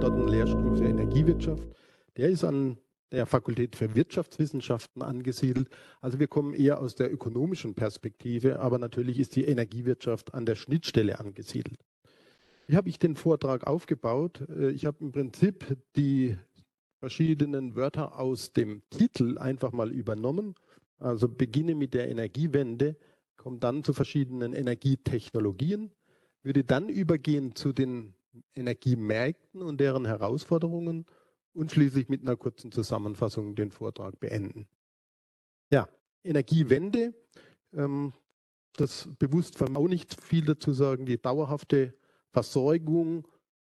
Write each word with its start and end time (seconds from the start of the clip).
dort 0.00 0.14
einen 0.14 0.28
Lehrstuhl 0.28 0.76
für 0.76 0.84
Energiewirtschaft. 0.84 1.62
Der 2.16 2.30
ist 2.30 2.42
an 2.42 2.78
der 3.12 3.26
Fakultät 3.26 3.76
für 3.76 3.94
Wirtschaftswissenschaften 3.94 5.02
angesiedelt. 5.02 5.68
Also 6.00 6.18
wir 6.18 6.26
kommen 6.26 6.54
eher 6.54 6.80
aus 6.80 6.94
der 6.94 7.12
ökonomischen 7.12 7.74
Perspektive, 7.74 8.60
aber 8.60 8.78
natürlich 8.78 9.18
ist 9.18 9.36
die 9.36 9.44
Energiewirtschaft 9.44 10.32
an 10.32 10.46
der 10.46 10.54
Schnittstelle 10.54 11.18
angesiedelt. 11.18 11.80
Wie 12.66 12.76
habe 12.76 12.88
ich 12.88 12.98
den 12.98 13.16
Vortrag 13.16 13.66
aufgebaut? 13.66 14.42
Äh, 14.48 14.70
ich 14.70 14.86
habe 14.86 14.98
im 15.00 15.12
Prinzip 15.12 15.76
die 15.96 16.38
verschiedenen 17.00 17.74
Wörter 17.74 18.18
aus 18.18 18.52
dem 18.52 18.82
Titel 18.90 19.38
einfach 19.38 19.72
mal 19.72 19.90
übernommen. 19.90 20.54
Also 20.98 21.28
beginne 21.28 21.74
mit 21.74 21.94
der 21.94 22.08
Energiewende, 22.08 22.96
komme 23.36 23.58
dann 23.58 23.84
zu 23.84 23.92
verschiedenen 23.92 24.52
Energietechnologien, 24.52 25.90
würde 26.42 26.62
dann 26.64 26.88
übergehen 26.88 27.54
zu 27.54 27.72
den 27.72 28.14
Energiemärkten 28.54 29.62
und 29.62 29.80
deren 29.80 30.06
Herausforderungen 30.06 31.06
und 31.52 31.72
schließlich 31.72 32.08
mit 32.08 32.22
einer 32.22 32.36
kurzen 32.36 32.72
Zusammenfassung 32.72 33.54
den 33.54 33.70
Vortrag 33.70 34.18
beenden. 34.20 34.66
Ja, 35.72 35.88
Energiewende, 36.22 37.14
ähm, 37.72 38.12
das 38.74 39.08
bewusst 39.18 39.60
auch 39.62 39.88
nicht 39.88 40.20
viel 40.20 40.44
dazu 40.44 40.72
sagen, 40.72 41.06
die 41.06 41.20
dauerhafte 41.20 41.94
Versorgung 42.32 43.26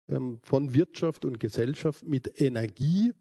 ähm, 0.08 0.38
von 0.42 0.74
Wirtschaft 0.74 1.24
und 1.24 1.40
Gesellschaft 1.40 2.04
mit 2.04 2.40
Energie 2.40 3.12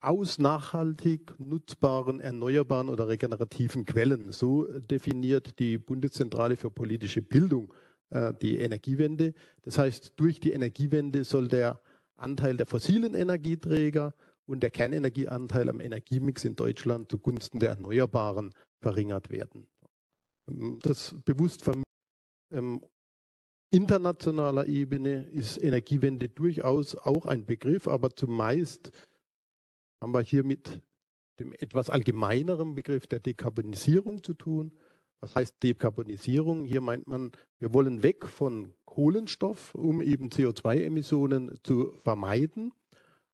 aus 0.00 0.38
nachhaltig 0.38 1.34
nutzbaren, 1.40 2.20
erneuerbaren 2.20 2.88
oder 2.88 3.08
regenerativen 3.08 3.84
Quellen. 3.84 4.30
So 4.30 4.64
definiert 4.78 5.58
die 5.58 5.78
Bundeszentrale 5.78 6.56
für 6.56 6.70
politische 6.70 7.22
Bildung 7.22 7.72
äh, 8.10 8.32
die 8.34 8.58
Energiewende. 8.58 9.34
Das 9.62 9.78
heißt, 9.78 10.12
durch 10.16 10.40
die 10.40 10.52
Energiewende 10.52 11.24
soll 11.24 11.48
der 11.48 11.80
Anteil 12.16 12.56
der 12.56 12.66
fossilen 12.66 13.14
Energieträger 13.14 14.14
und 14.46 14.62
der 14.62 14.70
Kernenergieanteil 14.70 15.68
am 15.68 15.80
Energiemix 15.80 16.44
in 16.44 16.56
Deutschland 16.56 17.10
zugunsten 17.10 17.58
der 17.60 17.70
Erneuerbaren 17.70 18.52
verringert 18.80 19.30
werden. 19.30 19.68
Das 20.82 21.14
bewusst 21.24 21.70
ähm, 22.50 22.80
internationaler 23.70 24.66
Ebene 24.66 25.24
ist 25.24 25.62
Energiewende 25.62 26.28
durchaus 26.28 26.96
auch 26.96 27.26
ein 27.26 27.44
Begriff, 27.44 27.86
aber 27.86 28.10
zumeist 28.10 28.90
haben 30.00 30.14
wir 30.14 30.22
hier 30.22 30.44
mit 30.44 30.80
dem 31.38 31.52
etwas 31.52 31.90
allgemeineren 31.90 32.74
Begriff 32.74 33.06
der 33.06 33.20
Dekarbonisierung 33.20 34.22
zu 34.22 34.34
tun. 34.34 34.72
Was 35.20 35.34
heißt 35.34 35.62
Dekarbonisierung? 35.62 36.64
Hier 36.64 36.80
meint 36.80 37.08
man, 37.08 37.32
wir 37.58 37.72
wollen 37.74 38.02
weg 38.02 38.26
von 38.26 38.72
Kohlenstoff, 38.84 39.74
um 39.74 40.00
eben 40.00 40.28
CO2-Emissionen 40.28 41.58
zu 41.62 41.92
vermeiden. 42.04 42.72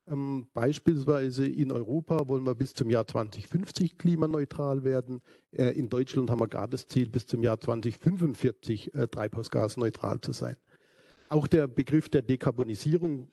Ähm, 0.07 0.47
beispielsweise 0.53 1.47
in 1.47 1.73
Europa 1.73 2.29
wollen 2.29 2.45
wir 2.45 2.55
bis 2.55 2.75
zum 2.75 2.91
Jahr 2.91 3.07
2050 3.07 3.97
klimaneutral 3.97 4.85
werden. 4.85 5.23
Äh, 5.53 5.71
in 5.71 5.89
Deutschland 5.89 6.31
haben 6.31 6.41
wir 6.41 6.49
gar 6.49 6.69
das 6.69 6.87
Ziel, 6.87 7.09
bis 7.09 7.27
zum 7.27 7.43
Jahr 7.43 7.59
2045 7.59 8.95
äh, 8.95 9.09
treibhausgasneutral 9.09 10.21
zu 10.21 10.33
sein. 10.33 10.57
Auch 11.29 11.47
der 11.47 11.67
Begriff 11.67 12.09
der 12.09 12.23
Dekarbonisierung 12.23 13.29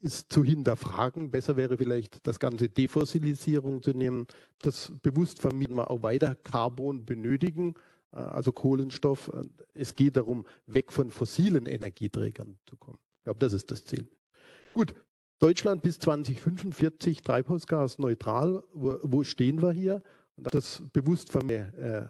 ist 0.00 0.32
zu 0.32 0.42
hinterfragen. 0.42 1.30
Besser 1.30 1.56
wäre 1.56 1.76
vielleicht 1.76 2.26
das 2.26 2.38
ganze 2.38 2.68
Defossilisierung 2.68 3.82
zu 3.82 3.90
nehmen. 3.90 4.26
Das 4.60 4.92
bewusst 5.02 5.40
vermieden 5.40 5.76
wir 5.76 5.90
auch 5.90 6.02
weiter 6.02 6.34
Carbon 6.34 7.04
benötigen, 7.04 7.74
äh, 8.12 8.16
also 8.16 8.52
Kohlenstoff. 8.52 9.30
Es 9.74 9.94
geht 9.94 10.16
darum, 10.16 10.46
weg 10.66 10.92
von 10.92 11.10
fossilen 11.10 11.66
Energieträgern 11.66 12.58
zu 12.66 12.76
kommen. 12.76 12.98
Ich 13.18 13.24
glaube, 13.24 13.38
das 13.38 13.52
ist 13.52 13.70
das 13.70 13.84
Ziel. 13.84 14.08
Gut, 14.72 14.94
Deutschland 15.38 15.82
bis 15.82 15.98
2045 15.98 17.22
treibhausgasneutral. 17.22 18.62
Wo, 18.72 18.98
wo 19.02 19.24
stehen 19.24 19.60
wir 19.60 19.72
hier? 19.72 20.02
Und 20.36 20.54
das 20.54 20.82
bewusst 20.92 21.30
der 21.34 21.74
äh, 21.78 22.08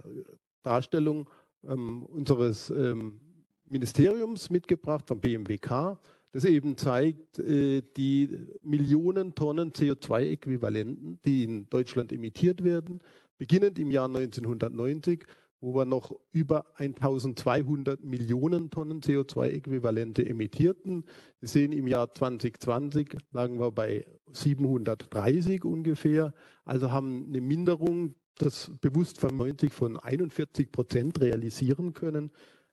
Darstellung 0.63 1.29
ähm, 1.65 2.05
unseres 2.07 2.71
ähm, 2.71 3.21
Ministeriums 3.65 4.51
mitgebracht, 4.51 5.07
vom 5.07 5.21
BMWK 5.21 5.99
das 6.33 6.45
eben 6.45 6.77
zeigt, 6.77 7.39
äh, 7.39 7.83
die 7.97 8.39
Millionen 8.63 9.35
Tonnen 9.35 9.73
CO2-Äquivalenten, 9.73 11.19
die 11.25 11.45
in 11.45 11.69
Deutschland 11.69 12.13
emittiert 12.13 12.63
werden, 12.63 13.01
beginnend 13.39 13.79
im 13.79 13.91
Jahr 13.91 14.07
1990, 14.07 15.27
wo 15.61 15.75
wir 15.75 15.85
noch 15.85 16.19
über 16.33 16.65
1200 16.77 18.03
Millionen 18.03 18.71
Tonnen 18.71 19.01
CO2-Äquivalente 19.01 20.27
emittierten. 20.27 21.05
Sie 21.41 21.47
sehen, 21.47 21.73
im 21.73 21.87
Jahr 21.87 22.15
2020 22.15 23.17
lagen 23.33 23.59
wir 23.59 23.71
bei 23.71 24.07
730 24.33 25.65
ungefähr, 25.65 26.33
also 26.65 26.91
haben 26.91 27.27
eine 27.29 27.41
Minderung, 27.41 28.15
das 28.39 28.71
bewusst 28.81 29.19
von 29.19 29.37
90 29.37 29.73
von 29.73 29.99
41 29.99 30.73
Prozent 30.73 31.21
realisieren 31.21 31.93
können. 31.93 32.31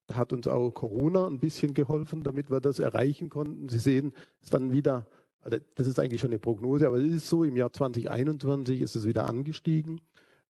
Da 0.07 0.16
hat 0.16 0.34
uns 0.34 0.47
auch 0.47 0.72
Corona 0.72 1.28
ein 1.28 1.40
bisschen 1.40 1.73
geholfen, 1.73 2.23
damit 2.23 2.50
wir 2.50 2.62
das 2.62 2.79
erreichen 2.79 3.29
konnten. 3.29 3.69
Sie 3.69 3.79
sehen 3.79 4.13
es 4.41 4.50
dann 4.50 4.72
wieder, 4.72 5.06
also 5.41 5.57
das 5.75 5.88
ist 5.88 6.00
eigentlich 6.00 6.22
schon 6.22 6.31
eine 6.31 6.40
Prognose, 6.40 6.88
aber 6.88 6.97
es 6.97 7.13
ist 7.13 7.29
so, 7.29 7.44
im 7.44 7.57
Jahr 7.57 7.72
2021 7.72 8.81
ist 8.81 8.96
es 8.96 9.06
wieder 9.06 9.28
angestiegen. 9.28 10.01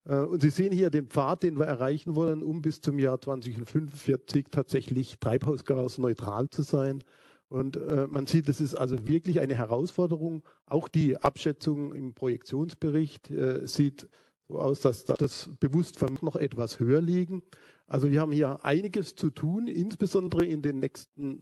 Äh, 0.05 0.19
und 0.19 0.41
Sie 0.41 0.51
sehen 0.51 0.71
hier 0.71 0.89
den 0.89 1.07
Pfad, 1.07 1.43
den 1.43 1.57
wir 1.57 1.65
erreichen 1.65 2.15
wollen, 2.15 2.43
um 2.43 2.61
bis 2.61 2.81
zum 2.81 2.99
Jahr 2.99 3.19
2045 3.19 4.45
tatsächlich 4.51 5.19
treibhausgasneutral 5.19 6.49
zu 6.49 6.61
sein. 6.61 7.03
Und 7.49 7.77
äh, 7.77 8.07
man 8.07 8.27
sieht, 8.27 8.49
es 8.49 8.59
ist 8.59 8.75
also 8.75 9.07
wirklich 9.07 9.39
eine 9.39 9.55
Herausforderung. 9.55 10.43
Auch 10.65 10.87
die 10.87 11.17
Abschätzung 11.17 11.93
im 11.93 12.13
Projektionsbericht 12.13 13.31
äh, 13.31 13.65
sieht 13.65 14.07
so 14.49 14.59
aus, 14.59 14.81
dass 14.81 15.05
das 15.05 15.49
bewusst 15.59 15.99
noch 16.21 16.35
etwas 16.35 16.79
höher 16.79 17.01
liegen. 17.01 17.41
Also 17.87 18.11
wir 18.11 18.21
haben 18.21 18.33
hier 18.33 18.63
einiges 18.63 19.15
zu 19.15 19.29
tun, 19.29 19.67
insbesondere 19.67 20.45
in 20.45 20.61
den 20.61 20.79
nächsten 20.79 21.41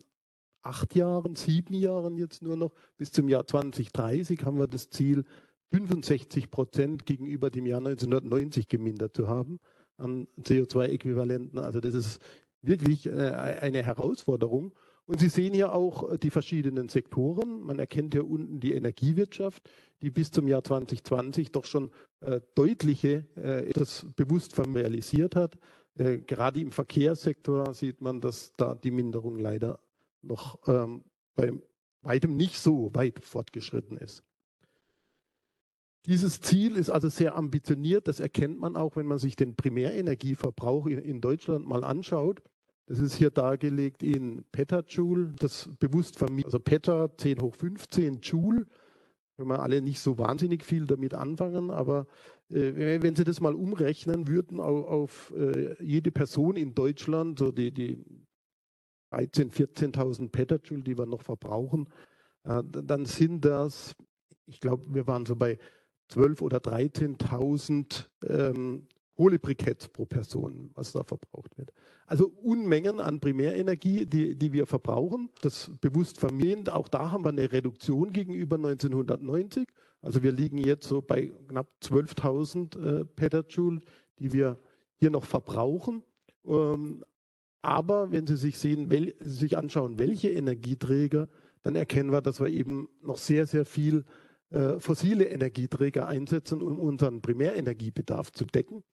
acht 0.62 0.96
Jahren, 0.96 1.36
sieben 1.36 1.74
Jahren 1.74 2.18
jetzt 2.18 2.42
nur 2.42 2.56
noch. 2.56 2.72
Bis 2.98 3.12
zum 3.12 3.28
Jahr 3.28 3.46
2030 3.46 4.46
haben 4.46 4.58
wir 4.58 4.68
das 4.68 4.90
Ziel, 4.90 5.26
65 5.72 6.52
Prozent 6.52 7.06
gegenüber 7.06 7.50
dem 7.50 7.66
Jahr 7.66 7.80
1990 7.80 8.68
gemindert 8.68 9.16
zu 9.16 9.28
haben 9.28 9.60
an 9.98 10.28
CO2-Äquivalenten. 10.42 11.60
Also 11.60 11.80
das 11.80 11.94
ist 11.94 12.22
wirklich 12.62 13.08
äh, 13.08 13.12
eine 13.12 13.84
Herausforderung. 13.84 14.74
Und 15.08 15.20
Sie 15.20 15.30
sehen 15.30 15.54
hier 15.54 15.74
auch 15.74 16.18
die 16.18 16.32
verschiedenen 16.32 16.90
Sektoren. 16.90 17.62
Man 17.62 17.78
erkennt 17.78 18.14
hier 18.14 18.28
unten 18.28 18.60
die 18.60 18.74
Energiewirtschaft, 18.74 19.62
die 20.02 20.10
bis 20.10 20.32
zum 20.32 20.48
Jahr 20.48 20.64
2020 20.64 21.52
doch 21.52 21.66
schon 21.66 21.92
äh, 22.22 22.42
deutliche, 22.56 23.26
äh, 23.36 23.72
das 23.74 24.08
bewusst 24.16 24.58
realisiert 24.58 25.36
hat. 25.36 25.58
Äh, 25.98 26.20
gerade 26.20 26.60
im 26.60 26.72
Verkehrssektor 26.72 27.74
sieht 27.74 28.02
man, 28.02 28.22
dass 28.22 28.54
da 28.58 28.76
die 28.76 28.92
Minderung 28.92 29.40
leider 29.40 29.80
noch 30.22 30.60
ähm, 30.68 31.04
bei 31.36 31.54
weitem 32.02 32.36
nicht 32.36 32.58
so 32.60 32.94
weit 32.94 33.24
fortgeschritten 33.24 33.98
ist. 33.98 34.24
Dieses 36.06 36.40
Ziel 36.40 36.76
ist 36.76 36.92
also 36.92 37.10
sehr 37.10 37.36
ambitioniert. 37.36 38.08
Das 38.08 38.20
erkennt 38.20 38.60
man 38.60 38.76
auch, 38.76 38.96
wenn 38.96 39.08
man 39.08 39.18
sich 39.18 39.36
den 39.36 39.56
Primärenergieverbrauch 39.56 40.86
in, 40.86 41.00
in 41.00 41.20
Deutschland 41.20 41.66
mal 41.68 41.84
anschaut. 41.84 42.44
Das 42.86 43.00
ist 43.00 43.16
hier 43.16 43.32
dargelegt 43.32 44.04
in 44.04 44.44
Petajoule, 44.52 45.34
das 45.40 45.70
bewusst 45.80 46.18
vermieden. 46.18 46.46
Also 46.46 46.60
Peta 46.60 47.10
10 47.18 47.42
hoch 47.42 47.56
15 47.56 48.20
Joule. 48.22 48.68
Wenn 49.38 49.48
wir 49.48 49.62
alle 49.62 49.82
nicht 49.82 50.00
so 50.00 50.18
wahnsinnig 50.18 50.64
viel 50.64 50.86
damit 50.86 51.14
anfangen, 51.14 51.70
aber 51.70 52.08
äh, 52.50 53.02
wenn 53.02 53.16
Sie 53.16 53.24
das 53.24 53.42
mal 53.42 53.54
umrechnen 53.54 54.28
würden 54.28 54.60
auf, 54.60 54.86
auf 54.88 55.34
äh, 55.36 55.76
jede 55.84 56.12
Person 56.12 56.56
in 56.56 56.74
Deutschland, 56.74 57.40
so 57.40 57.52
die, 57.52 57.72
die 57.72 58.06
13.000, 59.12 59.52
14.000 59.94 60.30
Petajoule, 60.30 60.84
die 60.84 60.98
wir 60.98 61.06
noch 61.06 61.22
verbrauchen, 61.22 61.90
äh, 62.44 62.64
dann 62.64 63.06
sind 63.06 63.44
das, 63.44 63.96
ich 64.46 64.60
glaube, 64.60 64.86
wir 64.94 65.06
waren 65.08 65.26
so 65.26 65.36
bei 65.36 65.58
12.000 66.12 66.42
oder 66.42 66.58
13.000 66.60 68.06
ähm, 68.28 68.88
Kohlebriketts 69.16 69.88
pro 69.88 70.06
Person, 70.06 70.72
was 70.74 70.92
da 70.92 71.04
verbraucht 71.04 71.58
wird. 71.58 71.72
Also 72.06 72.32
Unmengen 72.44 73.00
an 73.00 73.20
Primärenergie, 73.20 74.06
die, 74.06 74.36
die 74.36 74.54
wir 74.54 74.68
verbrauchen, 74.68 75.30
das 75.42 75.72
bewusst 75.82 76.20
vermehrend. 76.20 76.70
Auch 76.72 76.88
da 76.88 77.12
haben 77.12 77.24
wir 77.24 77.30
eine 77.30 77.52
Reduktion 77.52 78.12
gegenüber 78.12 78.58
1990. 78.58 79.68
Also 80.02 80.22
wir 80.22 80.32
liegen 80.32 80.58
jetzt 80.58 80.88
so 80.88 81.02
bei 81.02 81.32
knapp 81.48 81.68
12.000 81.82 83.02
äh, 83.02 83.06
Petajoule, 83.06 83.82
die 84.20 84.34
wir 84.34 84.60
hier 84.98 85.10
noch 85.10 85.26
verbrauchen. 85.26 86.04
Ähm, 86.46 87.04
aber 87.62 88.12
wenn 88.12 88.28
Sie 88.28 88.38
sich, 88.38 88.60
sehen, 88.60 88.92
wel, 88.92 89.16
sich 89.20 89.58
anschauen, 89.58 89.98
welche 89.98 90.30
Energieträger, 90.30 91.28
dann 91.64 91.76
erkennen 91.76 92.12
wir, 92.12 92.22
dass 92.22 92.40
wir 92.40 92.50
eben 92.50 92.90
noch 93.02 93.18
sehr, 93.18 93.48
sehr 93.48 93.66
viel 93.66 94.00
äh, 94.00 94.25
fossile 94.80 95.26
Energieträger 95.26 96.08
einsetzen, 96.08 96.62
um 96.62 96.80
unseren 96.80 97.22
Primärenergiebedarf 97.22 98.32
zu 98.32 98.46
decken. 98.46 98.84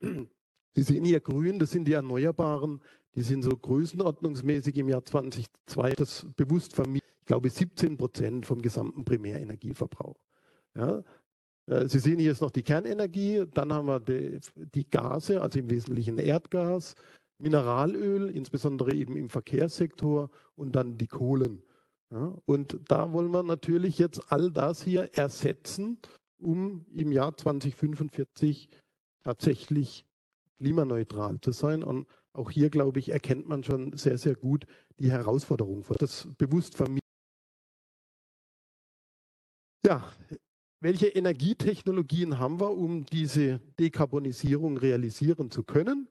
Sie 0.00 0.82
sehen 0.82 1.04
hier 1.04 1.20
grün, 1.20 1.58
das 1.58 1.70
sind 1.70 1.86
die 1.86 1.92
Erneuerbaren, 1.92 2.80
die 3.14 3.22
sind 3.22 3.42
so 3.42 3.50
größenordnungsmäßig 3.50 4.76
im 4.78 4.88
Jahr 4.88 5.04
2002 5.04 5.92
das 5.92 6.26
bewusst 6.36 6.74
vermieden. 6.74 7.06
Ich 7.20 7.26
glaube 7.26 7.50
17 7.50 7.98
Prozent 7.98 8.46
vom 8.46 8.62
gesamten 8.62 9.04
Primärenergieverbrauch. 9.04 10.16
Ja, 10.74 11.04
äh, 11.66 11.88
Sie 11.88 11.98
sehen 11.98 12.18
hier 12.18 12.32
ist 12.32 12.40
noch 12.40 12.50
die 12.50 12.62
Kernenergie, 12.62 13.44
dann 13.52 13.72
haben 13.72 13.86
wir 13.86 14.00
die, 14.00 14.40
die, 14.56 14.88
Gase, 14.88 15.40
also 15.42 15.58
im 15.58 15.70
Wesentlichen 15.70 16.18
Erdgas, 16.18 16.94
Mineralöl, 17.38 18.30
insbesondere 18.30 18.94
eben 18.94 19.16
im 19.16 19.28
Verkehrssektor 19.28 20.30
und 20.56 20.74
dann 20.74 20.96
die 20.96 21.06
Kohlen. 21.06 21.62
Ja, 22.12 22.36
und 22.44 22.78
da 22.88 23.10
wollen 23.12 23.30
wir 23.30 23.42
natürlich 23.42 23.98
jetzt 23.98 24.30
all 24.30 24.50
das 24.50 24.82
hier 24.82 25.14
ersetzen, 25.14 25.98
um 26.38 26.84
im 26.92 27.10
Jahr 27.10 27.34
2045 27.34 28.68
tatsächlich 29.24 30.04
klimaneutral 30.58 31.40
zu 31.40 31.52
sein. 31.52 31.82
Und 31.82 32.06
auch 32.34 32.50
hier, 32.50 32.68
glaube 32.68 32.98
ich, 32.98 33.08
erkennt 33.08 33.48
man 33.48 33.64
schon 33.64 33.96
sehr, 33.96 34.18
sehr 34.18 34.34
gut 34.34 34.66
die 34.98 35.10
Herausforderung. 35.10 35.84
Das 35.98 36.28
bewusst 36.36 36.74
vermieden. 36.74 37.00
Ja, 39.86 40.12
welche 40.80 41.06
Energietechnologien 41.06 42.38
haben 42.38 42.60
wir, 42.60 42.72
um 42.72 43.06
diese 43.06 43.60
Dekarbonisierung 43.80 44.76
realisieren 44.76 45.50
zu 45.50 45.64
können? 45.64 46.08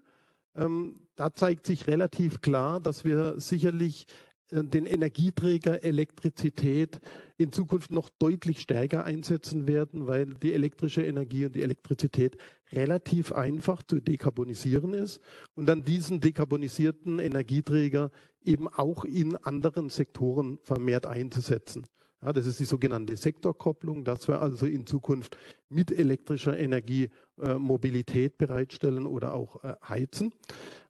Ähm, 0.56 1.08
da 1.16 1.32
zeigt 1.34 1.68
sich 1.68 1.86
relativ 1.86 2.42
klar, 2.42 2.80
dass 2.80 3.06
wir 3.06 3.40
sicherlich 3.40 4.08
den 4.52 4.86
Energieträger 4.86 5.84
Elektrizität 5.84 7.00
in 7.38 7.52
Zukunft 7.52 7.92
noch 7.92 8.10
deutlich 8.10 8.60
stärker 8.62 9.06
einsetzen 9.06 9.68
werden, 9.68 10.08
weil 10.08 10.26
die 10.26 10.54
elektrische 10.54 11.04
Energie 11.04 11.46
und 11.46 11.56
die 11.56 11.64
Elektrizität 11.64 12.38
relativ 12.72 13.32
einfach 13.32 13.84
zu 13.84 14.00
dekarbonisieren 14.00 14.94
ist 14.94 15.22
und 15.56 15.66
dann 15.68 15.84
diesen 15.84 16.20
dekarbonisierten 16.20 17.20
Energieträger 17.20 18.12
eben 18.44 18.68
auch 18.68 19.06
in 19.06 19.36
anderen 19.38 19.90
Sektoren 19.90 20.60
vermehrt 20.64 21.06
einzusetzen. 21.06 21.86
Ja, 22.24 22.32
das 22.34 22.46
ist 22.46 22.60
die 22.60 22.66
sogenannte 22.66 23.18
Sektorkopplung, 23.18 24.04
dass 24.04 24.28
wir 24.28 24.42
also 24.42 24.68
in 24.68 24.86
Zukunft 24.86 25.38
mit 25.70 25.92
elektrischer 25.92 26.58
Energie 26.58 27.10
äh, 27.42 27.56
Mobilität 27.56 28.38
bereitstellen 28.38 29.08
oder 29.08 29.34
auch 29.34 29.64
äh, 29.64 29.74
heizen. 29.88 30.32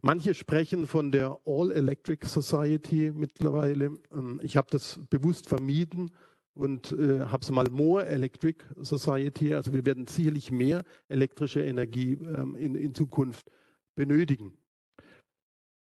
Manche 0.01 0.33
sprechen 0.33 0.87
von 0.87 1.11
der 1.11 1.37
All-Electric 1.45 2.27
Society 2.27 3.13
mittlerweile. 3.15 3.97
Ähm, 4.11 4.41
ich 4.43 4.57
habe 4.57 4.67
das 4.71 4.99
bewusst 5.09 5.47
vermieden 5.47 6.11
und 6.53 6.91
äh, 6.91 7.21
habe 7.21 7.43
es 7.43 7.49
mal 7.49 7.69
More 7.69 8.05
Electric 8.05 8.65
Society. 8.81 9.53
Also 9.53 9.71
wir 9.71 9.85
werden 9.85 10.07
sicherlich 10.07 10.51
mehr 10.51 10.83
elektrische 11.07 11.63
Energie 11.63 12.13
ähm, 12.13 12.55
in, 12.57 12.75
in 12.75 12.93
Zukunft 12.93 13.49
benötigen. 13.95 14.57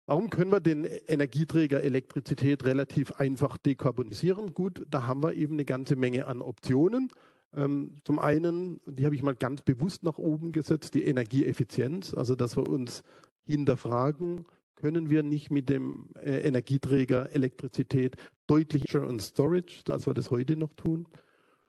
Warum 0.09 0.29
können 0.29 0.53
wir 0.53 0.61
den 0.61 0.85
Energieträger 0.85 1.83
Elektrizität 1.83 2.63
relativ 2.63 3.11
einfach 3.19 3.57
dekarbonisieren? 3.57 4.53
Gut, 4.53 4.85
da 4.89 5.05
haben 5.05 5.21
wir 5.21 5.33
eben 5.33 5.55
eine 5.55 5.65
ganze 5.65 5.97
Menge 5.97 6.27
an 6.27 6.41
Optionen. 6.41 7.09
Ähm, 7.53 7.97
zum 8.05 8.17
einen, 8.17 8.79
die 8.85 9.03
habe 9.03 9.15
ich 9.15 9.21
mal 9.21 9.35
ganz 9.35 9.63
bewusst 9.63 10.03
nach 10.03 10.17
oben 10.17 10.53
gesetzt, 10.53 10.93
die 10.93 11.03
Energieeffizienz, 11.03 12.13
also 12.13 12.35
dass 12.35 12.55
wir 12.55 12.69
uns 12.69 13.03
hinterfragen, 13.43 14.45
können 14.75 15.09
wir 15.09 15.23
nicht 15.23 15.51
mit 15.51 15.67
dem 15.67 16.07
äh, 16.23 16.39
Energieträger 16.39 17.35
Elektrizität 17.35 18.15
deutlicher 18.47 19.05
und 19.05 19.21
Storage, 19.21 19.83
als 19.89 20.07
wir 20.07 20.13
das 20.13 20.31
heute 20.31 20.55
noch 20.55 20.73
tun. 20.75 21.05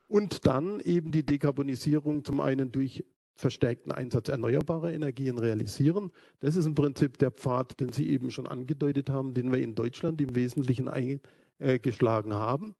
Und 0.06 0.46
dann 0.46 0.79
eben 0.79 1.11
die 1.11 1.26
Dekarbonisierung 1.26 2.23
zum 2.23 2.41
einen 2.41 2.70
durch 2.70 3.05
verstärkten 3.38 3.93
Einsatz 3.93 4.29
erneuerbarer 4.29 4.93
Energien 4.93 5.38
realisieren. 5.38 6.11
Das 6.40 6.56
ist 6.56 6.67
im 6.67 6.75
Prinzip 6.75 7.19
der 7.19 7.31
Pfad, 7.31 7.79
den 7.79 7.93
Sie 7.93 8.11
eben 8.11 8.32
schon 8.32 8.49
angedeutet 8.49 9.11
haben, 9.11 9.32
den 9.32 9.52
wir 9.52 9.61
in 9.61 9.76
Deutschland 9.76 10.20
im 10.20 10.35
Wesentlichen 10.35 10.88
eingeschlagen 10.88 12.35
haben. 12.35 12.75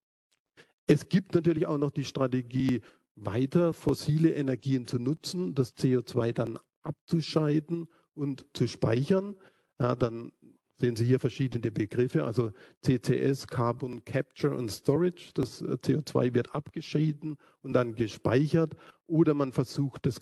Es 0.88 1.08
gibt 1.08 1.34
natürlich 1.34 1.66
auch 1.66 1.78
noch 1.78 1.93
die 1.93 2.05
Strategie, 2.05 2.81
weiter 3.14 3.72
fossile 3.72 4.32
Energien 4.34 4.87
zu 4.87 4.99
nutzen, 4.99 5.55
das 5.55 5.76
CO2 5.76 6.32
dann 6.32 6.58
abzuscheiden 6.82 7.88
und 8.14 8.44
zu 8.52 8.66
speichern. 8.66 9.37
Ja, 9.81 9.94
dann 9.94 10.32
sehen 10.81 10.96
Sie 10.96 11.04
hier 11.04 11.20
verschiedene 11.20 11.70
Begriffe, 11.70 12.25
also 12.25 12.52
CCS, 12.82 13.46
Carbon 13.46 14.04
Capture 14.04 14.56
und 14.56 14.70
Storage. 14.70 15.31
Das 15.34 15.61
äh, 15.61 15.76
CO2 15.76 16.34
wird 16.34 16.54
abgeschieden 16.54 17.37
und 17.62 17.72
dann 17.75 17.94
gespeichert 17.94 18.76
oder 19.08 19.34
man 19.34 19.52
versucht, 19.52 20.06
das, 20.06 20.20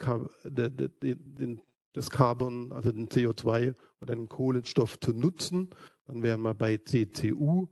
das 1.93 2.11
Carbon, 2.11 2.73
also 2.73 2.93
den 2.93 3.09
CO2 3.09 3.75
oder 4.01 4.15
den 4.15 4.29
Kohlenstoff 4.29 4.99
zu 5.01 5.13
nutzen. 5.13 5.71
Dann 6.07 6.23
wären 6.23 6.43
wir 6.43 6.55
bei 6.55 6.79
CCU. 6.79 7.67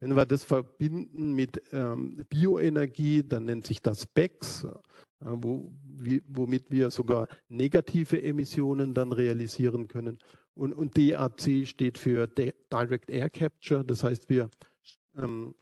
Wenn 0.00 0.14
wir 0.14 0.26
das 0.26 0.44
verbinden 0.44 1.32
mit 1.32 1.60
ähm, 1.72 2.24
Bioenergie, 2.28 3.24
dann 3.24 3.46
nennt 3.46 3.66
sich 3.66 3.82
das 3.82 4.06
BECS, 4.06 4.64
äh, 4.64 4.68
wo, 5.24 5.72
wie, 5.82 6.22
womit 6.28 6.70
wir 6.70 6.90
sogar 6.90 7.26
negative 7.48 8.22
Emissionen 8.22 8.94
dann 8.94 9.10
realisieren 9.10 9.88
können. 9.88 10.18
Und, 10.54 10.72
und 10.72 10.96
DAC 10.96 11.66
steht 11.66 11.98
für 11.98 12.28
Direct 12.28 13.10
Air 13.10 13.30
Capture, 13.30 13.84
das 13.84 14.04
heißt, 14.04 14.28
wir 14.28 14.50
ähm, 15.16 15.54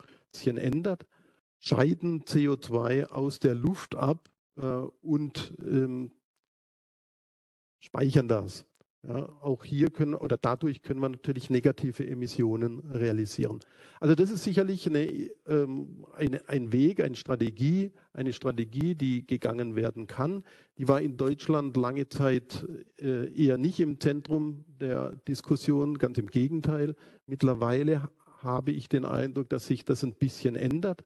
ändert, 0.45 1.07
scheiden 1.61 2.23
CO2 2.25 3.07
aus 3.07 3.39
der 3.39 3.55
Luft 3.55 3.95
ab 3.95 4.29
und 4.57 5.55
ähm, 5.61 6.11
speichern 7.81 8.29
das. 8.29 8.65
Ja, 9.07 9.29
auch 9.41 9.63
hier 9.63 9.91
können 9.91 10.15
oder 10.15 10.37
dadurch 10.37 10.83
können 10.83 10.99
wir 10.99 11.09
natürlich 11.09 11.49
negative 11.49 12.05
Emissionen 12.05 12.81
realisieren. 12.91 13.61
Also 14.01 14.17
das 14.17 14.33
ist 14.33 14.43
sicherlich 14.43 14.85
eine, 14.89 15.05
ähm, 15.47 16.05
eine, 16.17 16.49
ein 16.49 16.73
Weg, 16.73 17.01
eine 17.01 17.15
Strategie, 17.15 17.93
eine 18.13 18.33
Strategie, 18.33 18.97
die 18.97 19.25
gegangen 19.25 19.77
werden 19.77 20.09
kann. 20.09 20.43
Die 20.77 20.89
war 20.89 21.01
in 21.01 21.17
Deutschland 21.17 21.77
lange 21.77 22.09
Zeit 22.09 22.67
äh, 23.01 23.33
eher 23.33 23.59
nicht 23.59 23.79
im 23.79 24.01
Zentrum 24.01 24.65
der 24.81 25.13
Diskussion, 25.29 25.99
ganz 25.99 26.19
im 26.19 26.27
Gegenteil. 26.27 26.97
Mittlerweile 27.27 28.11
habe 28.39 28.73
ich 28.73 28.89
den 28.89 29.05
Eindruck, 29.05 29.49
dass 29.51 29.69
sich 29.69 29.85
das 29.85 30.03
ein 30.03 30.15
bisschen 30.15 30.57
ändert. 30.57 31.05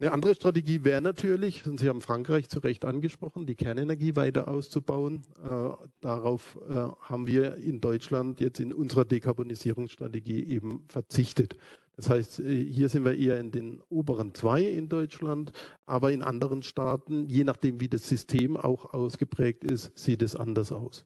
Eine 0.00 0.12
andere 0.12 0.36
Strategie 0.36 0.84
wäre 0.84 1.02
natürlich, 1.02 1.66
und 1.66 1.80
Sie 1.80 1.88
haben 1.88 2.00
Frankreich 2.02 2.48
zu 2.48 2.60
Recht 2.60 2.84
angesprochen, 2.84 3.46
die 3.46 3.56
Kernenergie 3.56 4.14
weiter 4.14 4.46
auszubauen. 4.46 5.24
Äh, 5.42 5.70
darauf 6.00 6.56
äh, 6.68 6.74
haben 7.00 7.26
wir 7.26 7.56
in 7.56 7.80
Deutschland 7.80 8.38
jetzt 8.38 8.60
in 8.60 8.72
unserer 8.72 9.04
Dekarbonisierungsstrategie 9.04 10.44
eben 10.44 10.84
verzichtet. 10.86 11.56
Das 11.96 12.08
heißt, 12.08 12.38
äh, 12.38 12.64
hier 12.64 12.88
sind 12.88 13.04
wir 13.04 13.18
eher 13.18 13.40
in 13.40 13.50
den 13.50 13.82
oberen 13.88 14.34
zwei 14.34 14.62
in 14.62 14.88
Deutschland, 14.88 15.50
aber 15.84 16.12
in 16.12 16.22
anderen 16.22 16.62
Staaten, 16.62 17.26
je 17.26 17.42
nachdem 17.42 17.80
wie 17.80 17.88
das 17.88 18.08
System 18.08 18.56
auch 18.56 18.94
ausgeprägt 18.94 19.64
ist, 19.64 19.98
sieht 19.98 20.22
es 20.22 20.36
anders 20.36 20.70
aus. 20.70 21.04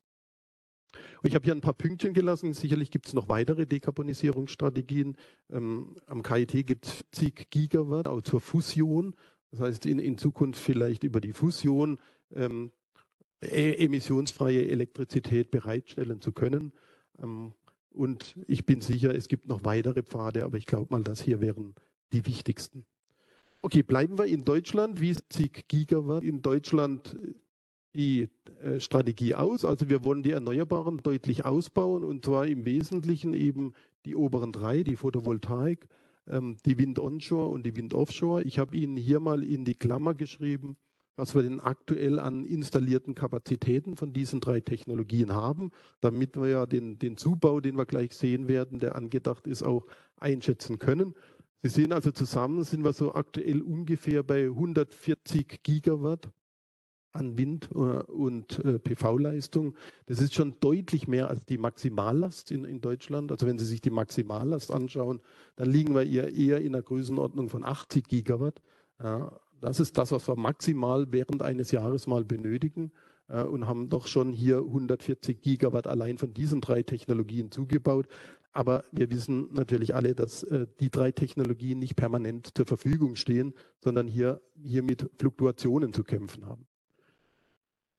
Ich 1.24 1.34
habe 1.36 1.44
hier 1.44 1.54
ein 1.54 1.60
paar 1.60 1.74
Pünktchen 1.74 2.14
gelassen. 2.14 2.52
Sicherlich 2.52 2.90
gibt 2.90 3.06
es 3.06 3.14
noch 3.14 3.28
weitere 3.28 3.64
Dekarbonisierungsstrategien. 3.66 5.16
Ähm, 5.50 5.94
am 6.06 6.22
KIT 6.22 6.66
gibt 6.66 6.86
es 6.86 7.04
zig 7.12 7.48
Gigawatt 7.50 8.08
auch 8.08 8.22
zur 8.22 8.40
Fusion. 8.40 9.14
Das 9.52 9.60
heißt, 9.60 9.86
in, 9.86 9.98
in 9.98 10.18
Zukunft 10.18 10.60
vielleicht 10.60 11.04
über 11.04 11.20
die 11.20 11.32
Fusion 11.32 11.98
ähm, 12.34 12.72
e 13.40 13.74
emissionsfreie 13.74 14.68
Elektrizität 14.68 15.50
bereitstellen 15.50 16.20
zu 16.20 16.32
können. 16.32 16.72
Ähm, 17.22 17.52
und 17.90 18.34
ich 18.48 18.66
bin 18.66 18.80
sicher, 18.80 19.14
es 19.14 19.28
gibt 19.28 19.46
noch 19.46 19.64
weitere 19.64 20.02
Pfade, 20.02 20.44
aber 20.44 20.56
ich 20.56 20.66
glaube 20.66 20.88
mal, 20.90 21.04
das 21.04 21.20
hier 21.20 21.40
wären 21.40 21.74
die 22.12 22.26
wichtigsten. 22.26 22.84
Okay, 23.60 23.82
bleiben 23.84 24.18
wir 24.18 24.24
in 24.24 24.44
Deutschland. 24.44 25.00
Wie 25.00 25.14
zig 25.28 25.68
Gigawatt 25.68 26.24
in 26.24 26.42
Deutschland 26.42 27.16
die 27.94 28.28
äh, 28.62 28.80
Strategie 28.80 29.34
aus. 29.34 29.64
Also 29.64 29.88
wir 29.88 30.04
wollen 30.04 30.22
die 30.22 30.32
Erneuerbaren 30.32 30.99
deutlich 30.99 31.44
ausbauen 31.44 32.04
und 32.04 32.25
zwar 32.25 32.46
im 32.46 32.64
Wesentlichen 32.64 33.34
eben 33.34 33.75
die 34.04 34.16
oberen 34.16 34.52
drei, 34.52 34.82
die 34.82 34.96
Photovoltaik, 34.96 35.88
ähm, 36.28 36.56
die 36.64 36.78
Wind 36.78 36.99
Onshore 36.99 37.49
und 37.49 37.64
die 37.64 37.76
Wind 37.76 37.94
Offshore. 37.94 38.42
Ich 38.42 38.58
habe 38.58 38.76
Ihnen 38.76 38.96
hier 38.96 39.20
mal 39.20 39.42
in 39.42 39.64
die 39.64 39.75
Klammer 39.75 40.14
geschrieben, 40.14 40.76
was 41.16 41.34
wir 41.34 41.42
denn 41.42 41.61
aktuell 41.61 42.18
an 42.18 42.44
installierten 42.44 43.14
Kapazitäten 43.14 43.96
von 43.96 44.12
diesen 44.12 44.40
drei 44.40 44.61
Technologien 44.61 45.32
haben, 45.32 45.70
damit 46.00 46.37
wir 46.37 46.49
ja 46.49 46.66
den, 46.66 46.99
den 46.99 47.16
Zubau, 47.16 47.61
den 47.61 47.76
wir 47.76 47.87
gleich 47.87 48.14
sehen 48.14 48.49
werden, 48.49 48.78
der 48.78 48.96
angedacht 48.96 49.46
ist, 49.46 49.62
auch 49.62 49.87
einschätzen 50.16 50.78
können. 50.78 51.14
Sie 51.62 51.68
sehen 51.68 51.92
also 51.92 52.11
zusammen 52.11 52.64
sind 52.64 52.82
wir 52.82 52.92
so 52.92 53.14
aktuell 53.14 53.61
ungefähr 53.61 54.22
bei 54.25 54.46
140 54.46 55.62
Gigawatt 55.62 56.30
an 57.12 57.37
Wind- 57.38 57.69
äh, 57.75 57.76
und 57.76 58.59
äh, 58.64 58.78
PV-Leistung. 58.78 59.75
Das 60.07 60.21
ist 60.21 60.35
schon 60.35 60.57
deutlich 60.61 61.09
mehr 61.09 61.28
als 61.28 61.45
die 61.45 61.59
Maximallast 61.59 62.50
in, 62.50 62.64
in, 62.64 62.81
Deutschland. 62.81 63.31
Also 63.31 63.47
wenn 63.47 63.59
Sie 63.59 63.64
sich 63.64 63.81
die 63.81 63.90
Maximallast 63.90 64.71
anschauen, 64.71 65.21
dann 65.57 65.71
liegen 65.71 65.95
wir 65.95 66.04
eher, 66.04 66.33
eher 66.35 66.61
in 66.61 66.73
der 66.73 66.83
Größenordnung 66.83 67.49
von 67.49 67.64
80 67.64 68.09
Gigawatt. 68.09 68.61
Ja, 69.02 69.33
das 69.61 69.81
ist 69.81 69.97
das, 69.99 70.11
was 70.12 70.28
wir 70.28 70.37
maximal 70.37 71.07
während 71.11 71.42
eines 71.42 71.71
Jahres 71.71 72.07
mal 72.07 72.25
benötigen. 72.25 72.92
äh, 73.28 73.42
und 73.42 73.66
haben 73.66 73.88
doch 73.88 74.07
schon 74.07 74.33
hier 74.33 74.59
140 74.59 75.40
Gigawatt 75.40 75.87
allein 75.87 76.19
von 76.19 76.35
diesen 76.35 76.61
drei 76.61 76.83
Technologien 76.83 77.50
zugebaut. 77.50 78.07
Aber 78.52 78.85
wir 78.92 79.11
wissen 79.11 79.49
natürlich 79.52 79.95
alle, 79.95 80.14
dass 80.14 80.42
äh, 80.42 80.66
die 80.81 80.90
drei 80.90 81.11
Technologien 81.12 81.78
nicht 81.78 81.97
permanent 81.97 82.50
zur 82.54 82.66
Verfügung 82.66 83.16
stehen, 83.16 83.54
sondern 83.81 84.07
hier, 84.07 84.42
hier 84.62 84.83
mit 84.83 85.09
Fluktuationen 85.19 85.92
zu 85.92 86.04
kämpfen 86.04 86.47
haben. 86.47 86.66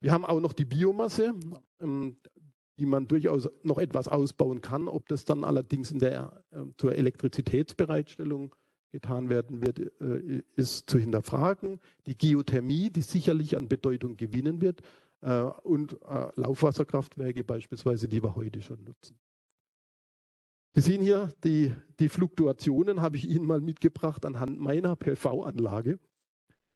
Wir 0.04 0.12
haben 0.12 0.26
auch 0.26 0.42
noch 0.42 0.52
die 0.52 0.66
Biomasse, 0.66 1.34
ähm, 1.80 2.18
die 2.78 2.86
man 2.86 3.08
durchaus 3.08 3.48
noch 3.64 3.78
etwas 3.78 4.10
ausbauen 4.10 4.60
kann. 4.60 4.90
Ob 4.90 5.08
das 5.08 5.24
dann 5.24 5.46
allerdings 5.46 5.92
in 5.92 6.00
der, 6.00 6.44
äh, 6.52 6.66
zur 6.76 6.94
Elektrizitätsbereitstellung 6.96 8.54
getan 8.92 9.30
werden 9.30 9.66
wird, 9.66 9.80
äh, 10.02 10.44
ist 10.58 10.90
zu 10.90 10.98
hinterfragen. 10.98 11.80
Die 12.06 12.18
Geothermie, 12.18 12.90
die 12.90 13.02
sicherlich 13.02 13.56
an 13.56 13.70
Bedeutung 13.70 14.18
gewinnen 14.18 14.60
wird, 14.60 14.82
äh, 15.22 15.44
und 15.64 15.94
äh, 16.02 16.28
Laufwasserkraftwerke 16.36 17.46
beispielsweise, 17.46 18.10
die 18.10 18.22
wir 18.22 18.36
heute 18.36 18.62
schon 18.62 18.84
nutzen. 18.84 19.18
Sie 20.76 20.82
sehen 20.82 21.02
hier 21.02 21.32
die, 21.46 21.74
die 22.00 22.10
Fluktuationen, 22.10 23.02
habe 23.02 23.16
ich 23.16 23.30
Ihnen 23.30 23.46
mal 23.46 23.62
mitgebracht 23.62 24.26
anhand 24.26 24.60
meiner 24.60 24.98
PV-Anlage. 24.98 25.98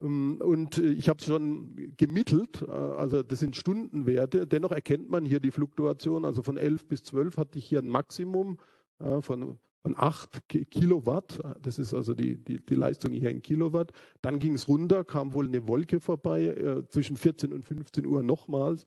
Ähm, 0.02 0.40
und 0.42 0.78
ich 0.78 1.10
habe 1.10 1.20
es 1.20 1.26
schon 1.26 1.94
gemittelt, 1.98 2.68
also 2.68 3.24
das 3.24 3.40
sind 3.40 3.56
Stundenwerte. 3.56 4.48
Dennoch 4.48 4.72
erkennt 4.72 5.10
man 5.10 5.26
hier 5.26 5.40
die 5.40 5.52
Fluktuation. 5.52 6.26
Also 6.26 6.44
von 6.44 6.58
11 6.58 6.88
bis 6.88 7.04
12 7.04 7.38
hatte 7.38 7.60
ich 7.60 7.66
hier 7.66 7.80
ein 7.80 7.90
Maximum 7.90 8.58
von 9.22 9.60
von 9.88 9.96
8 9.98 10.50
Kilowatt. 10.70 11.40
Das 11.62 11.80
ist 11.80 11.94
also 11.94 12.14
die, 12.14 12.36
die, 12.44 12.60
die 12.60 12.76
Leistung 12.76 13.14
hier 13.14 13.30
in 13.30 13.42
Kilowatt. 13.42 13.92
Dann 14.22 14.40
ging 14.40 14.54
es 14.54 14.68
runter, 14.68 15.06
kam 15.06 15.34
wohl 15.34 15.48
eine 15.48 15.68
Wolke 15.68 16.02
vorbei, 16.02 16.48
äh, 16.48 16.88
zwischen 16.90 17.16
14 17.16 17.54
und 17.54 17.64
15 17.64 18.06
Uhr 18.06 18.22
nochmals. 18.22 18.86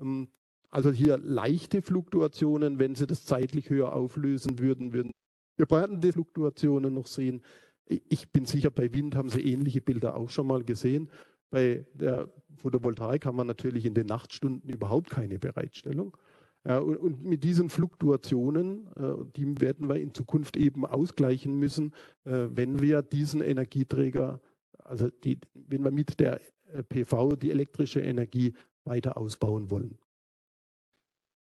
Ähm, 0.00 0.28
also 0.70 0.92
hier 0.92 1.18
leichte 1.18 1.82
Fluktuationen, 1.82 2.78
wenn 2.78 2.94
Sie 2.94 3.06
das 3.06 3.24
zeitlich 3.24 3.70
höher 3.70 3.92
auflösen 3.92 4.58
würden, 4.58 4.92
würden 4.92 5.12
wir 5.56 5.88
die 5.88 6.12
Fluktuationen 6.12 6.94
noch 6.94 7.06
sehen. 7.06 7.42
Ich 7.88 8.30
bin 8.30 8.46
sicher, 8.46 8.70
bei 8.70 8.92
Wind 8.92 9.14
haben 9.14 9.28
Sie 9.28 9.40
ähnliche 9.40 9.80
Bilder 9.80 10.16
auch 10.16 10.30
schon 10.30 10.46
mal 10.46 10.64
gesehen. 10.64 11.08
Bei 11.50 11.86
der 11.94 12.28
Photovoltaik 12.56 13.26
haben 13.26 13.36
wir 13.36 13.44
natürlich 13.44 13.84
in 13.84 13.94
den 13.94 14.06
Nachtstunden 14.06 14.68
überhaupt 14.68 15.10
keine 15.10 15.38
Bereitstellung. 15.38 16.16
Ja, 16.66 16.78
und, 16.78 16.96
und, 16.96 17.24
mit 17.24 17.44
diesen 17.44 17.70
Fluktuationen, 17.70 18.88
äh, 18.96 19.24
die 19.36 19.60
werden 19.60 19.88
wir 19.88 20.00
in 20.00 20.12
Zukunft 20.12 20.56
eben 20.56 20.84
ausgleichen 20.84 21.56
müssen, 21.56 21.92
äh, 22.24 22.48
wenn 22.50 22.80
wir 22.80 23.02
diesen 23.02 23.40
Energieträger, 23.40 24.40
also 24.78 25.08
die, 25.22 25.38
wenn 25.54 25.84
wir 25.84 25.92
mit 25.92 26.18
der 26.18 26.40
äh, 26.72 26.82
PV 26.82 27.36
die 27.36 27.52
elektrische 27.52 28.00
Energie 28.00 28.54
weiter 28.84 29.16
ausbauen 29.16 29.70
wollen. 29.70 29.96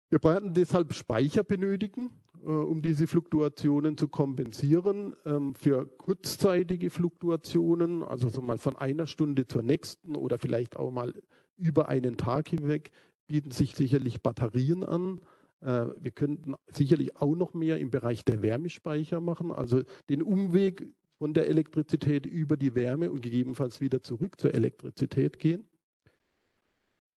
Wir 0.09 0.23
werden 0.23 0.53
deshalb 0.53 0.93
Speicher 0.93 1.43
benötigen, 1.43 2.11
um 2.43 2.81
diese 2.81 3.07
Fluktuationen 3.07 3.97
zu 3.97 4.07
kompensieren. 4.07 5.15
Ähm, 5.25 5.53
für 5.55 5.85
kurzzeitige 5.97 6.89
Fluktuationen, 6.89 8.03
also 8.03 8.29
so 8.29 8.41
mal 8.41 8.57
von 8.57 8.75
einer 8.75 9.07
Stunde 9.07 9.47
zur 9.47 9.63
nächsten 9.63 10.15
oder 10.15 10.39
vielleicht 10.39 10.75
auch 10.77 10.91
mal 10.91 11.13
über 11.57 11.89
einen 11.89 12.17
Tag 12.17 12.49
hinweg, 12.49 12.91
bieten 13.27 13.51
sich 13.51 13.75
sicherlich 13.75 14.21
Batterien 14.21 14.83
an. 14.83 15.21
Äh, 15.61 15.87
wir 15.99 16.11
könnten 16.11 16.55
sicherlich 16.71 17.15
auch 17.17 17.35
noch 17.35 17.53
mehr 17.53 17.79
im 17.79 17.91
Bereich 17.91 18.25
der 18.25 18.41
Wärmespeicher 18.41 19.21
machen, 19.21 19.51
also 19.51 19.83
den 20.09 20.23
Umweg 20.23 20.87
von 21.17 21.33
der 21.33 21.47
Elektrizität 21.47 22.25
über 22.25 22.57
die 22.57 22.73
Wärme 22.73 23.11
und 23.11 23.21
gegebenenfalls 23.21 23.79
wieder 23.79 24.01
zurück 24.01 24.39
zur 24.39 24.55
Elektrizität 24.55 25.37
gehen. 25.37 25.67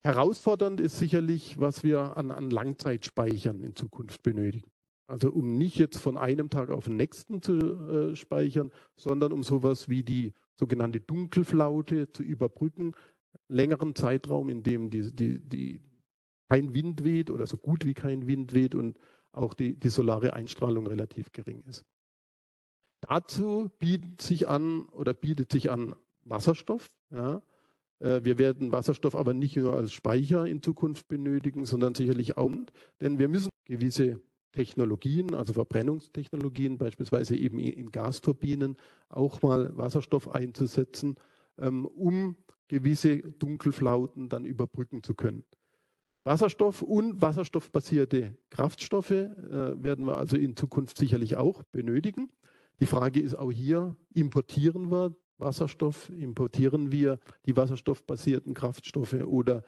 Herausfordernd 0.03 0.81
ist 0.81 0.99
sicherlich, 0.99 1.59
was 1.59 1.83
wir 1.83 2.19
an, 2.19 2.31
an 2.31 2.51
Langzeitspeichern 2.51 3.63
in 3.63 3.75
Zukunft 3.75 4.23
benötigen. 4.23 4.74
Also 5.07 5.31
um 5.31 5.59
nicht 5.59 5.77
jetzt 5.77 5.99
von 5.99 6.17
einem 6.17 6.49
Tag 6.49 6.71
auf 6.71 6.87
den 6.87 6.97
nächsten 6.97 7.43
zu 7.43 7.53
äh, 7.53 8.17
speichern, 8.17 8.71
sondern 8.97 9.33
um 9.33 9.43
sowas 9.43 9.89
wie 9.89 10.03
die 10.03 10.33
sogenannte 10.57 11.01
Dunkelflaute 11.01 12.11
zu 12.13 12.23
überbrücken, 12.23 12.95
längeren 13.49 13.95
Zeitraum, 13.95 14.49
in 14.49 14.63
dem 14.63 14.91
die, 14.91 15.15
die, 15.15 15.39
die, 15.39 15.81
kein 16.49 16.75
Wind 16.75 17.05
weht 17.05 17.31
oder 17.31 17.47
so 17.47 17.57
gut 17.57 17.85
wie 17.85 17.95
kein 17.95 18.27
Wind 18.27 18.55
weht 18.55 18.75
und 18.75 18.99
auch 19.33 19.55
die, 19.55 19.75
die 19.79 19.89
solare 19.89 20.33
Einstrahlung 20.35 20.87
relativ 20.87 21.33
gering 21.33 21.63
ist. 21.67 21.85
Dazu 23.01 23.71
bietet 23.79 24.23
sich 24.23 24.49
an 24.49 24.87
oder 24.87 25.13
bietet 25.13 25.53
sich 25.53 25.71
an 25.71 25.95
Wasserstoff. 26.23 26.91
Ja. 27.11 27.43
Äh, 27.99 28.25
wir 28.25 28.39
werden 28.39 28.73
Wasserstoff 28.73 29.15
aber 29.15 29.35
nicht 29.35 29.57
nur 29.57 29.75
als 29.75 29.93
Speicher 29.93 30.47
in 30.47 30.63
Zukunft 30.63 31.09
benötigen, 31.09 31.67
sondern 31.67 31.95
sicherlich 31.95 32.39
auch, 32.39 32.51
denn 33.01 33.19
wir 33.19 33.29
müssen 33.29 33.51
gewisse 33.67 34.21
Technologien, 34.55 35.35
also 35.35 35.53
Verbrennungstechnologien, 35.53 36.79
beispielsweise 36.79 37.37
eben 37.37 37.59
in 37.59 37.91
Gasturbinen, 37.91 38.77
auch 39.09 39.43
mal 39.43 39.77
Wasserstoff 39.77 40.33
einzusetzen, 40.33 41.17
ähm, 41.59 41.85
um 41.87 42.37
gewisse 42.69 43.19
Dunkelflauten 43.19 44.29
dann 44.29 44.45
überbrücken 44.45 45.03
zu 45.03 45.15
können. 45.15 45.45
Wasserstoff 46.23 46.83
und 46.83 47.21
wasserstoffbasierte 47.21 48.37
Kraftstoffe 48.49 49.11
äh, 49.11 49.29
werden 49.51 50.07
wir 50.07 50.17
also 50.17 50.37
in 50.37 50.57
Zukunft 50.57 50.97
sicherlich 50.97 51.37
auch 51.37 51.65
benötigen. 51.65 52.31
Die 52.81 52.87
Frage 52.87 53.21
ist 53.21 53.35
auch 53.35 53.51
hier, 53.51 53.97
importieren 54.15 54.91
wir 54.91 55.15
Wasserstoff, 55.39 56.11
importieren 56.11 56.93
wir 56.93 57.19
die 57.45 57.57
wasserstoffbasierten 57.57 58.55
Kraftstoffe 58.55 59.15
oder 59.15 59.65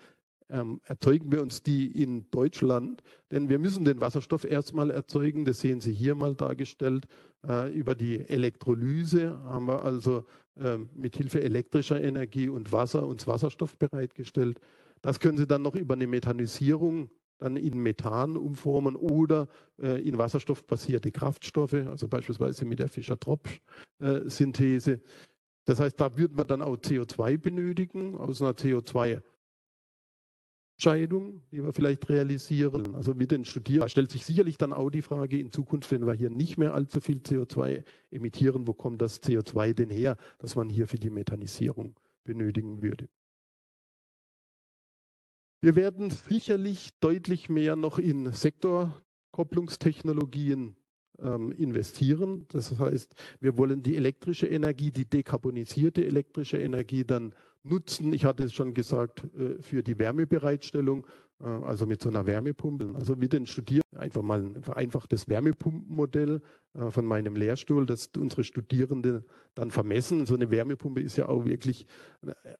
ähm, 0.50 0.80
erzeugen 0.84 1.32
wir 1.32 1.42
uns 1.42 1.62
die 1.62 2.02
in 2.02 2.30
Deutschland? 2.30 3.02
Denn 3.30 3.48
wir 3.48 3.58
müssen 3.58 3.84
den 3.84 4.00
Wasserstoff 4.00 4.44
erstmal 4.44 4.90
erzeugen, 4.90 5.44
das 5.44 5.60
sehen 5.60 5.80
Sie 5.80 5.92
hier 5.92 6.14
mal 6.14 6.34
dargestellt. 6.34 7.06
Äh, 7.46 7.72
über 7.72 7.94
die 7.94 8.28
Elektrolyse 8.28 9.38
haben 9.44 9.66
wir 9.66 9.84
also 9.84 10.24
äh, 10.56 10.78
mit 10.94 11.16
Hilfe 11.16 11.42
elektrischer 11.42 12.02
Energie 12.02 12.48
und 12.48 12.72
Wasser 12.72 13.06
uns 13.06 13.26
Wasserstoff 13.26 13.76
bereitgestellt. 13.76 14.60
Das 15.02 15.20
können 15.20 15.38
Sie 15.38 15.46
dann 15.46 15.62
noch 15.62 15.74
über 15.74 15.94
eine 15.94 16.06
Methanisierung 16.06 17.10
dann 17.38 17.56
in 17.56 17.82
Methan 17.82 18.36
umformen 18.36 18.96
oder 18.96 19.48
äh, 19.78 20.06
in 20.06 20.18
wasserstoffbasierte 20.18 21.12
Kraftstoffe, 21.12 21.74
also 21.74 22.08
beispielsweise 22.08 22.64
mit 22.64 22.78
der 22.78 22.88
Fischer-Tropsch-Synthese. 22.88 24.92
Äh, 24.92 25.00
das 25.66 25.80
heißt, 25.80 26.00
da 26.00 26.16
würden 26.16 26.38
wir 26.38 26.44
dann 26.44 26.62
auch 26.62 26.76
CO2 26.76 27.38
benötigen, 27.38 28.16
aus 28.16 28.40
einer 28.40 28.52
CO2 28.52 29.20
Scheidung, 30.78 31.40
die 31.50 31.64
wir 31.64 31.72
vielleicht 31.72 32.06
realisieren. 32.08 32.94
Also 32.94 33.14
mit 33.14 33.30
den 33.30 33.46
Studierenden 33.46 33.88
stellt 33.88 34.10
sich 34.10 34.26
sicherlich 34.26 34.58
dann 34.58 34.74
auch 34.74 34.90
die 34.90 35.02
Frage, 35.02 35.38
in 35.38 35.50
Zukunft, 35.50 35.90
wenn 35.90 36.06
wir 36.06 36.12
hier 36.12 36.30
nicht 36.30 36.58
mehr 36.58 36.74
allzu 36.74 37.00
viel 37.00 37.18
CO2 37.18 37.82
emittieren, 38.10 38.66
wo 38.66 38.74
kommt 38.74 39.00
das 39.00 39.22
CO2 39.22 39.72
denn 39.72 39.90
her, 39.90 40.18
dass 40.38 40.54
man 40.54 40.68
hier 40.68 40.86
für 40.86 40.98
die 40.98 41.10
Methanisierung 41.10 41.94
benötigen 42.24 42.82
würde. 42.82 43.08
Wir 45.62 45.74
werden 45.74 46.10
sicherlich 46.10 46.90
deutlich 47.00 47.48
mehr 47.48 47.76
noch 47.76 47.98
in 47.98 48.30
Sektorkopplungstechnologien 48.30 50.76
ähm, 51.18 51.52
investieren. 51.52 52.44
Das 52.48 52.78
heißt, 52.78 53.14
wir 53.40 53.56
wollen 53.56 53.82
die 53.82 53.96
elektrische 53.96 54.46
Energie, 54.46 54.90
die 54.90 55.06
dekarbonisierte 55.06 56.04
elektrische 56.04 56.58
Energie 56.58 57.04
dann 57.04 57.32
nutzen. 57.68 58.12
Ich 58.12 58.24
hatte 58.24 58.44
es 58.44 58.52
schon 58.52 58.74
gesagt, 58.74 59.24
äh, 59.38 59.62
für 59.62 59.82
die 59.82 59.98
Wärmebereitstellung, 59.98 61.06
äh, 61.40 61.46
also 61.46 61.86
mit 61.86 62.02
so 62.02 62.08
einer 62.08 62.26
Wärmepumpe. 62.26 62.92
Also 62.94 63.16
mit 63.16 63.32
den 63.32 63.46
Studierenden 63.46 63.98
einfach 63.98 64.22
mal 64.22 64.40
ein 64.42 64.62
vereinfachtes 64.62 65.28
Wärmepumpenmodell 65.28 66.40
äh, 66.74 66.90
von 66.90 67.04
meinem 67.06 67.36
Lehrstuhl, 67.36 67.86
das 67.86 68.10
unsere 68.16 68.44
Studierenden 68.44 69.24
dann 69.54 69.70
vermessen. 69.70 70.26
So 70.26 70.34
eine 70.34 70.50
Wärmepumpe 70.50 71.00
ist 71.00 71.16
ja 71.16 71.28
auch 71.28 71.44
wirklich 71.44 71.86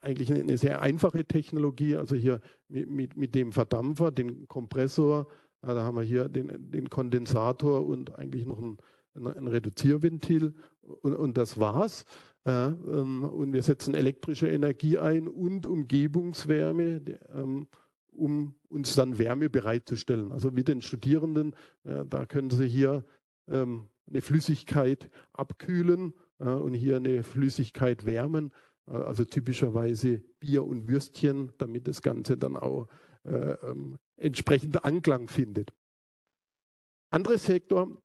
eigentlich 0.01 0.33
eine 0.33 0.59
sehr 0.59 0.83
einfache 0.83 1.25
Technologie. 1.25 1.97
Also 1.97 2.17
hier 2.17 2.41
mit, 2.69 2.91
mit, 2.91 3.17
mit 3.17 3.35
dem 3.35 3.53
Verdampfer, 3.53 4.11
den 4.11 4.49
Kompressor, 4.49 5.29
da 5.63 5.83
haben 5.83 5.97
wir 5.97 6.03
hier 6.03 6.29
den, 6.29 6.71
den 6.71 6.91
Kondensator 6.91 7.87
und 7.87 8.17
eigentlich 8.19 8.47
noch 8.47 8.61
ein, 8.61 8.79
ein 9.15 9.49
Reduzierventil 9.49 10.55
und, 11.03 11.15
und 11.15 11.37
das 11.37 11.59
war's. 11.59 12.05
Ja, 12.47 12.69
ähm, 12.69 13.25
und 13.25 13.53
wir 13.53 13.63
setzen 13.63 13.95
elektrische 13.95 14.49
Energie 14.49 14.99
ein 14.99 15.27
und 15.27 15.67
Umgebungswärme, 15.67 17.03
ähm, 17.35 17.67
um 18.13 18.55
uns 18.69 18.95
dann 18.95 19.19
Wärme 19.19 19.51
bereitzustellen. 19.51 20.31
Also 20.33 20.51
mit 20.51 20.69
den 20.69 20.81
Studierenden, 20.81 21.55
da 21.85 22.25
können 22.25 22.49
Sie 22.49 22.67
hier 22.67 23.05
ähm, 23.47 23.89
eine 24.09 24.23
Flüssigkeit 24.23 25.11
abkühlen 25.35 26.15
und 26.39 26.73
hier 26.73 26.97
eine 26.97 27.23
Flüssigkeit 27.23 28.07
wärmen, 28.07 28.53
äh, 28.89 28.93
also 28.93 29.25
typischerweise 29.25 30.23
Bier 30.41 30.65
und 30.65 30.89
Würstchen, 30.89 31.53
damit 31.59 31.89
das 31.89 32.03
Ganze 32.03 32.37
dann 32.37 32.57
auch 32.57 32.89
äh, 33.25 33.57
entsprechend 34.17 34.85
Anklang 34.85 35.29
findet. 35.29 35.73
Anderes 37.11 37.45
Sektor, 37.45 38.03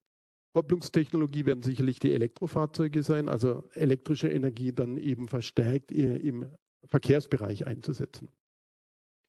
Kopplungstechnologie 0.52 1.46
werden 1.46 1.62
sicherlich 1.62 1.98
die 1.98 2.12
Elektrofahrzeuge 2.12 3.02
sein, 3.02 3.28
also 3.28 3.64
elektrische 3.74 4.28
Energie 4.28 4.72
dann 4.72 4.98
eben 4.98 5.28
verstärkt 5.28 5.90
im 5.92 6.46
Verkehrsbereich 6.84 7.66
einzusetzen. 7.66 8.28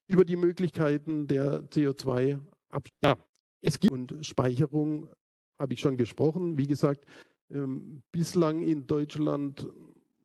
über 0.07 0.25
die 0.25 0.35
Möglichkeiten 0.35 1.27
der 1.27 1.63
CO2 1.69 2.39
ab. 2.69 2.87
Ja, 3.03 3.15
es 3.61 3.79
gibt 3.79 3.93
und 3.93 4.25
Speicherung 4.25 5.09
habe 5.57 5.73
ich 5.73 5.79
schon 5.79 5.95
gesprochen. 5.95 6.57
Wie 6.57 6.67
gesagt, 6.67 7.05
ähm, 7.49 8.03
bislang 8.11 8.61
in 8.61 8.85
Deutschland 8.85 9.65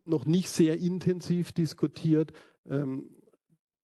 noch 0.04 0.26
nicht 0.26 0.48
sehr 0.48 0.78
intensiv 0.78 1.52
diskutiert. 1.52 2.32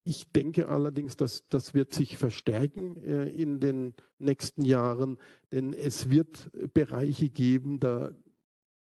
Ich 0.06 0.30
denke 0.32 0.68
allerdings, 0.68 1.16
dass 1.16 1.48
das 1.48 1.72
wird 1.72 1.94
sich 1.94 2.18
verstärken 2.18 3.02
äh, 3.02 3.28
in 3.30 3.58
den 3.58 3.94
nächsten 4.18 4.62
Jahren, 4.62 5.18
denn 5.50 5.72
es 5.72 6.10
wird 6.10 6.50
Bereiche 6.74 7.30
geben, 7.30 7.80
da 7.80 8.12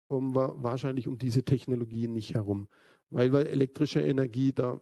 kommen 0.08 0.34
wir 0.34 0.62
wahrscheinlich 0.62 1.08
um 1.08 1.16
diese 1.16 1.42
Technologien 1.42 2.12
nicht 2.12 2.34
herum, 2.34 2.68
weil 3.08 3.32
wir 3.32 3.48
elektrische 3.48 4.00
Energie 4.00 4.52
da 4.52 4.80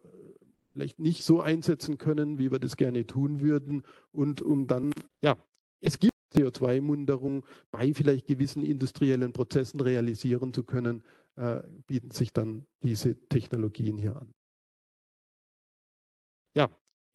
vielleicht 0.73 0.99
nicht 0.99 1.23
so 1.23 1.41
einsetzen 1.41 1.99
können, 1.99 2.38
wie 2.38 2.50
wir 2.50 2.59
das 2.59 2.76
gerne 2.76 3.07
tun 3.07 3.41
würden 3.41 3.85
und 4.11 4.43
um 4.43 4.67
dann, 4.67 4.93
ja, 5.23 5.37
es 5.81 6.00
gibt 6.00 6.14
CO2-Munderung 6.35 7.47
bei 7.71 7.95
vielleicht 7.95 8.26
gewissen 8.26 8.64
industriellen 8.64 9.33
Prozessen 9.33 9.79
realisieren 9.79 10.53
zu 10.53 10.64
können, 10.64 11.05
äh, 11.37 11.62
bieten 11.87 12.11
sich 12.11 12.33
dann 12.33 12.67
diese 12.83 13.17
Technologien 13.29 13.99
hier 13.99 14.17
an. 14.17 14.35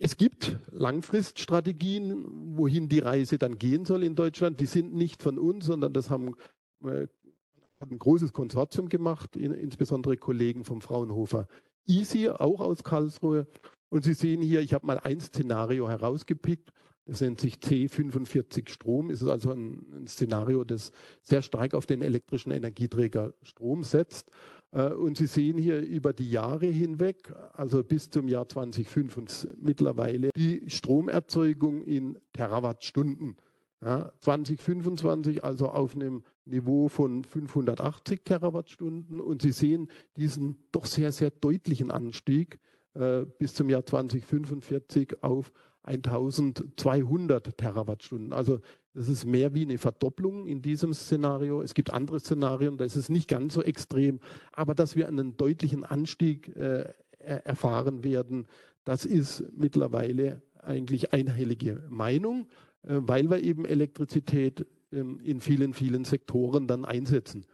Es 0.02 0.16
gibt 0.16 0.58
Langfriststrategien, 0.72 2.26
wohin 2.58 2.88
die 2.88 3.00
Reise 3.00 3.38
dann 3.38 3.58
gehen 3.58 3.84
soll 3.86 4.04
in 4.04 4.16
Deutschland. 4.16 4.60
Die 4.62 4.66
sind 4.66 4.94
nicht 4.94 5.22
von 5.22 5.38
uns, 5.38 5.66
sondern 5.66 5.94
das 5.94 6.10
haben 6.10 6.36
äh, 6.86 7.08
hat 7.80 7.92
ein 7.92 8.00
großes 8.00 8.34
Konsortium 8.34 8.90
gemacht, 8.90 9.36
in, 9.36 9.54
insbesondere 9.54 10.18
Kollegen 10.18 10.64
vom 10.64 10.82
Fraunhofer 10.82 11.48
Easy, 11.86 12.30
auch 12.30 12.60
aus 12.60 12.84
Karlsruhe. 12.84 13.48
Und 13.90 14.04
Sie 14.04 14.14
sehen 14.14 14.42
hier, 14.42 14.62
ich 14.62 14.74
habe 14.74 14.86
mal 14.86 15.00
ein 15.00 15.20
Szenario 15.20 15.90
herausgepickt. 15.90 16.72
Das 17.06 17.22
nennt 17.22 17.40
sich 17.40 17.56
C45 17.56 18.70
Strom. 18.70 19.10
Es 19.10 19.22
ist 19.22 19.28
also 19.30 19.52
ein, 19.52 20.06
Szenario, 20.08 20.64
das 20.64 20.92
sehr 21.24 21.42
stark 21.42 21.74
auf 21.74 21.88
den 21.88 22.04
elektrischen 22.04 22.52
Energieträger 22.52 23.34
Strom 23.42 23.84
setzt. 23.84 24.30
Äh, 24.72 24.94
und 24.94 25.18
Sie 25.18 25.28
sehen 25.28 25.58
hier 25.58 25.82
über 25.82 26.14
die 26.14 26.30
Jahre 26.30 26.68
hinweg, 26.68 27.34
also 27.54 27.84
bis 27.84 28.10
zum 28.10 28.28
Jahr 28.28 28.48
2025 28.48 29.52
mittlerweile, 29.62 30.30
die 30.36 30.70
Stromerzeugung 30.70 31.84
in 31.84 32.18
Terawattstunden. 32.34 33.38
Ja, 33.82 34.12
2025 34.20 35.44
also 35.44 35.70
auf 35.70 35.96
einem 35.96 36.24
Niveau 36.44 36.90
von 36.90 37.24
580 37.24 38.24
Terawattstunden. 38.26 39.22
Und 39.22 39.42
Sie 39.42 39.54
sehen 39.54 39.90
diesen 40.18 40.58
doch 40.74 40.86
sehr, 40.86 41.14
sehr 41.14 41.32
deutlichen 41.32 41.90
Anstieg 41.90 42.60
äh, 42.94 43.26
bis 43.38 43.54
zum 43.54 43.70
Jahr 43.70 43.86
2045 43.86 45.24
auf 45.24 45.54
1200 45.84 47.58
Terawattstunden. 47.58 48.34
Also 48.34 48.60
das 48.94 49.08
ist 49.08 49.26
mehr 49.26 49.54
wie 49.54 49.64
eine 49.64 49.78
Verdopplung 49.78 50.46
in 50.46 50.62
diesem 50.62 50.94
Szenario. 50.94 51.62
Es 51.62 51.74
gibt 51.74 51.94
andere 51.94 52.20
Szenarien, 52.20 52.78
da 52.78 52.86
ist 52.86 52.96
es 52.96 53.10
nicht 53.10 53.28
ganz 53.28 53.54
so 53.54 53.64
extrem, 53.64 54.20
aber 54.52 54.76
dass 54.76 54.96
wir 54.96 55.08
einen 55.08 55.38
deutlichen 55.38 55.84
Anstieg 55.84 56.56
äh, 56.56 56.94
erfahren 57.20 58.04
werden, 58.04 58.48
das 58.84 59.06
ist 59.06 59.44
mittlerweile 59.56 60.42
eigentlich 60.62 61.14
einhellige 61.14 61.84
Meinung, 61.90 62.48
äh, 62.84 62.96
weil 63.00 63.30
wir 63.30 63.44
eben 63.44 63.66
Elektrizität 63.66 64.66
ähm, 64.92 65.20
in 65.24 65.42
vielen, 65.42 65.74
vielen 65.74 66.06
Sektoren 66.06 66.68
dann 66.68 66.86
einsetzen. 66.86 67.46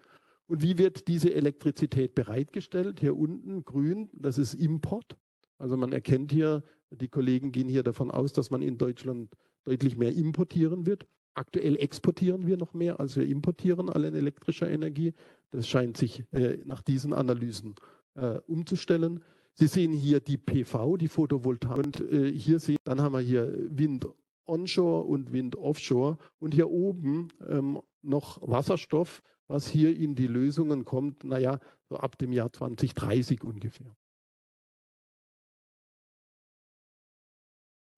Und 0.48 0.62
wie 0.62 0.78
wird 0.78 1.08
diese 1.08 1.34
Elektrizität 1.34 2.16
bereitgestellt? 2.16 3.00
Hier 3.00 3.18
unten 3.18 3.66
grün, 3.66 4.10
das 4.14 4.38
ist 4.38 4.54
Import. 4.54 5.18
Also 5.58 5.76
man 5.78 5.92
erkennt 5.92 6.32
hier, 6.32 6.64
die 6.92 7.08
Kollegen 7.08 7.52
gehen 7.52 7.68
hier 7.68 7.84
davon 7.84 8.12
aus, 8.12 8.34
dass 8.34 8.52
man 8.52 8.62
in 8.62 8.78
Deutschland 8.78 9.30
deutlich 9.66 9.98
mehr 9.98 10.14
importieren 10.14 10.86
wird. 10.86 11.06
Aktuell 11.34 11.76
exportieren 11.78 12.48
wir 12.48 12.56
noch 12.56 12.74
mehr, 12.74 13.00
als 13.00 13.18
wir 13.18 13.26
importieren 13.26 13.90
an 13.90 14.04
elektrischer 14.04 14.70
Energie. 14.70 15.14
Das 15.52 15.68
scheint 15.68 15.98
sich 15.98 16.24
äh, 16.32 16.58
nach 16.64 16.82
diesen 16.82 17.14
Analysen 17.14 17.76
äh, 18.16 18.40
umzustellen. 18.48 19.22
Sie 19.54 19.68
sehen 19.68 19.92
hier 19.92 20.20
die 20.20 20.38
PV, 20.38 20.98
die 20.98 21.08
Photovoltaik. 21.08 21.78
Und 21.78 22.00
äh, 22.12 22.32
hier 22.32 22.60
sehen, 22.60 22.78
dann 22.86 23.02
haben 23.02 23.14
wir 23.14 23.20
hier 23.20 23.54
Wind 23.70 24.08
onshore 24.46 25.04
und 25.04 25.34
Wind 25.34 25.56
offshore. 25.56 26.18
Und 26.40 26.54
hier 26.54 26.70
oben 26.70 27.30
ähm, 27.48 27.82
noch 28.02 28.40
Wasserstoff, 28.42 29.22
was 29.48 29.68
hier 29.68 29.96
in 29.96 30.16
die 30.16 30.28
Lösungen 30.28 30.86
kommt, 30.86 31.24
naja, 31.24 31.60
so 31.90 31.98
ab 31.98 32.18
dem 32.18 32.32
Jahr 32.32 32.52
2030 32.52 33.44
ungefähr. 33.44 33.96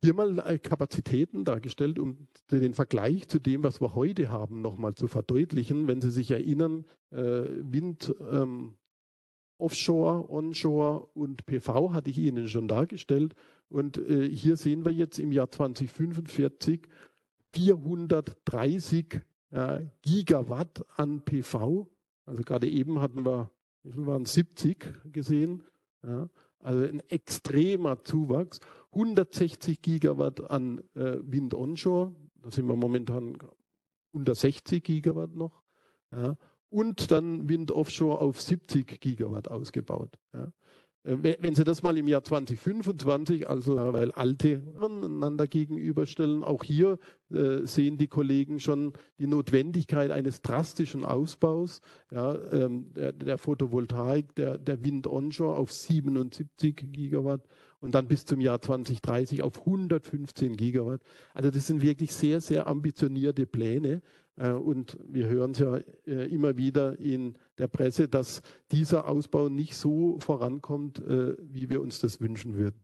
Hier 0.04 0.14
mal 0.14 0.38
äh, 0.40 0.60
Kapazitäten 0.60 1.44
dargestellt, 1.44 1.98
um 1.98 2.28
den 2.52 2.74
Vergleich 2.74 3.28
zu 3.28 3.40
dem, 3.40 3.64
was 3.64 3.82
wir 3.82 3.96
heute 3.96 4.30
haben, 4.30 4.62
nochmal 4.62 4.94
zu 4.94 5.08
verdeutlichen. 5.08 5.88
Wenn 5.88 6.02
Sie 6.02 6.12
sich 6.12 6.30
erinnern, 6.30 6.86
äh, 7.12 7.18
Wind, 7.18 8.14
ähm, 8.32 8.76
Offshore, 9.58 10.30
Onshore 10.30 11.08
und 11.16 11.46
PV 11.48 11.94
hatte 11.94 12.12
ich 12.12 12.20
Ihnen 12.20 12.48
schon 12.48 12.68
dargestellt. 12.68 13.34
Und 13.70 13.98
äh, 13.98 14.30
hier 14.30 14.56
sehen 14.56 14.86
wir 14.86 14.92
jetzt 14.92 15.18
im 15.18 15.32
Jahr 15.32 15.50
2045 15.50 16.88
430 17.54 19.22
äh, 19.52 19.80
Gigawatt 20.04 20.86
an 20.96 21.22
PV. 21.22 21.88
Also 22.26 22.44
gerade 22.44 22.70
eben 22.70 23.02
hatten 23.02 23.26
wir, 23.26 23.50
waren 23.84 24.26
70 24.26 25.12
gesehen. 25.12 25.64
Ja, 26.06 26.30
also 26.60 26.84
ein 26.84 27.02
extremer 27.10 28.04
Zuwachs. 28.04 28.60
160 28.92 29.82
Gigawatt 29.82 30.50
an 30.50 30.80
äh, 30.96 31.18
Wind 31.22 31.54
onshore. 31.54 32.16
Da 32.42 32.52
sind 32.52 32.68
wir 32.68 32.76
momentan 32.76 33.38
unter 34.12 34.36
60 34.36 34.84
Gigawatt 34.84 35.36
noch. 35.36 35.62
Ja, 36.12 36.36
und 36.70 37.12
dann 37.12 37.48
Wind 37.50 37.72
offshore 37.72 38.20
auf 38.20 38.42
70 38.42 39.00
Gigawatt 39.00 39.50
ausgebaut. 39.50 40.18
Ja. 40.34 40.52
Äh, 41.08 41.38
wenn 41.40 41.56
Sie 41.56 41.64
das 41.64 41.82
mal 41.82 41.98
im 41.98 42.08
Jahr 42.08 42.24
2025, 42.24 43.50
also 43.50 43.76
weil 43.76 44.12
alte 44.12 44.62
einander 44.80 45.48
gegenüberstellen, 45.48 46.44
auch 46.44 46.64
hier 46.64 47.00
äh, 47.32 47.66
sehen 47.66 47.98
die 47.98 48.08
Kollegen 48.08 48.60
schon 48.60 48.94
die 49.18 49.28
Notwendigkeit 49.28 50.12
eines 50.12 50.42
drastischen 50.42 51.06
Ausbaus 51.06 51.82
ja, 52.12 52.36
ähm, 52.52 52.94
der, 52.94 53.14
der, 53.14 53.38
Photovoltaik, 53.38 54.36
der, 54.36 54.58
der 54.58 54.84
Wind 54.84 55.08
onshore 55.08 55.58
auf 55.58 55.72
77 55.72 56.92
Gigawatt 56.92 57.48
und 57.80 57.94
dann 57.96 58.08
bis 58.08 58.26
zum 58.26 58.42
Jahr 58.42 58.62
2030 58.62 59.44
auf 59.44 59.60
115 59.60 60.58
Gigawatt. 60.58 61.02
Also 61.34 61.52
das 61.52 61.68
sind 61.68 61.82
wirklich 61.82 62.14
sehr, 62.14 62.42
sehr 62.42 62.68
ambitionierte 62.68 63.46
Pläne. 63.46 64.02
Äh, 64.38 64.52
und 64.52 64.98
wir 65.08 65.28
hören 65.28 65.52
es 65.52 65.60
ja 65.60 65.78
äh, 66.06 66.28
immer 66.34 66.58
wieder 66.58 67.00
in 67.00 67.36
der 67.58 67.68
Presse, 67.68 68.08
dass 68.08 68.42
dieser 68.72 69.08
Ausbau 69.08 69.50
nicht 69.50 69.76
so 69.76 70.20
vorankommt, 70.20 71.00
äh, 71.00 71.36
wie 71.40 71.70
wir 71.70 71.82
uns 71.82 72.00
das 72.00 72.22
wünschen 72.22 72.56
würden. 72.56 72.80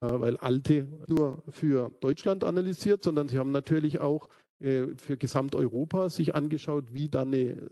Weil 0.00 0.36
Alte 0.36 0.86
nur 1.08 1.42
für 1.48 1.90
Deutschland 2.00 2.44
analysiert, 2.44 3.02
sondern 3.02 3.28
sie 3.28 3.38
haben 3.38 3.52
natürlich 3.52 4.00
auch 4.00 4.28
für 4.60 5.16
Gesamteuropa 5.16 6.10
sich 6.10 6.34
angeschaut, 6.34 6.92
wie 6.92 7.08
dann 7.08 7.28
eine 7.28 7.70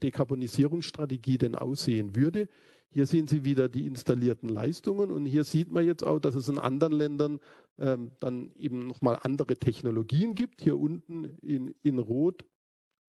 Dekarbonisierungsstrategie 0.00 1.38
denn 1.38 1.56
aussehen 1.56 2.14
würde. 2.14 2.48
Hier 2.92 3.06
sehen 3.06 3.26
Sie 3.26 3.44
wieder 3.44 3.70
die 3.70 3.86
installierten 3.86 4.50
Leistungen 4.50 5.10
und 5.10 5.24
hier 5.24 5.44
sieht 5.44 5.72
man 5.72 5.86
jetzt 5.86 6.04
auch, 6.04 6.18
dass 6.18 6.34
es 6.34 6.48
in 6.48 6.58
anderen 6.58 6.92
Ländern 6.92 7.40
ähm, 7.78 8.12
dann 8.20 8.52
eben 8.56 8.86
nochmal 8.86 9.18
andere 9.22 9.56
Technologien 9.56 10.34
gibt. 10.34 10.60
Hier 10.60 10.78
unten 10.78 11.24
in, 11.40 11.74
in 11.82 11.98
Rot, 11.98 12.44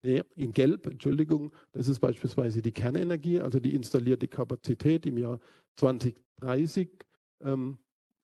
nee, 0.04 0.22
in 0.36 0.52
Gelb, 0.52 0.86
Entschuldigung, 0.86 1.52
das 1.72 1.88
ist 1.88 1.98
beispielsweise 1.98 2.62
die 2.62 2.70
Kernenergie, 2.70 3.40
also 3.40 3.58
die 3.58 3.74
installierte 3.74 4.28
Kapazität 4.28 5.04
im 5.04 5.18
Jahr 5.18 5.40
2030 5.76 6.88
ähm, 7.40 7.78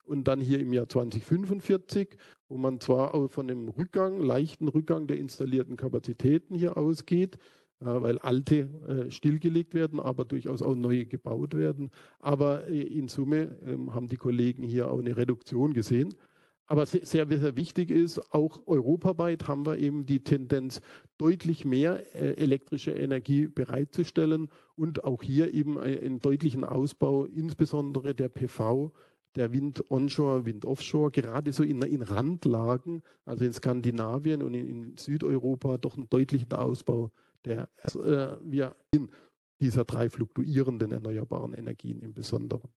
und 0.05 0.29
dann 0.29 0.41
hier 0.41 0.61
im 0.61 0.73
Jahr 0.73 0.89
2045, 0.89 2.17
wo 2.49 2.57
man 2.57 2.79
zwar 2.79 3.15
auch 3.15 3.29
von 3.33 3.49
dem 3.49 3.69
Rückgang, 3.69 4.21
leichten 4.21 4.69
Rückgang 4.69 5.09
der 5.09 5.19
installierten 5.19 5.77
Kapazitäten 5.77 6.55
hier 6.55 6.77
ausgeht, 6.77 7.37
weil 7.81 8.19
alte 8.19 8.69
äh, 8.89 9.11
stillgelegt 9.11 9.75
werden, 9.75 10.01
aber 10.01 10.25
durchaus 10.25 10.63
auch 10.63 10.75
neue 10.75 11.07
gebaut 11.07 11.55
werden. 11.55 11.91
Aber 12.21 12.67
äh, 12.69 12.83
in 12.83 13.09
Summe 13.09 13.57
ähm, 13.65 13.95
haben 13.95 14.09
die 14.09 14.17
Kollegen 14.17 14.63
hier 14.63 14.91
auch 14.91 14.99
eine 14.99 15.17
Reduktion 15.17 15.75
gesehen. 15.75 16.15
Aber 16.71 16.85
sehr, 16.85 17.07
sehr 17.07 17.57
wichtig 17.57 17.91
ist, 17.91 18.35
auch 18.35 18.61
europaweit 18.67 19.49
haben 19.49 19.65
wir 19.65 19.79
eben 19.79 20.05
die 20.05 20.23
Tendenz, 20.23 20.83
deutlich 21.17 21.65
mehr 21.65 22.05
äh, 22.15 22.35
elektrische 22.35 22.91
Energie 22.91 23.47
bereitzustellen 23.47 24.49
und 24.77 25.03
auch 25.05 25.23
hier 25.23 25.55
eben 25.55 25.79
einen 25.79 26.21
deutlichen 26.21 26.65
Ausbau, 26.65 27.25
insbesondere 27.25 28.15
der 28.15 28.29
PV, 28.29 28.93
der 29.35 29.53
Wind 29.53 29.83
onshore, 29.91 30.45
Wind 30.45 30.67
offshore, 30.67 31.11
gerade 31.11 31.55
so 31.55 31.63
in, 31.63 31.81
in 31.81 32.03
Randlagen, 32.03 33.03
also 33.25 33.47
in 33.47 33.53
Skandinavien 33.55 34.43
und 34.43 34.53
in, 34.53 34.69
in 34.69 34.97
Südeuropa, 34.99 35.79
doch 35.79 35.97
einen 35.97 36.11
deutlichen 36.11 36.53
Ausbau 36.53 37.11
der 37.45 37.69
äh, 37.85 38.37
wir 38.43 38.77
in 38.93 39.11
dieser 39.61 39.85
drei 39.85 40.09
fluktuierenden 40.09 40.93
erneuerbaren 40.93 41.55
Energien 41.55 42.01
im 42.01 42.15
Besonderen. 42.15 42.71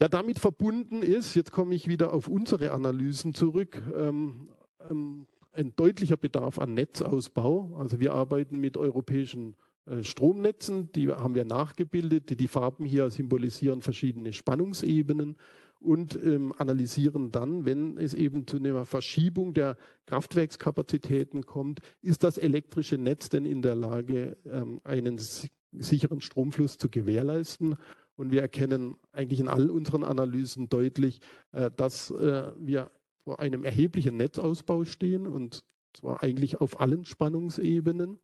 Ja, 0.00 0.08
damit 0.08 0.38
verbunden 0.38 1.02
ist, 1.02 1.34
jetzt 1.34 1.52
komme 1.52 1.74
ich 1.74 1.88
wieder 1.88 2.12
auf 2.12 2.28
unsere 2.28 2.72
Analysen 2.72 3.32
zurück, 3.32 3.80
ähm, 3.96 4.48
ähm, 4.90 5.26
ein 5.52 5.74
deutlicher 5.74 6.18
Bedarf 6.18 6.58
an 6.58 6.74
Netzausbau. 6.74 7.76
Also 7.78 7.98
wir 7.98 8.12
arbeiten 8.12 8.58
mit 8.58 8.76
europäischen 8.76 9.56
äh, 9.86 10.02
Stromnetzen, 10.02 10.92
die 10.92 11.08
haben 11.08 11.34
wir 11.34 11.46
nachgebildet. 11.46 12.28
Die, 12.28 12.36
die 12.36 12.48
Farben 12.48 12.84
hier 12.84 13.10
symbolisieren 13.10 13.80
verschiedene 13.80 14.34
Spannungsebenen 14.34 15.36
und 15.80 16.16
ähm, 16.16 16.52
analysieren 16.56 17.30
dann, 17.32 17.64
wenn 17.64 17.98
es 17.98 18.14
eben 18.14 18.46
zu 18.46 18.56
einer 18.56 18.86
Verschiebung 18.86 19.54
der 19.54 19.76
Kraftwerkskapazitäten 20.06 21.44
kommt, 21.46 21.80
ist 22.02 22.24
das 22.24 22.38
elektrische 22.38 22.98
Netz 22.98 23.28
denn 23.28 23.44
in 23.44 23.62
der 23.62 23.74
Lage, 23.74 24.36
ähm, 24.46 24.80
einen 24.84 25.18
sicheren 25.72 26.20
Stromfluss 26.20 26.78
zu 26.78 26.88
gewährleisten. 26.88 27.76
Und 28.16 28.30
wir 28.32 28.40
erkennen 28.40 28.96
eigentlich 29.12 29.40
in 29.40 29.48
all 29.48 29.70
unseren 29.70 30.02
Analysen 30.02 30.68
deutlich, 30.68 31.20
äh, 31.52 31.70
dass 31.76 32.10
äh, 32.10 32.52
wir 32.58 32.90
vor 33.24 33.40
einem 33.40 33.64
erheblichen 33.64 34.16
Netzausbau 34.16 34.84
stehen 34.84 35.26
und 35.26 35.64
zwar 35.92 36.22
eigentlich 36.22 36.60
auf 36.60 36.80
allen 36.80 37.04
Spannungsebenen, 37.04 38.18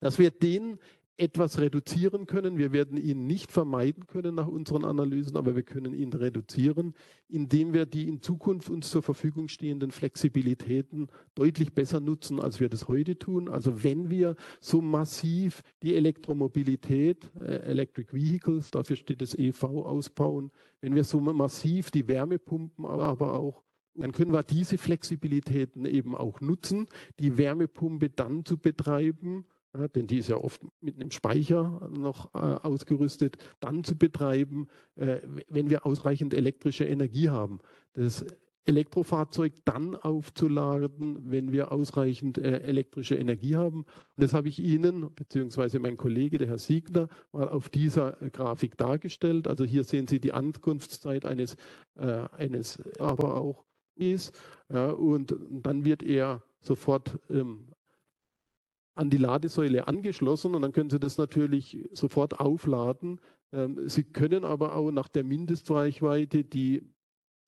dass 0.00 0.18
wir 0.18 0.30
den 0.30 0.78
etwas 1.16 1.58
reduzieren 1.58 2.26
können. 2.26 2.58
Wir 2.58 2.72
werden 2.72 2.96
ihn 2.96 3.26
nicht 3.26 3.52
vermeiden 3.52 4.06
können 4.06 4.34
nach 4.34 4.48
unseren 4.48 4.84
Analysen, 4.84 5.36
aber 5.36 5.54
wir 5.54 5.62
können 5.62 5.94
ihn 5.94 6.12
reduzieren, 6.12 6.94
indem 7.28 7.72
wir 7.72 7.86
die 7.86 8.08
in 8.08 8.22
Zukunft 8.22 8.70
uns 8.70 8.90
zur 8.90 9.02
Verfügung 9.02 9.48
stehenden 9.48 9.90
Flexibilitäten 9.90 11.08
deutlich 11.34 11.72
besser 11.72 12.00
nutzen, 12.00 12.40
als 12.40 12.60
wir 12.60 12.68
das 12.68 12.88
heute 12.88 13.18
tun. 13.18 13.48
Also 13.48 13.84
wenn 13.84 14.10
wir 14.10 14.36
so 14.60 14.80
massiv 14.80 15.62
die 15.82 15.94
Elektromobilität, 15.94 17.30
äh, 17.40 17.56
Electric 17.62 18.12
Vehicles, 18.12 18.70
dafür 18.70 18.96
steht 18.96 19.20
das 19.20 19.34
EV, 19.34 19.64
ausbauen, 19.84 20.50
wenn 20.80 20.94
wir 20.94 21.04
so 21.04 21.20
massiv 21.20 21.90
die 21.90 22.08
Wärmepumpen 22.08 22.84
aber 22.84 23.38
auch 23.38 23.62
dann 23.94 24.12
können 24.12 24.32
wir 24.32 24.42
diese 24.42 24.78
Flexibilitäten 24.78 25.84
eben 25.84 26.16
auch 26.16 26.40
nutzen, 26.40 26.88
die 27.20 27.36
Wärmepumpe 27.36 28.08
dann 28.08 28.44
zu 28.44 28.56
betreiben, 28.56 29.44
ja, 29.74 29.88
denn 29.88 30.06
die 30.06 30.18
ist 30.18 30.28
ja 30.28 30.36
oft 30.36 30.60
mit 30.80 30.96
einem 30.96 31.10
Speicher 31.10 31.90
noch 31.92 32.34
äh, 32.34 32.38
ausgerüstet, 32.38 33.38
dann 33.60 33.84
zu 33.84 33.96
betreiben, 33.96 34.68
äh, 34.96 35.20
wenn 35.48 35.70
wir 35.70 35.86
ausreichend 35.86 36.34
elektrische 36.34 36.84
Energie 36.84 37.30
haben. 37.30 37.60
Das 37.94 38.24
Elektrofahrzeug 38.64 39.54
dann 39.64 39.96
aufzuladen, 39.96 41.30
wenn 41.30 41.52
wir 41.52 41.72
ausreichend 41.72 42.38
äh, 42.38 42.60
elektrische 42.60 43.16
Energie 43.16 43.56
haben. 43.56 43.78
Und 43.78 43.86
das 44.16 44.34
habe 44.34 44.48
ich 44.48 44.58
Ihnen, 44.60 45.12
beziehungsweise 45.14 45.80
mein 45.80 45.96
Kollege, 45.96 46.38
der 46.38 46.48
Herr 46.48 46.58
Siegner, 46.58 47.08
mal 47.32 47.48
auf 47.48 47.68
dieser 47.68 48.20
äh, 48.22 48.30
Grafik 48.30 48.76
dargestellt. 48.76 49.48
Also 49.48 49.64
hier 49.64 49.84
sehen 49.84 50.06
Sie 50.06 50.20
die 50.20 50.32
Ankunftszeit 50.32 51.26
eines, 51.26 51.56
äh, 51.96 52.24
eines 52.36 52.80
aber 52.98 53.36
auch 53.40 53.64
ist. 53.96 54.32
Ja, 54.72 54.90
und 54.90 55.34
dann 55.50 55.84
wird 55.84 56.02
er 56.02 56.42
sofort 56.60 57.18
ähm, 57.30 57.66
an 58.94 59.10
die 59.10 59.18
Ladesäule 59.18 59.88
angeschlossen 59.88 60.54
und 60.54 60.62
dann 60.62 60.72
können 60.72 60.90
Sie 60.90 61.00
das 61.00 61.18
natürlich 61.18 61.78
sofort 61.92 62.40
aufladen. 62.40 63.20
Ähm, 63.52 63.88
Sie 63.88 64.04
können 64.04 64.44
aber 64.44 64.74
auch 64.76 64.90
nach 64.90 65.08
der 65.08 65.24
Mindestreichweite, 65.24 66.44
die 66.44 66.82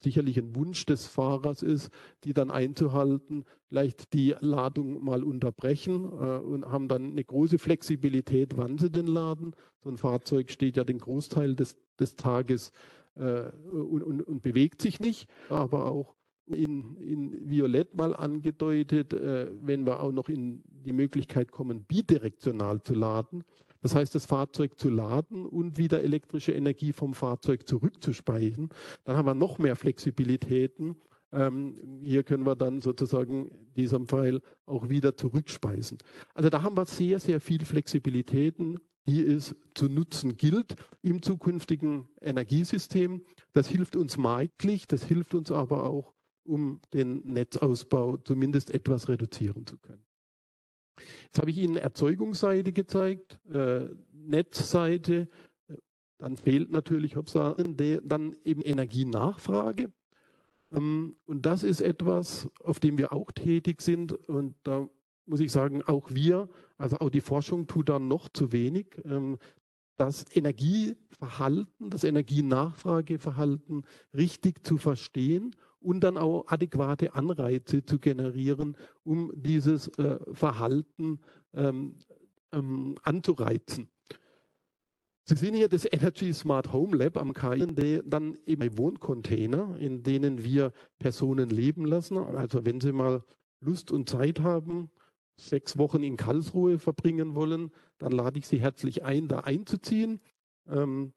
sicherlich 0.03 0.39
ein 0.39 0.55
Wunsch 0.55 0.85
des 0.87 1.07
Fahrers 1.07 1.63
ist, 1.63 1.91
die 2.25 2.35
dann 2.35 2.51
einzuhalten, 2.51 3.45
vielleicht 3.69 4.13
die 4.13 4.35
Ladung 4.41 5.03
mal 5.03 5.25
unterbrechen 5.25 6.05
äh, 6.05 6.39
und 6.39 6.67
haben 6.67 6.89
dann 6.89 7.13
eine 7.13 7.25
große 7.25 7.59
Flexibilität, 7.59 8.57
wann 8.57 8.79
sie 8.79 8.91
den 8.91 9.07
laden. 9.07 9.57
So 9.83 9.91
ein 9.91 9.97
Fahrzeug 9.97 10.51
steht 10.51 10.77
ja 10.77 10.85
den 10.85 10.99
Großteil 10.99 11.55
des, 11.55 11.77
des 11.99 12.17
Tages 12.17 12.71
äh, 13.17 13.51
und, 13.71 14.03
und, 14.03 14.23
und 14.23 14.43
bewegt 14.43 14.83
sich 14.83 15.01
nicht, 15.01 15.29
aber 15.49 15.91
auch 15.91 16.15
in, 16.47 16.97
in 16.97 17.51
Violett 17.51 17.95
mal 17.95 18.15
angedeutet, 18.15 19.13
äh, 19.13 19.51
wenn 19.63 19.87
wir 19.87 20.01
auch 20.01 20.13
noch 20.13 20.29
in 20.29 20.63
die 20.67 20.93
Möglichkeit 20.93 21.51
kommen, 21.51 21.85
bidirektional 21.85 22.83
zu 22.83 22.95
laden. 22.95 23.45
Das 23.81 23.95
heißt, 23.95 24.15
das 24.15 24.25
Fahrzeug 24.25 24.79
zu 24.79 24.89
laden 24.89 25.45
und 25.45 25.77
wieder 25.77 26.03
elektrische 26.03 26.53
Energie 26.53 26.93
vom 26.93 27.13
Fahrzeug 27.13 27.69
zurückzuspeichern. 27.69 28.71
Dann 29.05 29.17
haben 29.17 29.27
wir 29.27 29.35
noch 29.35 29.59
mehr 29.59 29.77
Flexibilitäten. 29.77 30.97
Ähm, 31.33 32.01
hier 32.03 32.23
können 32.23 32.47
wir 32.47 32.57
dann 32.57 32.81
sozusagen 32.81 33.51
diesem 33.77 34.07
Pfeil 34.07 34.41
auch 34.65 34.89
wieder 34.89 35.17
zurückspeisen. 35.17 35.99
Also 36.33 36.49
da 36.49 36.63
haben 36.63 36.77
wir 36.79 36.87
sehr, 36.87 37.21
sehr 37.21 37.41
viel 37.41 37.65
Flexibilitäten, 37.67 38.79
die 39.07 39.23
es 39.23 39.55
zu 39.75 39.89
nutzen 39.89 40.37
gilt 40.37 40.77
im 41.03 41.21
zukünftigen 41.21 42.09
Energiesystem. 42.23 43.23
Das 43.53 43.69
hilft 43.69 43.97
uns 43.97 44.17
marktlich, 44.17 44.87
das 44.87 45.05
hilft 45.05 45.35
uns 45.35 45.51
aber 45.51 45.85
auch 45.85 46.14
um 46.45 46.81
den 46.93 47.27
Netzausbau 47.27 48.19
zumindest 48.19 48.71
etwas 48.71 49.09
reduzieren 49.09 49.67
zu 49.67 49.79
können. 49.79 50.05
Jetzt 51.25 51.39
habe 51.39 51.51
ich 51.51 51.59
Ihnen 51.59 51.77
Erzeugungsseite 51.77 52.73
gezeigt, 52.73 53.39
äh, 53.53 53.89
Netzseite, 54.13 55.29
dann 56.19 56.37
fehlt 56.37 56.71
natürlich 56.71 57.15
dann 57.15 58.37
eben 58.45 58.63
Energienachfrage. 58.63 59.93
Ähm, 60.73 61.17
und 61.27 61.45
das 61.45 61.63
ist 61.63 61.81
etwas, 61.81 62.49
auf 62.61 62.81
dem 62.81 62.99
wir 62.99 63.13
auch 63.13 63.33
tätig 63.33 63.83
sind. 63.83 64.13
Und 64.13 64.55
da 64.63 64.89
muss 65.27 65.41
ich 65.41 65.53
sagen, 65.53 65.83
auch 65.83 66.11
wir, 66.11 66.49
also 66.79 66.99
auch 66.99 67.11
die 67.11 67.21
Forschung 67.21 67.67
tut 67.67 67.89
da 67.89 67.99
noch 67.99 68.29
zu 68.29 68.53
wenig. 68.53 68.87
Ähm, 69.05 69.39
das 69.97 70.25
Energieverhalten, 70.35 71.91
das 71.91 72.05
Energienachfrageverhalten 72.05 73.85
richtig 74.13 74.65
zu 74.67 74.79
verstehen 74.79 75.55
und 75.85 76.01
dann 76.01 76.17
auch 76.17 76.47
adäquate 76.49 77.15
Anreize 77.15 77.85
zu 77.85 77.99
generieren, 77.99 78.77
um 79.05 79.31
dieses 79.35 79.89
äh, 79.99 80.19
Verhalten 80.33 81.21
ähm, 81.53 81.97
ähm, 82.53 82.97
anzureizen. 83.03 83.89
Sie 85.27 85.37
sehen 85.37 85.55
hier 85.55 85.69
das 85.69 85.87
Energy 85.91 86.33
Smart 86.35 86.73
Home 86.73 86.97
Lab 86.97 87.17
am 87.17 87.33
KI, 87.33 88.03
dann 88.05 88.37
eben 88.47 88.77
Wohncontainer, 88.77 89.77
in 89.79 90.03
denen 90.03 90.45
wir 90.45 90.73
Personen 90.99 91.49
leben 91.49 91.87
lassen. 91.87 92.19
Also 92.19 92.67
wenn 92.67 92.81
Sie 92.81 92.93
mal 92.93 93.25
Lust 93.61 93.91
und 93.91 94.09
Zeit 94.09 94.41
haben, 94.41 94.91
sechs 95.37 95.79
Wochen 95.79 96.03
in 96.03 96.17
Karlsruhe 96.17 96.79
verbringen 96.79 97.35
wollen, 97.35 97.71
dann 97.99 98.13
lade 98.13 98.39
ich 98.39 98.47
Sie 98.47 98.61
herzlich 98.61 99.03
ein, 99.03 99.29
da 99.29 99.41
einzuziehen. 99.41 100.21
Ähm, 100.69 101.15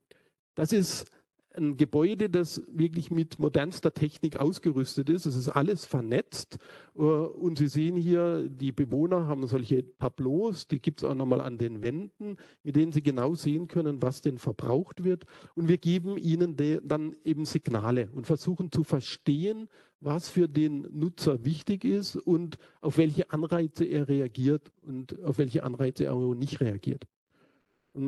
das 0.56 0.72
ist 0.72 1.12
ein 1.58 1.78
Gebäude, 1.78 2.30
das 2.30 2.62
wirklich 2.68 3.12
mit 3.12 3.40
modernster 3.40 3.94
Technik 3.94 4.38
ausgerüstet 4.38 5.10
ist. 5.10 5.26
Es 5.26 5.36
ist 5.36 5.50
alles 5.50 5.86
vernetzt. 5.86 6.58
Äh, 6.96 7.02
und 7.02 7.58
Sie 7.58 7.68
sehen 7.68 7.96
hier, 7.96 8.48
die 8.48 8.72
Bewohner 8.72 9.28
haben 9.28 9.48
solche 9.48 9.98
Tableaus, 9.98 10.68
die 10.68 10.80
gibt 10.80 11.02
es 11.02 11.10
auch 11.10 11.16
nochmal 11.16 11.42
an 11.42 11.58
den 11.58 11.84
Wänden, 11.84 12.38
mit 12.64 12.76
denen 12.76 12.92
Sie 12.92 13.02
genau 13.02 13.36
sehen 13.36 13.68
können, 13.68 14.02
was 14.02 14.22
denn 14.22 14.38
verbraucht 14.38 15.04
wird. 15.04 15.26
Und 15.56 15.68
wir 15.68 15.78
geben 15.78 16.18
Ihnen 16.18 16.56
dann 16.84 17.16
eben 17.24 17.46
Signale 17.46 18.10
und 18.14 18.28
versuchen 18.28 18.72
zu 18.72 18.84
verstehen, 18.84 19.68
was 20.00 20.30
für 20.30 20.48
den 20.48 20.88
Nutzer 20.92 21.44
wichtig 21.44 21.84
ist 21.84 22.16
und 22.16 22.58
auf 22.82 22.98
welche 22.98 23.32
Anreize 23.32 23.84
er 23.84 24.08
reagiert 24.08 24.72
und 24.82 25.22
auf 25.24 25.38
welche 25.38 25.64
Anreize 25.64 26.06
er 26.06 26.16
nicht 26.36 26.62
reagiert. 26.62 27.06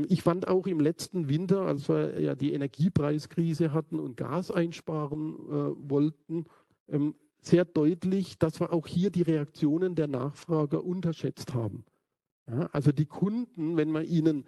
Ich 0.08 0.21
fand 0.21 0.47
auch 0.47 0.67
im 0.67 0.80
letzten 0.80 1.30
Winter, 1.30 1.62
als 1.62 1.89
wir 1.89 2.19
ja 2.19 2.36
die 2.36 2.54
Energiepreiskrise 2.54 3.73
hatten 3.73 3.99
und 3.99 4.17
Gas 4.17 4.52
einsparen 4.52 5.34
äh, 5.34 5.89
wollten, 5.89 6.45
ähm, 6.89 7.15
sehr 7.41 7.65
deutlich, 7.65 8.38
dass 8.38 8.60
wir 8.60 8.73
auch 8.73 8.86
hier 8.86 9.10
die 9.10 9.21
Reaktionen 9.21 9.95
der 9.95 10.08
Nachfrager 10.08 10.84
unterschätzt 10.84 11.54
haben. 11.54 11.86
Ja, 12.47 12.67
also 12.71 12.91
die 12.91 13.06
Kunden, 13.06 13.78
wenn 13.78 13.91
man 13.91 14.06
ihnen 14.06 14.45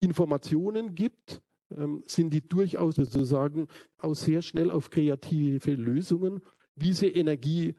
Informationen 0.00 0.94
gibt, 0.94 1.40
ähm, 1.76 2.02
sind 2.06 2.34
die 2.34 2.46
durchaus 2.46 2.96
sozusagen 2.96 3.68
auch 3.98 4.14
sehr 4.14 4.42
schnell 4.42 4.70
auf 4.70 4.90
kreative 4.90 5.74
Lösungen, 5.74 6.42
wie 6.74 6.92
sie 6.92 7.08
Energie, 7.08 7.74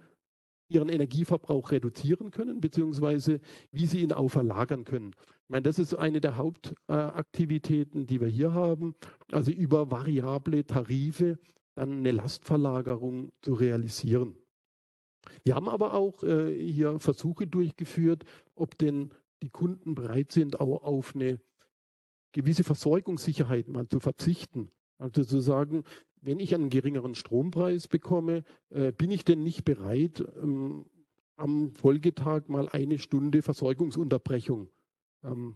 ihren 0.73 0.89
Energieverbrauch 0.89 1.71
reduzieren 1.71 2.31
können, 2.31 2.59
beziehungsweise 2.59 3.39
wie 3.71 3.85
sie 3.85 4.01
ihn 4.01 4.11
auch 4.11 4.29
verlagern 4.29 4.83
können. 4.83 5.11
Ich 5.43 5.49
meine, 5.49 5.63
das 5.63 5.79
ist 5.79 5.93
eine 5.93 6.21
der 6.21 6.37
Hauptaktivitäten, 6.37 8.07
die 8.07 8.19
wir 8.19 8.27
hier 8.27 8.53
haben. 8.53 8.95
Also 9.31 9.51
über 9.51 9.91
variable 9.91 10.65
Tarife 10.65 11.37
dann 11.75 11.99
eine 11.99 12.11
Lastverlagerung 12.11 13.31
zu 13.41 13.53
realisieren. 13.53 14.35
Wir 15.43 15.55
haben 15.55 15.69
aber 15.69 15.93
auch 15.93 16.23
äh, 16.23 16.53
hier 16.53 16.99
Versuche 16.99 17.47
durchgeführt, 17.47 18.25
ob 18.55 18.77
denn 18.77 19.11
die 19.41 19.49
Kunden 19.49 19.95
bereit 19.95 20.31
sind, 20.31 20.59
auch 20.59 20.83
auf 20.83 21.15
eine 21.15 21.39
gewisse 22.31 22.63
Versorgungssicherheit 22.63 23.67
mal 23.67 23.87
zu 23.87 23.99
verzichten. 23.99 24.71
Also 24.97 25.23
zu 25.23 25.39
sagen, 25.39 25.83
wenn 26.23 26.39
ich 26.39 26.55
einen 26.55 26.69
geringeren 26.69 27.15
Strompreis 27.15 27.87
bekomme, 27.87 28.43
äh, 28.69 28.91
bin 28.91 29.11
ich 29.11 29.25
denn 29.25 29.43
nicht 29.43 29.65
bereit, 29.65 30.23
ähm, 30.41 30.85
am 31.35 31.71
Folgetag 31.71 32.47
mal 32.47 32.69
eine 32.69 32.99
Stunde 32.99 33.41
Versorgungsunterbrechung 33.41 34.69
ähm, 35.23 35.55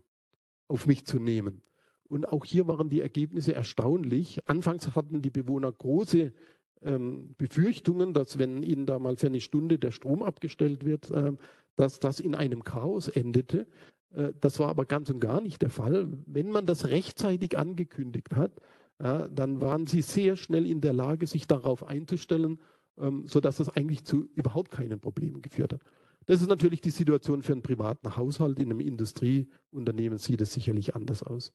auf 0.67 0.87
mich 0.87 1.05
zu 1.05 1.19
nehmen. 1.19 1.61
Und 2.09 2.27
auch 2.27 2.45
hier 2.45 2.67
waren 2.67 2.89
die 2.89 3.01
Ergebnisse 3.01 3.53
erstaunlich. 3.53 4.39
Anfangs 4.45 4.95
hatten 4.95 5.21
die 5.21 5.29
Bewohner 5.29 5.71
große 5.71 6.33
ähm, 6.81 7.35
Befürchtungen, 7.37 8.13
dass 8.13 8.37
wenn 8.37 8.63
ihnen 8.63 8.85
da 8.85 8.99
mal 8.99 9.17
für 9.17 9.27
eine 9.27 9.41
Stunde 9.41 9.77
der 9.77 9.91
Strom 9.91 10.23
abgestellt 10.23 10.85
wird, 10.85 11.11
äh, 11.11 11.33
dass 11.75 11.99
das 11.99 12.19
in 12.19 12.35
einem 12.35 12.63
Chaos 12.63 13.07
endete. 13.07 13.67
Äh, 14.13 14.33
das 14.39 14.59
war 14.59 14.69
aber 14.69 14.85
ganz 14.85 15.09
und 15.09 15.19
gar 15.19 15.41
nicht 15.41 15.61
der 15.61 15.69
Fall. 15.69 16.07
Wenn 16.25 16.49
man 16.49 16.65
das 16.65 16.87
rechtzeitig 16.87 17.57
angekündigt 17.57 18.35
hat, 18.35 18.51
äh, 18.99 19.27
dann 19.31 19.61
waren 19.61 19.87
sie 19.87 20.01
sehr 20.01 20.35
schnell 20.35 20.65
in 20.65 20.81
der 20.81 20.93
Lage, 20.93 21.27
sich 21.27 21.47
darauf 21.47 21.83
einzustellen, 21.83 22.59
ähm, 22.97 23.27
sodass 23.27 23.57
das 23.57 23.69
eigentlich 23.69 24.03
zu 24.03 24.29
überhaupt 24.35 24.71
keinen 24.71 24.99
Problemen 24.99 25.41
geführt 25.41 25.73
hat. 25.73 25.81
Das 26.25 26.41
ist 26.41 26.49
natürlich 26.49 26.81
die 26.81 26.89
Situation 26.89 27.41
für 27.41 27.53
einen 27.53 27.61
privaten 27.61 28.17
Haushalt. 28.17 28.59
In 28.59 28.71
einem 28.71 28.81
Industrieunternehmen 28.81 30.17
sieht 30.17 30.41
es 30.41 30.53
sicherlich 30.53 30.95
anders 30.95 31.23
aus. 31.23 31.53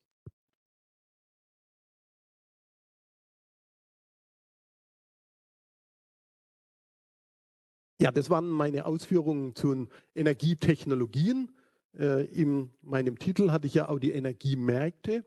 Ja, 8.00 8.10
das 8.10 8.30
waren 8.30 8.48
meine 8.48 8.86
Ausführungen 8.86 9.54
zu 9.54 9.86
Energietechnologien. 10.14 11.52
Äh, 11.96 12.24
in 12.26 12.70
meinem 12.82 13.18
Titel 13.18 13.50
hatte 13.50 13.66
ich 13.66 13.74
ja 13.74 13.88
auch 13.88 13.98
die 13.98 14.10
Energiemärkte 14.12 15.24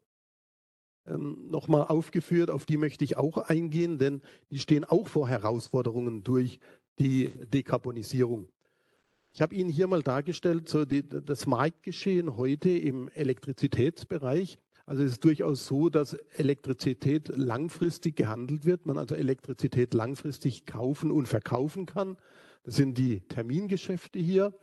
ähm, 1.08 1.48
nochmal 1.50 1.88
aufgeführt. 1.88 2.50
Auf 2.50 2.66
die 2.66 2.78
möchte 2.78 3.04
ich 3.04 3.18
auch 3.18 3.38
eingehen, 3.38 3.98
denn 3.98 4.22
die 4.52 4.60
stehen 4.60 4.84
auch 4.84 5.08
vor 5.08 5.28
Herausforderungen 5.28 6.24
durch 6.24 6.60
die 7.00 7.32
Dekarbonisierung. 7.54 8.48
Ich 9.34 9.42
habe 9.42 9.54
Ihnen 9.54 9.70
hier 9.70 9.88
mal 9.88 10.02
dargestellt, 10.02 10.70
so 10.70 10.86
die, 10.86 11.08
das 11.08 11.46
Marktgeschehen 11.46 12.38
heute 12.38 12.70
im 12.70 13.10
Elektrizitätsbereich. 13.10 14.58
Also 14.86 15.04
es 15.04 15.14
ist 15.14 15.24
durchaus 15.26 15.66
so, 15.66 15.90
dass 15.90 16.14
Elektrizität 16.14 17.30
langfristig 17.36 18.16
gehandelt 18.16 18.66
wird, 18.66 18.86
man 18.86 18.98
also 18.98 19.16
Elektrizität 19.16 19.94
langfristig 19.94 20.66
kaufen 20.66 21.12
und 21.12 21.28
verkaufen 21.28 21.86
kann. 21.86 22.18
Das 22.64 22.76
sind 22.76 22.98
die 22.98 23.22
Termingeschäfte 23.22 24.20
hier. 24.20 24.54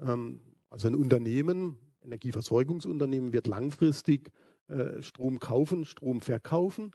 Ähm, 0.00 0.40
also 0.70 0.88
ein 0.88 0.94
Unternehmen, 0.94 1.76
Energieversorgungsunternehmen 2.02 3.32
wird 3.32 3.46
langfristig 3.46 4.32
Strom 5.00 5.38
kaufen, 5.38 5.84
Strom 5.84 6.20
verkaufen. 6.20 6.92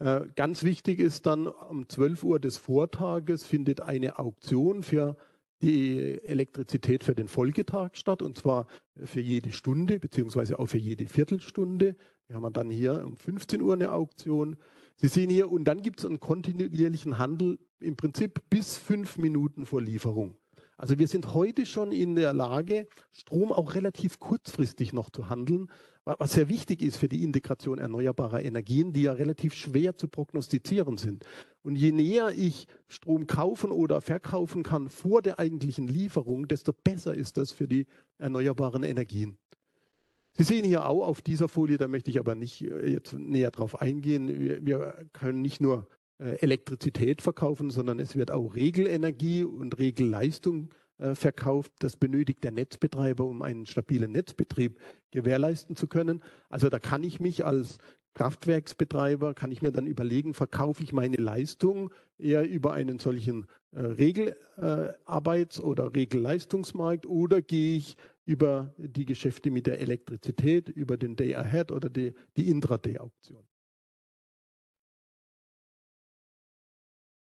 Äh, 0.00 0.22
ganz 0.34 0.64
wichtig 0.64 0.98
ist 0.98 1.26
dann, 1.26 1.46
um 1.46 1.88
12 1.88 2.24
Uhr 2.24 2.40
des 2.40 2.56
Vortages 2.56 3.44
findet 3.44 3.82
eine 3.82 4.18
Auktion 4.18 4.82
für 4.82 5.16
die 5.62 6.18
Elektrizität 6.24 7.04
für 7.04 7.14
den 7.14 7.28
Folgetag 7.28 7.90
statt, 7.92 8.22
und 8.22 8.38
zwar 8.38 8.66
für 8.96 9.20
jede 9.20 9.52
Stunde, 9.52 9.98
beziehungsweise 9.98 10.58
auch 10.58 10.66
für 10.66 10.78
jede 10.78 11.06
Viertelstunde. 11.06 11.96
Wir 12.28 12.36
haben 12.36 12.52
dann 12.52 12.70
hier 12.70 13.04
um 13.04 13.16
15 13.16 13.60
Uhr 13.60 13.74
eine 13.74 13.92
Auktion. 13.92 14.56
Sie 14.96 15.08
sehen 15.08 15.28
hier, 15.28 15.50
und 15.50 15.64
dann 15.64 15.82
gibt 15.82 16.00
es 16.00 16.06
einen 16.06 16.18
kontinuierlichen 16.18 17.18
Handel 17.18 17.58
im 17.78 17.96
Prinzip 17.96 18.40
bis 18.48 18.78
fünf 18.78 19.18
Minuten 19.18 19.66
vor 19.66 19.82
Lieferung. 19.82 20.36
Also 20.78 20.98
wir 20.98 21.08
sind 21.08 21.34
heute 21.34 21.66
schon 21.66 21.92
in 21.92 22.14
der 22.14 22.32
Lage, 22.32 22.88
Strom 23.12 23.52
auch 23.52 23.74
relativ 23.74 24.18
kurzfristig 24.18 24.94
noch 24.94 25.10
zu 25.10 25.28
handeln, 25.28 25.70
was 26.04 26.32
sehr 26.32 26.48
wichtig 26.48 26.82
ist 26.82 26.96
für 26.96 27.08
die 27.08 27.22
Integration 27.22 27.78
erneuerbarer 27.78 28.42
Energien, 28.42 28.92
die 28.92 29.02
ja 29.02 29.12
relativ 29.12 29.54
schwer 29.54 29.96
zu 29.96 30.08
prognostizieren 30.08 30.96
sind. 30.96 31.24
Und 31.62 31.76
je 31.76 31.92
näher 31.92 32.32
ich 32.34 32.66
Strom 32.88 33.26
kaufen 33.26 33.70
oder 33.70 34.00
verkaufen 34.00 34.62
kann 34.62 34.88
vor 34.88 35.22
der 35.22 35.38
eigentlichen 35.38 35.88
Lieferung, 35.88 36.48
desto 36.48 36.72
besser 36.72 37.14
ist 37.14 37.36
das 37.36 37.52
für 37.52 37.68
die 37.68 37.86
erneuerbaren 38.18 38.82
Energien. 38.82 39.36
Sie 40.32 40.44
sehen 40.44 40.64
hier 40.64 40.86
auch 40.86 41.06
auf 41.06 41.22
dieser 41.22 41.48
Folie, 41.48 41.76
da 41.76 41.88
möchte 41.88 42.10
ich 42.10 42.18
aber 42.18 42.34
nicht 42.34 42.62
äh, 42.62 42.92
jetzt 42.92 43.12
näher 43.12 43.50
drauf 43.50 43.80
eingehen. 43.80 44.28
Wir, 44.28 44.64
wir 44.64 45.06
können 45.12 45.42
nicht 45.42 45.60
nur 45.60 45.88
äh, 46.18 46.36
Elektrizität 46.40 47.20
verkaufen, 47.20 47.70
sondern 47.70 47.98
es 47.98 48.16
wird 48.16 48.30
auch 48.30 48.54
Regelenergie 48.54 49.44
und 49.44 49.78
Regelleistung 49.78 50.70
verkauft. 51.14 51.72
Das 51.78 51.96
benötigt 51.96 52.44
der 52.44 52.52
Netzbetreiber, 52.52 53.24
um 53.24 53.42
einen 53.42 53.66
stabilen 53.66 54.12
Netzbetrieb 54.12 54.78
gewährleisten 55.10 55.76
zu 55.76 55.86
können. 55.86 56.22
Also 56.48 56.68
da 56.68 56.78
kann 56.78 57.02
ich 57.04 57.20
mich 57.20 57.44
als 57.44 57.78
Kraftwerksbetreiber, 58.14 59.34
kann 59.34 59.52
ich 59.52 59.62
mir 59.62 59.72
dann 59.72 59.86
überlegen, 59.86 60.34
verkaufe 60.34 60.82
ich 60.82 60.92
meine 60.92 61.16
Leistung 61.16 61.90
eher 62.18 62.48
über 62.48 62.72
einen 62.72 62.98
solchen 62.98 63.46
äh, 63.72 63.80
Regelarbeits- 63.80 65.60
oder 65.60 65.94
Regelleistungsmarkt 65.94 67.06
oder 67.06 67.40
gehe 67.40 67.76
ich 67.76 67.96
über 68.24 68.74
die 68.76 69.06
Geschäfte 69.06 69.50
mit 69.50 69.66
der 69.66 69.80
Elektrizität, 69.80 70.68
über 70.68 70.96
den 70.96 71.16
Day 71.16 71.34
Ahead 71.34 71.72
oder 71.72 71.88
die, 71.88 72.14
die 72.36 72.48
Intraday-Auktion. 72.50 73.42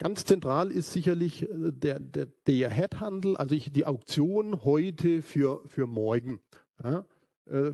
Ganz 0.04 0.26
zentral 0.26 0.70
ist 0.70 0.92
sicherlich 0.92 1.44
äh, 1.44 1.72
der, 1.72 1.98
der, 1.98 2.26
der 2.46 2.70
Head-Handel, 2.70 3.38
also 3.38 3.54
ich, 3.54 3.72
die 3.72 3.86
Auktion 3.86 4.62
heute 4.62 5.22
für, 5.22 5.62
für 5.66 5.86
morgen. 5.86 6.40
Ja, 6.82 7.06
äh, 7.46 7.72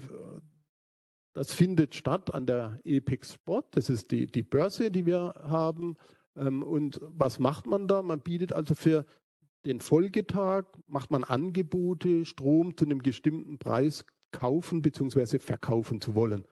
das 1.32 1.52
findet 1.52 1.96
statt 1.96 2.32
an 2.32 2.46
der 2.46 2.78
Epic 2.84 3.26
Spot, 3.26 3.64
das 3.72 3.90
ist 3.90 4.12
die, 4.12 4.28
die 4.28 4.44
Börse, 4.44 4.92
die 4.92 5.06
wir 5.06 5.34
haben. 5.42 5.96
Ähm, 6.36 6.62
und 6.62 7.00
was 7.02 7.40
macht 7.40 7.66
man 7.66 7.88
da? 7.88 8.00
Man 8.00 8.20
bietet 8.20 8.52
also 8.52 8.76
für 8.76 9.06
den 9.66 9.80
Folgetag, 9.80 10.66
macht 10.86 11.10
man 11.10 11.24
Angebote, 11.24 12.24
Strom 12.24 12.76
zu 12.76 12.84
einem 12.84 12.98
bestimmten 12.98 13.58
Preis 13.58 14.04
kaufen 14.30 14.82
bzw. 14.82 15.40
verkaufen 15.40 16.00
zu 16.00 16.14
wollen. 16.14 16.46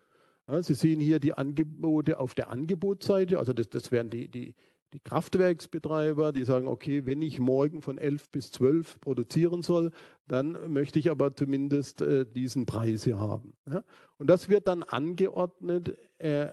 Ja, 0.49 0.61
Sie 0.61 0.75
sehen 0.75 0.99
hier 0.99 1.21
die 1.21 1.35
Angebote 1.35 2.19
auf 2.19 2.35
der 2.35 2.51
Angebotsseite, 2.51 3.39
also 3.39 3.53
das, 3.53 3.69
das 3.69 3.93
wären 3.93 4.11
die, 4.11 4.27
die, 4.27 4.57
die 4.93 5.01
Kraftwerksbetreiber, 5.01 6.33
die 6.33 6.45
sagen, 6.45 6.67
okay, 6.67 7.05
wenn 7.05 7.21
ich 7.23 7.39
morgen 7.39 7.83
von 7.83 7.99
11 7.99 8.31
bis 8.31 8.51
12 8.53 9.01
produzieren 9.01 9.63
soll, 9.63 9.91
dann 10.27 10.73
möchte 10.73 10.99
ich 10.99 11.11
aber 11.11 11.35
zumindest 11.35 12.01
äh, 12.01 12.25
diesen 12.25 12.67
Preis 12.67 13.05
hier 13.05 13.19
haben. 13.19 13.55
Ja? 13.71 13.85
Und 14.17 14.29
das 14.29 14.49
wird 14.49 14.67
dann 14.67 14.83
angeordnet 14.83 15.97
äh, 16.19 16.49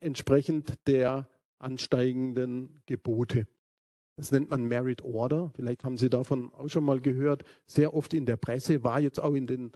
entsprechend 0.00 0.74
der 0.86 1.28
ansteigenden 1.58 2.82
Gebote. 2.86 3.46
Das 4.16 4.32
nennt 4.32 4.50
man 4.50 4.64
Merit 4.64 5.02
Order. 5.02 5.52
Vielleicht 5.54 5.84
haben 5.84 5.98
Sie 5.98 6.10
davon 6.10 6.52
auch 6.54 6.68
schon 6.68 6.84
mal 6.84 7.00
gehört. 7.00 7.44
Sehr 7.66 7.94
oft 7.94 8.14
in 8.14 8.26
der 8.26 8.36
Presse 8.36 8.82
war 8.82 9.00
jetzt 9.00 9.20
auch 9.20 9.34
in 9.34 9.46
den 9.46 9.72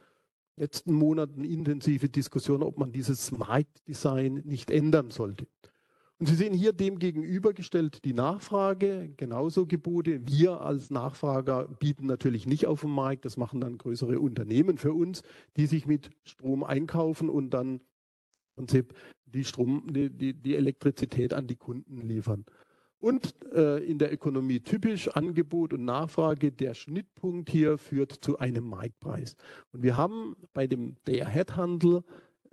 letzten 0.56 0.92
Monaten 0.92 1.44
intensive 1.44 2.08
Diskussion, 2.08 2.62
ob 2.62 2.78
man 2.78 2.92
dieses 2.92 3.30
Marktdesign 3.32 4.42
nicht 4.44 4.70
ändern 4.70 5.10
sollte. 5.10 5.46
Und 6.22 6.28
Sie 6.28 6.36
sehen 6.36 6.54
hier 6.54 6.72
dem 6.72 7.00
gegenübergestellt 7.00 8.04
die 8.04 8.12
Nachfrage, 8.12 9.12
genauso 9.16 9.66
Gebote. 9.66 10.20
Wir 10.24 10.60
als 10.60 10.88
Nachfrager 10.88 11.66
bieten 11.80 12.06
natürlich 12.06 12.46
nicht 12.46 12.64
auf 12.66 12.82
dem 12.82 12.92
Markt, 12.92 13.24
das 13.24 13.36
machen 13.36 13.60
dann 13.60 13.76
größere 13.76 14.20
Unternehmen 14.20 14.78
für 14.78 14.92
uns, 14.92 15.22
die 15.56 15.66
sich 15.66 15.84
mit 15.84 16.10
Strom 16.22 16.62
einkaufen 16.62 17.28
und 17.28 17.50
dann 17.50 17.74
im 17.74 17.80
Prinzip 18.54 18.94
die, 19.26 19.42
Strom, 19.42 19.92
die, 19.92 20.10
die, 20.10 20.32
die 20.32 20.54
Elektrizität 20.54 21.34
an 21.34 21.48
die 21.48 21.56
Kunden 21.56 22.00
liefern. 22.02 22.44
Und 23.00 23.34
äh, 23.52 23.78
in 23.78 23.98
der 23.98 24.12
Ökonomie 24.12 24.60
typisch 24.60 25.08
Angebot 25.08 25.72
und 25.72 25.84
Nachfrage, 25.84 26.52
der 26.52 26.74
Schnittpunkt 26.74 27.50
hier 27.50 27.78
führt 27.78 28.12
zu 28.12 28.38
einem 28.38 28.68
Marktpreis. 28.68 29.34
Und 29.72 29.82
wir 29.82 29.96
haben 29.96 30.36
bei 30.52 30.68
dem 30.68 30.94
Day-Ahead-Handel 31.04 32.04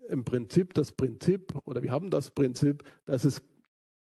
im 0.10 0.26
Prinzip 0.26 0.74
das 0.74 0.92
Prinzip, 0.92 1.54
oder 1.66 1.84
wir 1.84 1.92
haben 1.92 2.10
das 2.10 2.32
Prinzip, 2.32 2.84
dass 3.06 3.26
es 3.26 3.44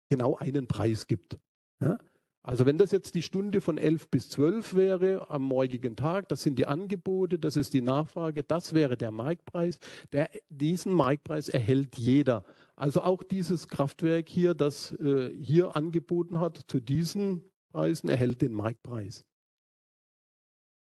genau 0.10 0.36
einen 0.36 0.68
Preis 0.68 1.08
gibt. 1.08 1.38
Ja? 1.82 1.98
Also 2.42 2.66
wenn 2.66 2.78
das 2.78 2.92
jetzt 2.92 3.16
die 3.16 3.22
Stunde 3.22 3.62
von 3.62 3.78
11 3.78 4.08
bis 4.10 4.30
12 4.30 4.74
wäre 4.74 5.30
am 5.30 5.44
morgigen 5.44 5.96
Tag, 5.96 6.30
das 6.30 6.42
sind 6.42 6.58
die 6.58 6.66
Angebote, 6.66 7.38
das 7.38 7.58
ist 7.58 7.74
die 7.74 7.82
Nachfrage, 7.82 8.44
das 8.44 8.74
wäre 8.74 8.98
der 8.98 9.12
Marktpreis. 9.12 9.78
Der, 10.14 10.30
diesen 10.50 10.94
Marktpreis 10.94 11.50
erhält 11.50 11.98
jeder. 11.98 12.46
Also 12.76 13.02
auch 13.02 13.24
dieses 13.24 13.68
Kraftwerk 13.68 14.30
hier, 14.30 14.54
das 14.54 14.94
äh, 14.94 15.32
hier 15.36 15.76
angeboten 15.76 16.40
hat, 16.40 16.64
zu 16.68 16.80
diesen 16.80 17.44
Preisen 17.72 18.10
erhält 18.10 18.42
den 18.42 18.54
Marktpreis. 18.54 19.26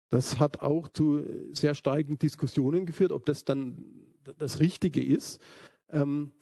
Das 0.10 0.40
hat 0.40 0.62
auch 0.62 0.90
zu 0.90 1.26
sehr 1.54 1.76
starken 1.76 2.20
Diskussionen 2.20 2.86
geführt, 2.86 3.12
ob 3.12 3.26
das 3.26 3.46
dann 3.46 3.84
das 4.38 4.60
Richtige 4.60 5.04
ist. 5.04 5.42
Ähm, 5.90 6.34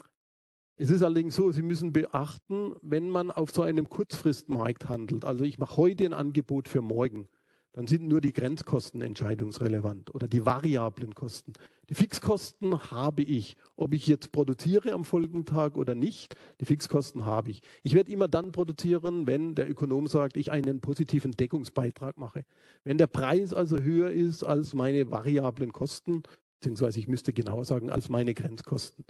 es 0.77 0.89
ist 0.89 1.03
allerdings 1.03 1.35
so, 1.35 1.51
Sie 1.51 1.61
müssen 1.61 1.93
beachten, 1.93 2.75
wenn 2.81 3.09
man 3.09 3.31
auf 3.31 3.51
so 3.51 3.61
einem 3.61 3.89
Kurzfristmarkt 3.89 4.89
handelt, 4.89 5.25
also 5.25 5.43
ich 5.43 5.57
mache 5.57 5.77
heute 5.77 6.05
ein 6.05 6.13
Angebot 6.13 6.67
für 6.67 6.81
morgen, 6.81 7.27
dann 7.75 7.88
sind 7.88 8.07
nur 8.07 8.21
die 8.21 8.31
Grenzkosten 8.31 9.01
entscheidungsrelevant 9.01 10.15
oder 10.15 10.29
die 10.29 10.45
variablen 10.45 11.13
Kosten. 11.13 11.51
Die 11.89 11.95
Fixkosten 11.95 12.89
habe 12.89 13.21
ich, 13.21 13.57
ob 13.75 13.93
ich 13.93 14.07
jetzt 14.07 14.31
produziere 14.31 14.93
am 14.93 15.03
folgenden 15.03 15.45
Tag 15.45 15.75
oder 15.75 15.93
nicht, 15.93 16.35
die 16.61 16.65
Fixkosten 16.65 17.25
habe 17.25 17.51
ich. 17.51 17.61
Ich 17.83 17.93
werde 17.93 18.13
immer 18.13 18.29
dann 18.29 18.53
produzieren, 18.53 19.27
wenn 19.27 19.55
der 19.55 19.69
Ökonom 19.69 20.07
sagt, 20.07 20.38
ich 20.38 20.53
einen 20.53 20.79
positiven 20.79 21.31
Deckungsbeitrag 21.31 22.17
mache. 22.17 22.45
Wenn 22.85 22.97
der 22.97 23.07
Preis 23.07 23.53
also 23.53 23.77
höher 23.77 24.09
ist 24.09 24.43
als 24.43 24.73
meine 24.73 25.11
variablen 25.11 25.73
Kosten, 25.73 26.23
beziehungsweise 26.59 26.99
ich 26.99 27.09
müsste 27.09 27.33
genauer 27.33 27.65
sagen, 27.65 27.89
als 27.89 28.07
meine 28.07 28.33
Grenzkosten. 28.33 29.03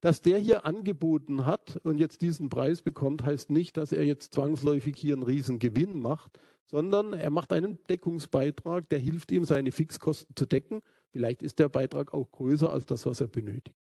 Dass 0.00 0.20
der 0.20 0.38
hier 0.38 0.66
angeboten 0.66 1.46
hat 1.46 1.80
und 1.82 1.98
jetzt 1.98 2.22
diesen 2.22 2.48
Preis 2.48 2.82
bekommt, 2.82 3.24
heißt 3.24 3.50
nicht, 3.50 3.76
dass 3.76 3.92
er 3.92 4.04
jetzt 4.04 4.34
zwangsläufig 4.34 4.96
hier 4.96 5.14
einen 5.14 5.22
riesen 5.22 5.58
Gewinn 5.58 6.00
macht, 6.00 6.38
sondern 6.66 7.12
er 7.12 7.30
macht 7.30 7.52
einen 7.52 7.78
Deckungsbeitrag, 7.88 8.88
der 8.88 8.98
hilft 8.98 9.30
ihm, 9.30 9.44
seine 9.44 9.72
Fixkosten 9.72 10.34
zu 10.36 10.46
decken. 10.46 10.82
Vielleicht 11.10 11.42
ist 11.42 11.58
der 11.58 11.68
Beitrag 11.68 12.12
auch 12.12 12.30
größer 12.30 12.70
als 12.70 12.84
das, 12.84 13.06
was 13.06 13.20
er 13.20 13.28
benötigt. 13.28 13.76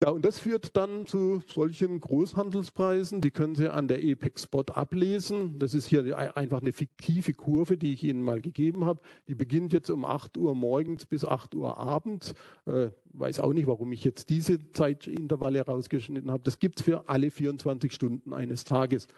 Ja, 0.00 0.10
und 0.10 0.24
das 0.24 0.38
führt 0.38 0.76
dann 0.76 1.06
zu 1.06 1.42
solchen 1.48 1.98
Großhandelspreisen. 1.98 3.20
Die 3.20 3.32
können 3.32 3.56
Sie 3.56 3.68
an 3.68 3.88
der 3.88 4.04
EPEC 4.04 4.38
Spot 4.38 4.62
ablesen. 4.62 5.58
Das 5.58 5.74
ist 5.74 5.86
hier 5.86 6.16
einfach 6.36 6.60
eine 6.60 6.72
fiktive 6.72 7.34
Kurve, 7.34 7.76
die 7.76 7.94
ich 7.94 8.04
Ihnen 8.04 8.22
mal 8.22 8.40
gegeben 8.40 8.84
habe. 8.84 9.00
Die 9.26 9.34
beginnt 9.34 9.72
jetzt 9.72 9.90
um 9.90 10.04
8 10.04 10.36
Uhr 10.36 10.54
morgens 10.54 11.04
bis 11.04 11.24
8 11.24 11.56
Uhr 11.56 11.78
abends. 11.78 12.32
Äh, 12.66 12.90
weiß 13.06 13.40
auch 13.40 13.52
nicht, 13.52 13.66
warum 13.66 13.90
ich 13.90 14.04
jetzt 14.04 14.30
diese 14.30 14.70
Zeitintervalle 14.72 15.62
rausgeschnitten 15.62 16.30
habe. 16.30 16.44
Das 16.44 16.60
gibt 16.60 16.78
es 16.78 16.84
für 16.84 17.08
alle 17.08 17.32
24 17.32 17.92
Stunden 17.92 18.32
eines 18.32 18.62
Tages. 18.62 19.08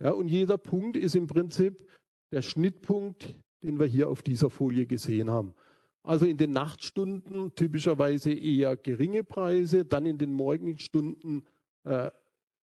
Ja, 0.00 0.12
und 0.12 0.28
jeder 0.28 0.56
Punkt 0.56 0.96
ist 0.96 1.16
im 1.16 1.26
Prinzip 1.26 1.86
der 2.32 2.40
Schnittpunkt, 2.40 3.34
den 3.62 3.78
wir 3.78 3.86
hier 3.86 4.08
auf 4.08 4.22
dieser 4.22 4.48
Folie 4.48 4.86
gesehen 4.86 5.30
haben. 5.30 5.52
Also 6.02 6.26
in 6.26 6.36
den 6.38 6.52
Nachtstunden 6.52 7.54
typischerweise 7.54 8.32
eher 8.32 8.76
geringe 8.76 9.22
Preise, 9.22 9.84
dann 9.84 10.06
in 10.06 10.18
den 10.18 10.32
Morgenstunden 10.32 11.46
äh, 11.84 12.10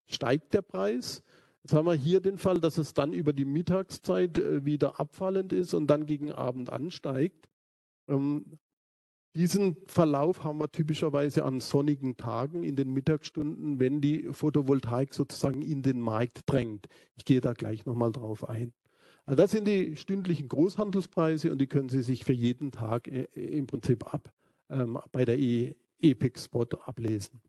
steigt 0.08 0.54
der 0.54 0.63
Preis. 0.63 1.23
Jetzt 1.63 1.73
haben 1.73 1.86
wir 1.86 1.93
hier 1.93 2.21
den 2.21 2.38
Fall, 2.38 2.60
dass 2.60 2.78
es 2.78 2.93
dann 2.93 3.13
über 3.13 3.34
die 3.34 3.45
Mittagszeit 3.45 4.39
äh, 4.39 4.65
wieder 4.65 5.00
abfallend 5.00 5.54
ist 5.54 5.73
und 5.73 5.88
dann 5.88 6.06
gegen 6.06 6.32
Abend 6.32 6.71
ansteigt. 6.71 7.47
Ähm, 8.08 8.58
diesen 9.36 9.78
Verlauf 9.86 10.43
haben 10.43 10.60
wir 10.60 10.71
typischerweise 10.71 11.45
an 11.45 11.60
sonnigen 11.60 12.17
Tagen 12.17 12.63
in 12.63 12.76
den 12.76 12.91
Mittagsstunden, 12.91 13.80
wenn 13.80 14.02
die 14.02 14.30
Photovoltaik 14.32 15.13
sozusagen 15.13 15.62
in 15.62 15.84
den 15.84 16.02
Markt 16.02 16.41
drängt. 16.47 16.88
Ich 17.15 17.23
gehe 17.23 17.39
da 17.39 17.54
gleich 17.54 17.86
nochmal 17.86 18.12
drauf 18.12 18.50
ein. 18.50 18.73
Also 19.28 19.44
das 19.44 19.52
sind 19.52 19.68
die 19.68 19.98
stündlichen 19.98 20.48
Großhandelspreise 20.48 21.52
und 21.52 21.60
die 21.60 21.68
können 21.68 21.90
Sie 21.90 22.02
sich 22.02 22.24
für 22.24 22.34
jeden 22.34 22.72
Tag 22.72 23.10
äh, 23.10 23.28
im 23.36 23.68
Prinzip 23.68 24.13
ab 24.13 24.32
ähm, 24.70 24.98
bei 25.12 25.26
der 25.26 25.38
e 25.38 25.76
Epic 26.00 26.40
Spot 26.40 26.66
ablesen. 26.86 27.42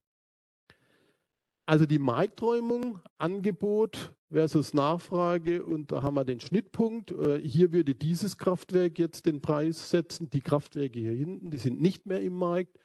Also 1.66 1.86
die 1.86 2.00
Markträumung, 2.00 2.98
Angebot 3.18 4.12
versus 4.28 4.74
Nachfrage 4.74 5.62
und 5.64 5.92
da 5.92 6.02
haben 6.02 6.14
wir 6.14 6.24
den 6.24 6.40
Schnittpunkt. 6.40 7.12
Äh, 7.12 7.40
hier 7.46 7.72
würde 7.72 7.94
dieses 7.94 8.36
Kraftwerk 8.38 8.98
jetzt 8.98 9.26
den 9.26 9.40
Preis 9.40 9.90
setzen. 9.90 10.30
Die 10.30 10.40
Kraftwerke 10.40 10.98
hier 10.98 11.12
hinten, 11.12 11.50
die 11.50 11.58
sind 11.58 11.80
nicht 11.80 12.06
mehr 12.06 12.20
im 12.22 12.34
Markt. 12.34 12.76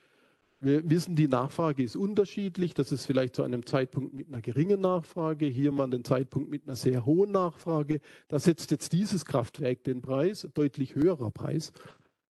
Wir 0.64 0.90
wissen, 0.90 1.18
die 1.18 1.28
Nachfrage 1.28 1.84
ist 1.84 1.98
unterschiedlich. 1.98 2.74
Das 2.74 2.94
ist 2.94 3.06
vielleicht 3.06 3.36
zu 3.36 3.44
einem 3.44 3.66
Zeitpunkt 3.66 4.14
mit 4.14 4.30
einer 4.30 4.42
geringen 4.42 4.80
Nachfrage. 4.80 5.46
Hier 5.46 5.74
mal 5.74 5.90
den 5.90 6.06
Zeitpunkt 6.06 6.50
mit 6.50 6.66
einer 6.66 6.78
sehr 6.78 7.06
hohen 7.06 7.34
Nachfrage. 7.34 8.00
Da 8.30 8.40
setzt 8.40 8.72
jetzt 8.72 8.94
dieses 8.94 9.26
Kraftwerk 9.26 9.84
den 9.84 10.02
Preis, 10.02 10.48
deutlich 10.54 10.96
höherer 10.96 11.32
Preis. 11.32 11.74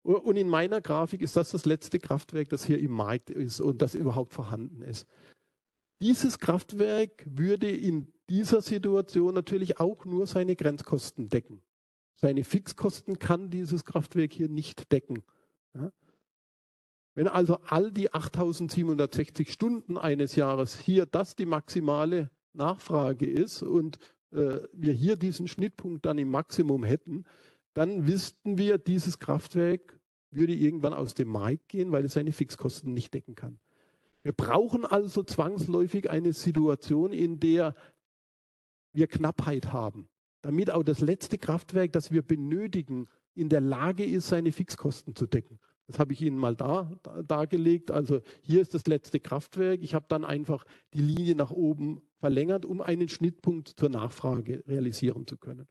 Und 0.02 0.36
in 0.38 0.48
meiner 0.48 0.80
Grafik 0.80 1.20
ist 1.20 1.36
das 1.36 1.50
das 1.50 1.66
letzte 1.66 1.98
Kraftwerk, 1.98 2.48
das 2.48 2.64
hier 2.64 2.78
im 2.78 2.92
Markt 2.92 3.28
ist 3.28 3.60
und 3.60 3.82
das 3.82 3.94
überhaupt 3.94 4.32
vorhanden 4.32 4.80
ist. 4.80 5.06
Dieses 6.00 6.38
Kraftwerk 6.38 7.24
würde 7.26 7.70
in 7.70 8.08
dieser 8.30 8.62
Situation 8.62 9.34
natürlich 9.34 9.78
auch 9.78 10.06
nur 10.06 10.26
seine 10.26 10.56
Grenzkosten 10.56 11.28
decken. 11.28 11.60
Seine 12.14 12.44
Fixkosten 12.44 13.18
kann 13.18 13.50
dieses 13.50 13.84
Kraftwerk 13.84 14.32
hier 14.32 14.48
nicht 14.48 14.90
decken. 14.90 15.22
Ja? 15.74 15.92
Wenn 17.14 17.28
also 17.28 17.58
all 17.66 17.90
die 17.92 18.12
8760 18.12 19.52
Stunden 19.52 19.98
eines 19.98 20.34
Jahres 20.34 20.78
hier 20.78 21.06
das 21.06 21.36
die 21.36 21.46
maximale 21.46 22.30
Nachfrage 22.54 23.26
ist 23.26 23.62
und 23.62 23.98
äh, 24.32 24.60
wir 24.72 24.92
hier 24.92 25.16
diesen 25.16 25.48
Schnittpunkt 25.48 26.06
dann 26.06 26.18
im 26.18 26.30
Maximum 26.30 26.84
hätten, 26.84 27.24
dann 27.74 28.06
wüssten 28.06 28.58
wir, 28.58 28.78
dieses 28.78 29.18
Kraftwerk 29.18 29.98
würde 30.30 30.54
irgendwann 30.54 30.94
aus 30.94 31.14
dem 31.14 31.28
Markt 31.28 31.68
gehen, 31.68 31.92
weil 31.92 32.04
es 32.04 32.14
seine 32.14 32.32
Fixkosten 32.32 32.94
nicht 32.94 33.12
decken 33.12 33.34
kann. 33.34 33.58
Wir 34.22 34.32
brauchen 34.32 34.86
also 34.86 35.22
zwangsläufig 35.22 36.10
eine 36.10 36.32
Situation, 36.32 37.12
in 37.12 37.40
der 37.40 37.74
wir 38.92 39.06
Knappheit 39.06 39.72
haben, 39.72 40.08
damit 40.42 40.70
auch 40.70 40.82
das 40.82 41.00
letzte 41.00 41.38
Kraftwerk, 41.38 41.92
das 41.92 42.10
wir 42.10 42.22
benötigen, 42.22 43.08
in 43.34 43.48
der 43.48 43.60
Lage 43.60 44.04
ist, 44.04 44.28
seine 44.28 44.52
Fixkosten 44.52 45.14
zu 45.14 45.26
decken. 45.26 45.58
Das 45.86 45.98
habe 45.98 46.12
ich 46.12 46.22
Ihnen 46.22 46.38
mal 46.38 46.56
da, 46.56 46.90
da, 47.02 47.22
dargelegt. 47.22 47.90
Also 47.90 48.20
hier 48.42 48.62
ist 48.62 48.74
das 48.74 48.86
letzte 48.86 49.20
Kraftwerk. 49.20 49.82
Ich 49.82 49.94
habe 49.94 50.06
dann 50.08 50.24
einfach 50.24 50.64
die 50.94 51.00
Linie 51.00 51.34
nach 51.34 51.50
oben 51.50 52.02
verlängert, 52.18 52.64
um 52.64 52.80
einen 52.80 53.08
Schnittpunkt 53.08 53.68
zur 53.76 53.88
Nachfrage 53.88 54.62
realisieren 54.66 55.26
zu 55.26 55.36
können. 55.36 55.66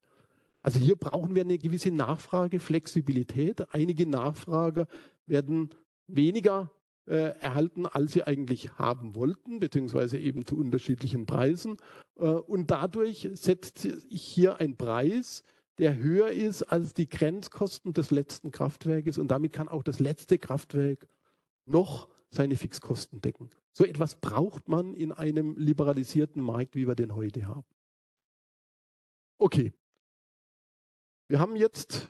Also 0.62 0.80
hier 0.80 0.95
brauchen 0.95 1.34
wir 1.34 1.43
eine 1.43 1.58
gewisse 1.58 1.91
Nachfrageflexibilität. 1.91 3.74
Einige 3.74 4.06
Nachfrager 4.06 4.88
werden 5.26 5.69
weniger 6.08 6.71
äh, 7.08 7.34
erhalten, 7.39 7.88
als 7.88 8.13
sie 8.13 8.24
eigentlich 8.24 8.78
haben 8.78 9.15
wollten, 9.15 9.60
beziehungsweise 9.60 10.19
eben 10.19 10.45
zu 10.45 10.58
unterschiedlichen 10.58 11.26
Preisen. 11.26 11.78
Äh, 12.17 12.26
und 12.26 12.69
dadurch 12.69 13.28
setzt 13.34 13.86
ich 13.86 14.21
hier 14.21 14.60
einen 14.60 14.78
Preis, 14.78 15.43
der 15.77 15.97
höher 15.97 16.31
ist 16.31 16.63
als 16.63 16.93
die 16.93 17.07
Grenzkosten 17.07 17.93
des 17.93 18.12
letzten 18.12 18.51
Kraftwerkes 18.51 19.17
und 19.17 19.29
damit 19.29 19.53
kann 19.53 19.67
auch 19.67 19.84
das 19.84 19.99
letzte 19.99 20.38
Kraftwerk 20.38 21.07
noch 21.65 22.10
seine 22.29 22.55
Fixkosten 22.55 23.21
decken. 23.21 23.49
So 23.73 23.86
etwas 23.86 24.15
braucht 24.15 24.67
man 24.67 24.93
in 24.93 25.12
einem 25.12 25.55
liberalisierten 25.57 26.41
Markt, 26.41 26.75
wie 26.75 26.88
wir 26.88 26.95
den 26.95 27.15
heute 27.15 27.47
haben. 27.47 27.65
Okay. 29.38 29.73
Wir 31.27 31.39
haben 31.39 31.55
jetzt 31.55 32.10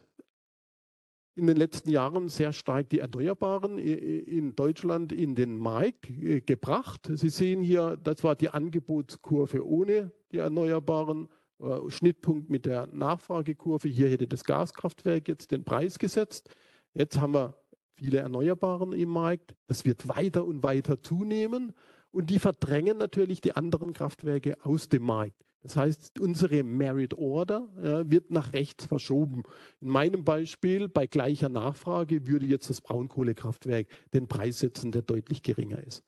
in 1.36 1.48
den 1.48 1.56
letzten 1.56 1.90
Jahren 1.90 2.28
sehr 2.28 2.52
stark 2.54 2.90
die 2.90 3.00
Erneuerbaren 3.00 3.78
in 3.78 4.56
Deutschland 4.56 5.14
in 5.14 5.36
den 5.36 5.58
Markt 5.58 6.10
äh, 6.10 6.42
gebracht. 6.42 7.10
Sie 7.14 7.30
sehen 7.30 7.62
hier, 7.62 7.98
das 7.98 8.24
war 8.24 8.36
die 8.36 8.50
Angebotskurve 8.50 9.66
ohne 9.66 10.12
die 10.32 10.40
Erneuerbaren. 10.40 11.30
Äh, 11.62 11.92
Schnittpunkt 11.92 12.50
mit 12.50 12.66
der 12.66 12.88
Nachfragekurve. 12.88 13.88
Hier 13.88 14.10
hätte 14.10 14.28
das 14.28 14.44
Gaskraftwerk 14.44 15.28
jetzt 15.28 15.52
den 15.52 15.64
Preis 15.64 16.00
gesetzt. 16.00 16.50
Jetzt 16.94 17.20
haben 17.20 17.34
wir 17.34 17.56
viele 17.94 18.20
Erneuerbaren 18.20 18.94
im 18.94 19.10
Markt. 19.10 19.56
Das 19.68 19.86
wird 19.86 20.08
weiter 20.08 20.46
und 20.46 20.64
weiter 20.64 21.02
zunehmen 21.02 21.74
und 22.12 22.30
die 22.30 22.40
verdrängen 22.40 22.98
natürlich 22.98 23.42
die 23.42 23.56
anderen 23.56 23.94
Kraftwerke 23.94 24.58
aus 24.64 24.90
dem 24.90 25.04
Markt. 25.04 25.46
Das 25.62 25.76
heißt, 25.76 26.20
unsere 26.20 26.64
Merit 26.64 27.14
Order 27.14 27.70
ja, 27.84 28.10
wird 28.10 28.32
nach 28.32 28.52
rechts 28.54 28.88
verschoben. 28.88 29.44
In 29.80 29.90
meinem 29.90 30.24
Beispiel, 30.24 30.90
bei 30.90 31.06
gleicher 31.06 31.50
Nachfrage, 31.50 32.26
würde 32.26 32.48
jetzt 32.48 32.72
das 32.72 32.82
Braunkohlekraftwerk 32.82 33.88
den 34.16 34.28
Preis 34.28 34.58
setzen, 34.60 34.92
der 34.92 35.04
deutlich 35.04 35.44
geringer 35.44 35.84
ist. 35.84 36.04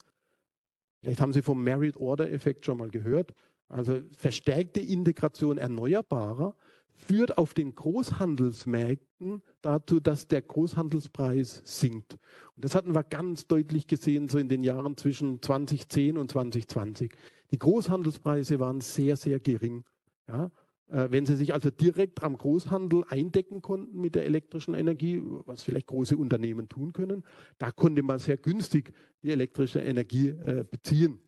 Vielleicht 1.01 1.21
haben 1.21 1.33
Sie 1.33 1.43
vom 1.43 1.63
Merit 1.63 1.97
Order 1.97 2.31
Effekt 2.31 2.65
schon 2.65 2.79
mal 2.79 2.89
gehört. 2.89 3.33
Also 3.69 4.01
verstärkte 4.15 4.79
Integration 4.79 5.57
Erneuerbarer 5.57 6.55
führt 6.93 7.37
auf 7.37 7.53
den 7.53 7.75
Großhandelsmärkten 7.75 9.41
dazu, 9.61 9.99
dass 9.99 10.27
der 10.27 10.41
Großhandelspreis 10.41 11.61
sinkt. 11.65 12.13
Und 12.55 12.65
das 12.65 12.75
hatten 12.75 12.93
wir 12.93 13.03
ganz 13.03 13.47
deutlich 13.47 13.87
gesehen, 13.87 14.29
so 14.29 14.37
in 14.37 14.49
den 14.49 14.63
Jahren 14.63 14.95
zwischen 14.97 15.41
2010 15.41 16.17
und 16.17 16.31
2020. 16.31 17.13
Die 17.51 17.59
Großhandelspreise 17.59 18.59
waren 18.59 18.81
sehr, 18.81 19.17
sehr 19.17 19.39
gering. 19.39 19.83
Ja, 20.27 20.51
äh, 20.87 21.09
wenn 21.11 21.25
Sie 21.25 21.35
sich 21.35 21.53
also 21.53 21.69
direkt 21.69 22.23
am 22.23 22.37
Großhandel 22.37 23.03
eindecken 23.09 23.61
konnten 23.61 23.99
mit 23.99 24.15
der 24.15 24.25
elektrischen 24.25 24.73
Energie, 24.73 25.21
was 25.45 25.63
vielleicht 25.63 25.87
große 25.87 26.15
Unternehmen 26.15 26.69
tun 26.69 26.93
können, 26.93 27.23
da 27.57 27.71
konnte 27.71 28.03
man 28.03 28.19
sehr 28.19 28.37
günstig 28.37 28.93
die 29.23 29.31
elektrische 29.31 29.79
Energie 29.79 30.29
äh, 30.29 30.63
beziehen. 30.69 31.19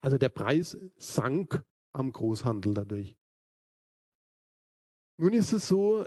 Also 0.00 0.18
der 0.18 0.28
Preis 0.28 0.78
sank 0.96 1.64
am 1.92 2.12
Großhandel 2.12 2.74
dadurch. 2.74 3.16
Nun 5.16 5.32
ist 5.32 5.52
es 5.52 5.66
so, 5.66 6.04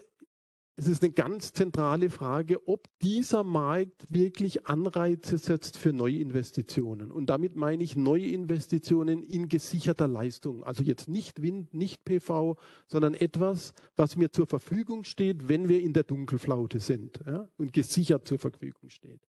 es 0.78 0.88
ist 0.88 1.04
eine 1.04 1.12
ganz 1.12 1.52
zentrale 1.52 2.10
Frage, 2.10 2.68
ob 2.68 2.88
dieser 3.02 3.44
Markt 3.44 4.06
wirklich 4.10 4.66
Anreize 4.66 5.38
setzt 5.38 5.78
für 5.78 5.92
Neuinvestitionen. 5.92 7.12
Und 7.12 7.30
damit 7.30 7.56
meine 7.56 7.84
ich 7.84 7.96
Neuinvestitionen 7.96 9.22
in 9.22 9.50
gesicherter 9.50 10.08
Leistung. 10.08 10.64
Also 10.64 10.82
jetzt 10.82 11.08
nicht 11.08 11.42
Wind, 11.42 11.74
nicht 11.74 12.04
PV, 12.06 12.58
sondern 12.88 13.14
etwas, 13.14 13.74
was 13.96 14.16
mir 14.16 14.32
zur 14.32 14.48
Verfügung 14.48 15.04
steht, 15.04 15.50
wenn 15.50 15.68
wir 15.68 15.82
in 15.82 15.94
der 15.94 16.04
Dunkelflaute 16.04 16.80
sind 16.80 17.20
ja, 17.28 17.48
und 17.58 17.74
gesichert 17.74 18.26
zur 18.26 18.40
Verfügung 18.40 18.90
steht. 18.90 19.22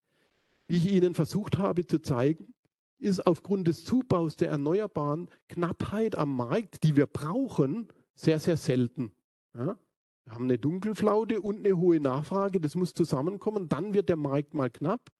Wie 0.69 0.77
ich 0.77 0.91
Ihnen 0.91 1.15
versucht 1.15 1.59
habe 1.59 1.85
zu 1.85 1.99
zeigen, 1.99 2.55
ist 3.03 3.27
aufgrund 3.27 3.69
des 3.69 3.85
Zubaus 3.85 4.37
der 4.37 4.51
Erneuerbaren 4.51 5.29
Knappheit 5.49 6.17
am 6.17 6.37
Markt, 6.37 6.83
die 6.85 6.97
wir 6.97 7.07
brauchen, 7.07 7.89
sehr, 8.15 8.39
sehr 8.39 8.57
selten. 8.57 9.13
Ja? 9.55 9.77
Wir 10.25 10.35
haben 10.35 10.45
eine 10.45 10.59
Dunkelflaute 10.59 11.41
und 11.41 11.59
eine 11.67 11.77
hohe 11.77 12.01
Nachfrage, 12.01 12.61
das 12.61 12.75
muss 12.75 12.95
zusammenkommen, 12.95 13.69
dann 13.69 13.93
wird 13.93 14.09
der 14.09 14.17
Markt 14.17 14.55
mal 14.55 14.71
knapp. 14.71 15.11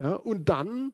Ja? 0.00 0.14
Und 0.14 0.48
dann 0.48 0.92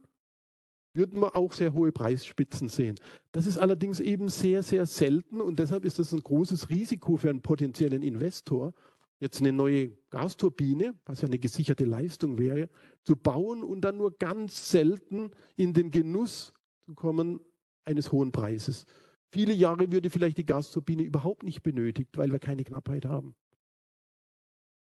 würden 0.95 1.21
wir 1.21 1.37
auch 1.37 1.53
sehr 1.53 1.73
hohe 1.73 1.93
Preisspitzen 1.93 2.69
sehen. 2.69 2.97
Das 3.33 3.47
ist 3.47 3.59
allerdings 3.59 4.01
eben 4.01 4.29
sehr, 4.29 4.63
sehr 4.63 4.85
selten 4.87 5.41
und 5.41 5.59
deshalb 5.59 5.85
ist 5.85 5.99
das 5.99 6.13
ein 6.13 6.23
großes 6.23 6.71
Risiko 6.71 7.17
für 7.17 7.31
einen 7.31 7.43
potenziellen 7.43 8.03
Investor, 8.03 8.75
jetzt 9.21 9.41
eine 9.41 9.53
neue 9.53 9.91
Gasturbine, 10.11 10.95
was 11.05 11.23
ja 11.23 11.29
eine 11.29 11.39
gesicherte 11.39 11.85
Leistung 11.85 12.39
wäre, 12.39 12.69
zu 13.03 13.17
bauen 13.17 13.63
und 13.63 13.83
dann 13.83 13.97
nur 13.97 14.17
ganz 14.17 14.71
selten 14.71 15.31
in 15.57 15.73
den 15.73 15.91
Genuss 15.91 16.53
zu 16.87 16.95
kommen 16.95 17.41
eines 17.85 18.13
hohen 18.13 18.33
Preises. 18.33 18.87
Viele 19.31 19.53
Jahre 19.53 19.93
würde 19.93 20.11
vielleicht 20.11 20.39
die 20.39 20.47
Gasturbine 20.47 21.03
überhaupt 21.03 21.43
nicht 21.43 21.63
benötigt, 21.63 22.17
weil 22.17 22.33
wir 22.33 22.39
keine 22.39 22.65
Knappheit 22.65 23.05
haben. 23.05 23.35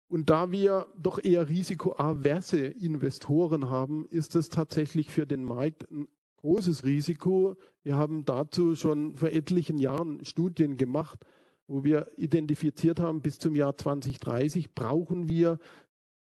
Und 0.08 0.30
da 0.30 0.52
wir 0.52 0.88
doch 0.98 1.24
eher 1.24 1.50
risikoaverse 1.50 2.60
Investoren 2.60 3.70
haben, 3.70 4.08
ist 4.10 4.36
es 4.36 4.50
tatsächlich 4.50 5.12
für 5.12 5.28
den 5.28 5.44
Markt 5.44 5.90
ein 5.92 6.08
großes 6.38 6.84
Risiko. 6.84 7.58
Wir 7.84 7.96
haben 7.96 8.26
dazu 8.26 8.76
schon 8.76 9.16
vor 9.18 9.30
etlichen 9.30 9.78
Jahren 9.78 10.26
Studien 10.26 10.78
gemacht, 10.78 11.20
wo 11.70 11.84
wir 11.84 12.12
identifiziert 12.18 13.00
haben, 13.00 13.22
bis 13.22 13.38
zum 13.38 13.56
Jahr 13.56 13.78
2030 13.78 14.74
brauchen 14.74 15.30
wir 15.30 15.60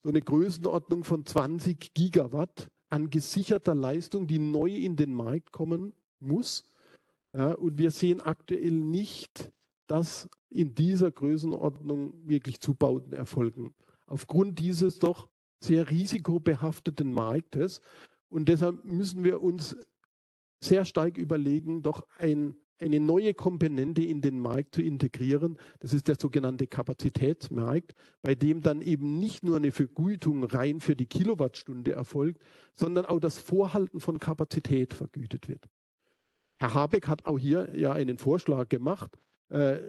so 0.03 0.09
eine 0.09 0.21
Größenordnung 0.21 1.03
von 1.03 1.25
20 1.25 1.93
Gigawatt 1.93 2.69
an 2.89 3.09
gesicherter 3.09 3.75
Leistung, 3.75 4.27
die 4.27 4.39
neu 4.39 4.69
in 4.69 4.95
den 4.95 5.13
Markt 5.13 5.51
kommen 5.51 5.93
muss. 6.19 6.63
Ja, 7.35 7.53
und 7.53 7.77
wir 7.77 7.91
sehen 7.91 8.21
aktuell 8.21 8.71
nicht, 8.71 9.51
dass 9.87 10.29
in 10.49 10.75
dieser 10.75 11.11
Größenordnung 11.11 12.13
wirklich 12.27 12.59
Zubauten 12.59 13.13
erfolgen. 13.13 13.73
Aufgrund 14.05 14.59
dieses 14.59 14.99
doch 14.99 15.29
sehr 15.59 15.89
risikobehafteten 15.89 17.11
Marktes. 17.11 17.81
Und 18.29 18.49
deshalb 18.49 18.85
müssen 18.85 19.23
wir 19.23 19.41
uns 19.41 19.75
sehr 20.63 20.85
stark 20.85 21.17
überlegen, 21.17 21.81
doch 21.81 22.05
ein 22.17 22.55
eine 22.79 22.99
neue 22.99 23.33
Komponente 23.33 24.01
in 24.01 24.21
den 24.21 24.39
Markt 24.39 24.75
zu 24.75 24.81
integrieren. 24.81 25.57
Das 25.79 25.93
ist 25.93 26.07
der 26.07 26.15
sogenannte 26.19 26.67
Kapazitätsmarkt, 26.67 27.93
bei 28.21 28.35
dem 28.35 28.61
dann 28.61 28.81
eben 28.81 29.19
nicht 29.19 29.43
nur 29.43 29.57
eine 29.57 29.71
Vergütung 29.71 30.43
rein 30.45 30.79
für 30.79 30.95
die 30.95 31.05
Kilowattstunde 31.05 31.91
erfolgt, 31.91 32.41
sondern 32.75 33.05
auch 33.05 33.19
das 33.19 33.37
Vorhalten 33.37 33.99
von 33.99 34.19
Kapazität 34.19 34.93
vergütet 34.93 35.49
wird. 35.49 35.67
Herr 36.57 36.73
Habeck 36.73 37.07
hat 37.07 37.25
auch 37.25 37.39
hier 37.39 37.69
ja 37.75 37.93
einen 37.93 38.17
Vorschlag 38.17 38.69
gemacht. 38.69 39.17
Äh, 39.49 39.79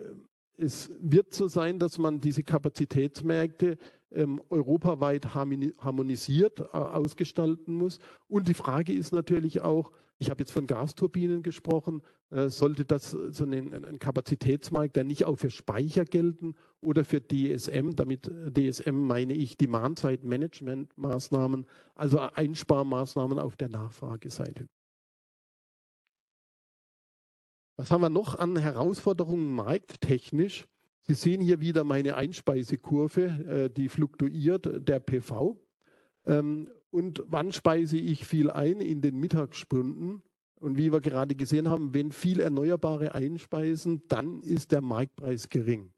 es 0.56 0.90
wird 1.00 1.32
so 1.32 1.48
sein, 1.48 1.78
dass 1.78 1.98
man 1.98 2.20
diese 2.20 2.42
Kapazitätsmärkte 2.42 3.78
ähm, 4.12 4.42
europaweit 4.50 5.34
harmonisiert 5.34 6.60
äh, 6.60 6.64
ausgestalten 6.76 7.74
muss. 7.74 7.98
Und 8.28 8.48
die 8.48 8.54
Frage 8.54 8.92
ist 8.92 9.12
natürlich 9.12 9.62
auch, 9.62 9.92
ich 10.20 10.28
habe 10.28 10.42
jetzt 10.42 10.52
von 10.52 10.66
Gasturbinen 10.66 11.42
gesprochen. 11.42 12.02
Äh, 12.30 12.50
sollte 12.50 12.84
das 12.84 13.10
so 13.10 13.44
ein, 13.44 13.98
Kapazitätsmarkt 13.98 14.94
der 14.94 15.04
nicht 15.04 15.24
auch 15.24 15.36
für 15.36 15.48
Speicher 15.50 16.04
gelten 16.04 16.54
oder 16.82 17.06
für 17.06 17.22
DSM? 17.22 17.96
Damit 17.96 18.28
äh, 18.28 18.52
DSM 18.52 18.94
meine 18.94 19.32
ich 19.32 19.56
Demand-Side-Management-Maßnahmen, 19.56 21.64
also 21.94 22.20
Einsparmaßnahmen 22.20 23.38
auf 23.38 23.56
der 23.56 23.70
Nachfrageseite. 23.70 24.68
Was 27.76 27.90
haben 27.90 28.02
wir 28.02 28.10
noch 28.10 28.38
an 28.38 28.58
Herausforderungen 28.58 29.54
markttechnisch? 29.54 30.68
Sie 31.00 31.14
sehen 31.14 31.40
hier 31.40 31.62
wieder 31.62 31.82
meine 31.82 32.16
Einspeisekurve, 32.16 33.22
äh, 33.22 33.70
die 33.70 33.88
fluktuiert, 33.88 34.86
der 34.86 35.00
PV. 35.00 35.56
Und 36.90 37.22
wann 37.26 37.52
speise 37.52 37.96
ich 37.96 38.26
viel 38.26 38.50
ein? 38.50 38.80
In 38.80 39.00
den 39.00 39.18
Mittagsstunden. 39.18 40.22
Und 40.56 40.76
wie 40.76 40.92
wir 40.92 41.00
gerade 41.00 41.34
gesehen 41.34 41.68
haben, 41.68 41.94
wenn 41.94 42.12
viel 42.12 42.40
Erneuerbare 42.40 43.14
einspeisen, 43.14 44.02
dann 44.08 44.42
ist 44.42 44.72
der 44.72 44.82
Marktpreis 44.82 45.48
gering. 45.48 45.92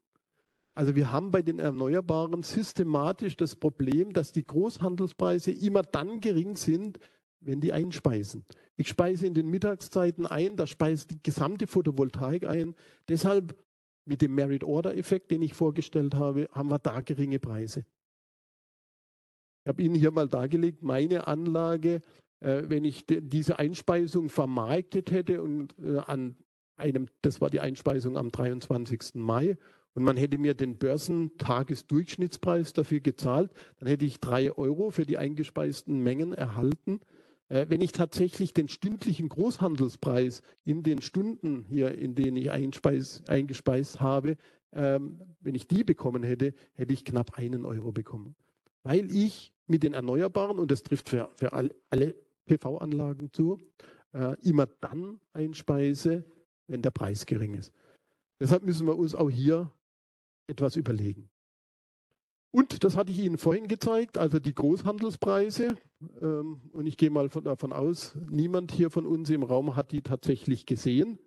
Also 0.75 0.95
wir 0.95 1.11
haben 1.11 1.31
bei 1.31 1.41
den 1.41 1.59
Erneuerbaren 1.59 2.41
systematisch 2.41 3.35
das 3.35 3.55
Problem, 3.55 4.13
dass 4.13 4.31
die 4.31 4.45
Großhandelspreise 4.45 5.51
immer 5.51 5.83
dann 5.83 6.19
gering 6.19 6.55
sind, 6.55 6.97
wenn 7.41 7.61
die 7.61 7.73
einspeisen. 7.73 8.45
Ich 8.77 8.87
speise 8.87 9.27
in 9.27 9.33
den 9.33 9.49
Mittagszeiten 9.49 10.25
ein, 10.25 10.55
da 10.55 10.65
speist 10.65 11.11
die 11.11 11.21
gesamte 11.21 11.67
Photovoltaik 11.67 12.47
ein. 12.47 12.73
Deshalb 13.07 13.55
mit 14.05 14.21
dem 14.21 14.33
Merit-Order-Effekt, 14.33 15.29
den 15.31 15.41
ich 15.41 15.53
vorgestellt 15.53 16.15
habe, 16.15 16.49
haben 16.51 16.69
wir 16.69 16.79
da 16.79 17.01
geringe 17.01 17.39
Preise. 17.39 17.85
Ich 19.63 19.69
habe 19.69 19.81
Ihnen 19.81 19.95
hier 19.95 20.11
mal 20.11 20.27
dargelegt, 20.27 20.83
meine 20.83 21.27
Anlage, 21.27 22.01
äh, 22.41 22.63
wenn 22.67 22.83
ich 22.83 23.05
diese 23.07 23.59
Einspeisung 23.59 24.29
vermarktet 24.29 25.11
hätte 25.11 25.41
und 25.41 25.73
äh, 25.79 25.99
an 25.99 26.35
einem, 26.75 27.07
das 27.21 27.39
war 27.39 27.49
die 27.49 27.61
Einspeisung 27.61 28.17
am 28.17 28.31
23. 28.31 29.15
Mai, 29.15 29.57
und 29.95 30.03
man 30.03 30.17
hätte 30.17 30.37
mir 30.37 30.53
den 30.53 30.77
Börsentagesdurchschnittspreis 30.77 32.73
dafür 32.73 32.99
gezahlt, 32.99 33.51
dann 33.79 33.87
hätte 33.87 34.05
ich 34.05 34.19
drei 34.19 34.51
Euro 34.51 34.89
für 34.89 35.05
die 35.05 35.17
eingespeisten 35.17 35.99
Mengen 35.99 36.33
erhalten. 36.33 36.99
Äh, 37.49 37.67
wenn 37.69 37.81
ich 37.81 37.91
tatsächlich 37.91 38.53
den 38.53 38.69
stündlichen 38.69 39.29
Großhandelspreis 39.29 40.41
in 40.65 40.83
den 40.83 41.01
Stunden 41.01 41.63
hier, 41.69 41.95
in 41.95 42.15
denen 42.15 42.37
ich 42.37 42.51
einspeis, 42.51 43.21
eingespeist 43.27 44.01
habe, 44.01 44.37
ähm, 44.73 45.21
wenn 45.41 45.55
ich 45.55 45.67
die 45.67 45.83
bekommen 45.83 46.23
hätte, 46.23 46.53
hätte 46.73 46.93
ich 46.93 47.05
knapp 47.05 47.37
einen 47.37 47.63
Euro 47.65 47.91
bekommen. 47.91 48.35
Weil 48.83 49.11
ich 49.15 49.53
mit 49.67 49.83
den 49.83 49.93
Erneuerbaren, 49.93 50.59
und 50.59 50.71
das 50.71 50.83
trifft 50.83 51.09
für, 51.09 51.29
für 51.35 51.53
alle 51.53 52.15
PV-Anlagen 52.45 53.31
zu, 53.31 53.61
äh, 54.13 54.35
immer 54.41 54.67
dann 54.81 55.19
einspeise, 55.33 56.25
wenn 56.67 56.81
der 56.81 56.91
Preis 56.91 57.25
gering 57.25 57.55
ist. 57.55 57.71
Deshalb 58.39 58.63
müssen 58.63 58.87
wir 58.87 58.97
uns 58.97 59.15
auch 59.15 59.29
hier 59.29 59.71
etwas 60.47 60.75
überlegen. 60.75 61.29
Und 62.51 62.83
das 62.83 62.95
hatte 62.95 63.11
ich 63.11 63.19
Ihnen 63.19 63.39
vorhin 63.39 63.67
gezeigt, 63.67 64.17
also 64.17 64.37
die 64.37 64.53
Großhandelspreise. 64.53 65.75
Ähm, 66.21 66.61
und 66.71 66.85
ich 66.85 66.97
gehe 66.97 67.09
mal 67.09 67.29
von, 67.29 67.43
davon 67.43 67.73
aus, 67.73 68.15
niemand 68.29 68.71
hier 68.71 68.91
von 68.91 69.07
uns 69.07 69.29
im 69.31 69.41
Raum 69.41 69.75
hat 69.75 69.91
die 69.91 70.01
tatsächlich 70.01 70.67
gesehen, 70.67 71.17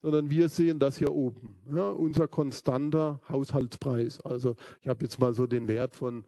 sondern 0.00 0.30
wir 0.30 0.48
sehen 0.48 0.78
das 0.78 0.96
hier 0.96 1.12
oben. 1.12 1.56
Ja, 1.74 1.90
unser 1.90 2.28
konstanter 2.28 3.20
Haushaltspreis. 3.28 4.20
Also 4.22 4.56
ich 4.80 4.88
habe 4.88 5.04
jetzt 5.04 5.18
mal 5.18 5.34
so 5.34 5.46
den 5.46 5.68
Wert 5.68 5.94
von 5.94 6.24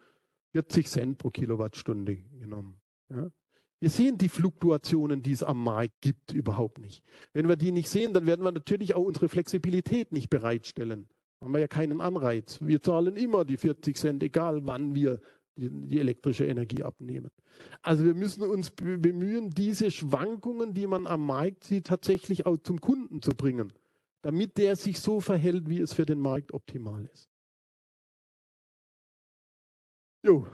40 0.53 0.89
Cent 0.89 1.19
pro 1.19 1.31
Kilowattstunde 1.31 2.17
genommen. 2.39 2.81
Ja. 3.11 3.31
Wir 3.81 3.91
sehen 3.91 4.17
die 4.17 4.29
Fluktuationen, 4.29 5.23
die 5.23 5.33
es 5.33 5.43
am 5.43 5.65
Markt 5.65 6.01
gibt, 6.01 6.33
überhaupt 6.33 6.79
nicht. 6.79 7.03
Wenn 7.33 7.49
wir 7.49 7.57
die 7.57 7.73
nicht 7.73 7.89
sehen, 7.89 8.15
dann 8.15 8.27
werden 8.27 8.45
wir 8.45 8.53
natürlich 8.53 8.95
auch 8.95 9.03
unsere 9.03 9.29
Flexibilität 9.29 10.13
nicht 10.13 10.31
bereitstellen. 10.31 11.09
Haben 11.41 11.53
wir 11.53 11.61
ja 11.61 11.67
keinen 11.67 12.01
Anreiz. 12.01 12.61
Wir 12.61 12.81
zahlen 12.81 13.17
immer 13.17 13.45
die 13.45 13.57
40 13.57 13.97
Cent, 13.97 14.23
egal 14.23 14.65
wann 14.67 14.95
wir 14.95 15.21
die, 15.57 15.69
die 15.69 15.99
elektrische 15.99 16.47
Energie 16.47 16.85
abnehmen. 16.85 17.31
Also 17.83 18.05
wir 18.05 18.15
müssen 18.15 18.45
uns 18.45 18.71
bemühen, 18.71 19.51
diese 19.51 19.91
Schwankungen, 19.91 20.75
die 20.75 20.87
man 20.87 21.09
am 21.09 21.27
Markt 21.27 21.65
sieht, 21.65 21.89
tatsächlich 21.89 22.47
auch 22.47 22.59
zum 22.59 22.81
Kunden 22.81 23.21
zu 23.21 23.33
bringen, 23.33 23.73
damit 24.23 24.59
der 24.59 24.77
sich 24.77 25.01
so 25.01 25.21
verhält, 25.21 25.69
wie 25.69 25.81
es 25.81 25.93
für 25.93 26.07
den 26.07 26.21
Markt 26.21 26.55
optimal 26.55 27.09
ist. 27.13 27.32
Jo, 30.25 30.47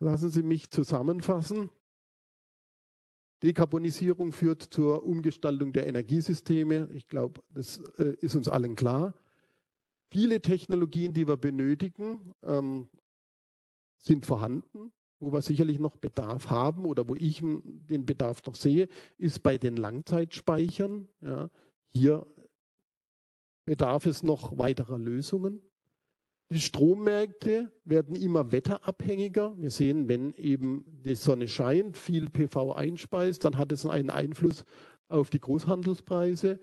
lassen 0.00 0.30
Sie 0.30 0.42
mich 0.42 0.70
zusammenfassen. 0.70 1.70
Dekarbonisierung 3.44 4.32
führt 4.32 4.62
zur 4.62 5.04
Umgestaltung 5.04 5.72
der 5.72 5.86
Energiesysteme. 5.86 6.88
Ich 6.92 7.06
glaube, 7.06 7.40
das 7.50 7.78
äh, 7.98 8.16
ist 8.20 8.34
uns 8.34 8.48
allen 8.48 8.74
klar. 8.74 9.14
Viele 10.10 10.40
Technologien, 10.40 11.12
die 11.12 11.28
wir 11.28 11.36
benötigen, 11.36 12.34
ähm, 12.42 12.88
sind 13.98 14.26
vorhanden. 14.26 14.92
Wo 15.20 15.32
wir 15.32 15.42
sicherlich 15.42 15.78
noch 15.78 15.96
Bedarf 15.96 16.50
haben 16.50 16.84
oder 16.84 17.08
wo 17.08 17.14
ich 17.14 17.40
den 17.40 18.04
Bedarf 18.04 18.42
noch 18.46 18.56
sehe, 18.56 18.88
ist 19.16 19.42
bei 19.42 19.58
den 19.58 19.76
Langzeitspeichern. 19.76 21.08
Ja, 21.20 21.50
hier 21.92 22.26
bedarf 23.64 24.06
es 24.06 24.22
noch 24.22 24.58
weiterer 24.58 24.98
Lösungen. 24.98 25.62
Die 26.50 26.60
Strommärkte 26.60 27.72
werden 27.84 28.14
immer 28.16 28.52
wetterabhängiger. 28.52 29.54
Wir 29.56 29.70
sehen, 29.70 30.08
wenn 30.08 30.34
eben 30.34 30.84
die 31.04 31.14
Sonne 31.14 31.48
scheint, 31.48 31.96
viel 31.96 32.28
PV 32.28 32.72
einspeist, 32.72 33.44
dann 33.44 33.56
hat 33.56 33.72
es 33.72 33.86
einen 33.86 34.10
Einfluss 34.10 34.64
auf 35.08 35.30
die 35.30 35.40
Großhandelspreise. 35.40 36.60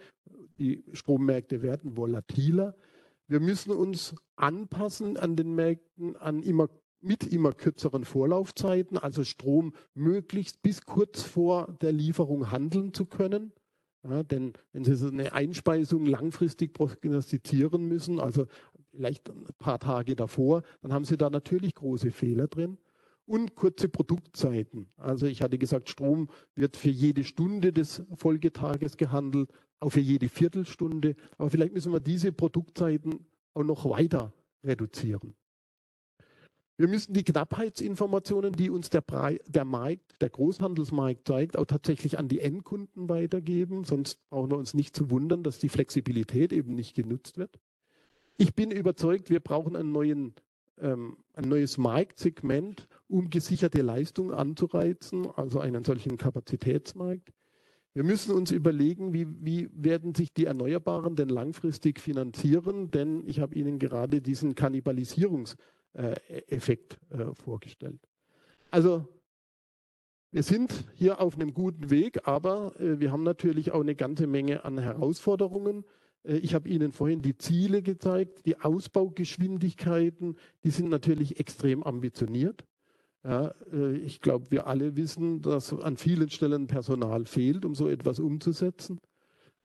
Die 0.60 0.84
Strommärkte 0.94 1.62
werden 1.62 1.98
volatiler. 1.98 2.76
Wir 3.28 3.40
müssen 3.40 3.72
uns 3.72 4.14
anpassen 4.36 5.18
an 5.18 5.36
den 5.36 5.56
Märkten 5.56 6.16
an 6.18 6.44
immer, 6.44 6.70
mit 7.00 7.24
immer 7.24 7.54
kürzeren 7.54 8.04
Vorlaufzeiten, 8.04 8.98
also 8.98 9.24
Strom 9.24 9.74
möglichst 9.94 10.62
bis 10.62 10.86
kurz 10.86 11.24
vor 11.24 11.76
der 11.82 11.92
Lieferung 11.92 12.52
handeln 12.52 12.94
zu 12.94 13.06
können. 13.06 13.54
Ja, 14.04 14.24
denn 14.24 14.54
wenn 14.74 14.84
Sie 14.84 14.96
so 14.96 15.08
eine 15.08 15.32
Einspeisung 15.32 16.06
langfristig 16.06 16.74
prognostizieren 16.74 17.86
müssen, 17.86 18.20
also 18.20 18.48
vielleicht 18.92 19.30
ein 19.30 19.46
paar 19.58 19.80
Tage 19.80 20.16
davor, 20.16 20.64
dann 20.82 20.94
haben 20.94 21.06
Sie 21.06 21.18
da 21.18 21.30
natürlich 21.30 21.76
große 21.76 22.12
Fehler 22.12 22.48
drin. 22.48 22.78
und 23.26 23.56
kurze 23.56 23.88
Produktzeiten. 23.88 24.88
Also 24.98 25.26
ich 25.26 25.42
hatte 25.42 25.58
gesagt, 25.58 25.90
Strom 25.90 26.30
wird 26.56 26.76
für 26.76 26.90
jede 26.90 27.24
Stunde 27.24 27.72
des 27.72 28.04
Folgetages 28.14 28.98
gehandelt, 28.98 29.50
auch 29.80 29.92
für 29.92 30.02
jede 30.02 30.28
Viertelstunde. 30.28 31.16
Aber 31.38 31.50
vielleicht 31.50 31.74
müssen 31.74 31.94
wir 31.94 32.02
diese 32.02 32.32
Produktzeiten 32.34 33.26
auch 33.54 33.64
noch 33.64 33.90
weiter 33.90 34.34
reduzieren. 34.64 35.34
Wir 36.78 36.88
müssen 36.88 37.14
die 37.14 37.24
Knappheitsinformationen, 37.24 38.54
die 38.54 38.70
uns 38.70 38.90
der, 38.90 39.04
der 39.46 39.66
Markt, 39.66 40.20
der 40.20 40.30
Großhandelsmarkt 40.30 41.28
zeigt, 41.28 41.56
auch 41.56 41.66
tatsächlich 41.66 42.18
an 42.18 42.28
die 42.28 42.40
Endkunden 42.40 43.08
weitergeben. 43.08 43.84
Sonst 43.84 44.18
brauchen 44.30 44.50
wir 44.52 44.58
uns 44.58 44.74
nicht 44.74 44.96
zu 44.96 45.12
wundern, 45.12 45.44
dass 45.44 45.60
die 45.60 45.70
Flexibilität 45.70 46.52
eben 46.52 46.74
nicht 46.74 46.96
genutzt 46.96 47.38
wird. 47.38 47.60
Ich 48.38 48.56
bin 48.56 48.72
überzeugt, 48.72 49.30
wir 49.30 49.40
brauchen 49.40 49.76
einen 49.76 49.92
neuen, 49.92 50.34
ähm, 50.80 51.18
ein 51.34 51.48
neues 51.48 51.78
Marktsegment, 51.78 52.88
um 53.08 53.30
gesicherte 53.30 53.82
Leistung 53.82 54.34
anzureizen, 54.34 55.28
also 55.36 55.60
einen 55.60 55.84
solchen 55.84 56.18
Kapazitätsmarkt. 56.18 57.30
Wir 57.94 58.04
müssen 58.04 58.34
uns 58.34 58.52
überlegen, 58.52 59.14
wie, 59.14 59.28
wie, 59.46 59.70
werden 59.74 60.16
sich 60.16 60.34
die 60.34 60.46
Erneuerbaren 60.46 61.18
denn 61.18 61.28
langfristig 61.28 62.00
finanzieren, 62.00 62.90
denn 62.90 63.28
ich 63.28 63.42
habe 63.42 63.54
Ihnen 63.56 63.80
gerade 63.80 64.22
diesen 64.22 64.56
Kannibalisierungs- 64.56 65.58
äh, 65.94 66.16
äh, 66.48 67.34
vorgestellt. 67.34 68.00
Also 68.70 69.06
wir 70.32 70.44
sind 70.44 70.86
hier 70.96 71.20
auf 71.20 71.36
einem 71.36 71.54
guten 71.54 71.90
Weg, 71.90 72.26
aber 72.26 72.80
äh, 72.80 73.02
wir 73.02 73.12
haben 73.12 73.24
natürlich 73.24 73.72
auch 73.74 73.82
eine 73.82 73.96
ganze 73.96 74.26
Menge 74.26 74.64
an 74.64 74.78
Herausforderungen. 74.78 75.84
Ich 76.24 76.54
habe 76.54 76.70
Ihnen 76.70 76.92
vorhin 76.92 77.22
die 77.22 77.38
Ziele 77.38 77.82
gezeigt, 77.82 78.46
die 78.46 78.60
Ausbaugeschwindigkeiten, 78.60 80.38
die 80.64 80.70
sind 80.70 80.90
natürlich 80.90 81.40
extrem 81.40 81.84
ambitioniert. 81.84 82.64
Ja, 83.24 83.54
ich 84.04 84.22
glaube, 84.22 84.50
wir 84.50 84.68
alle 84.68 84.96
wissen, 84.96 85.42
dass 85.42 85.74
an 85.74 85.98
vielen 85.98 86.30
Stellen 86.30 86.68
Personal 86.68 87.26
fehlt, 87.26 87.66
um 87.66 87.76
so 87.76 87.88
etwas 87.88 88.20
umzusetzen. 88.20 89.00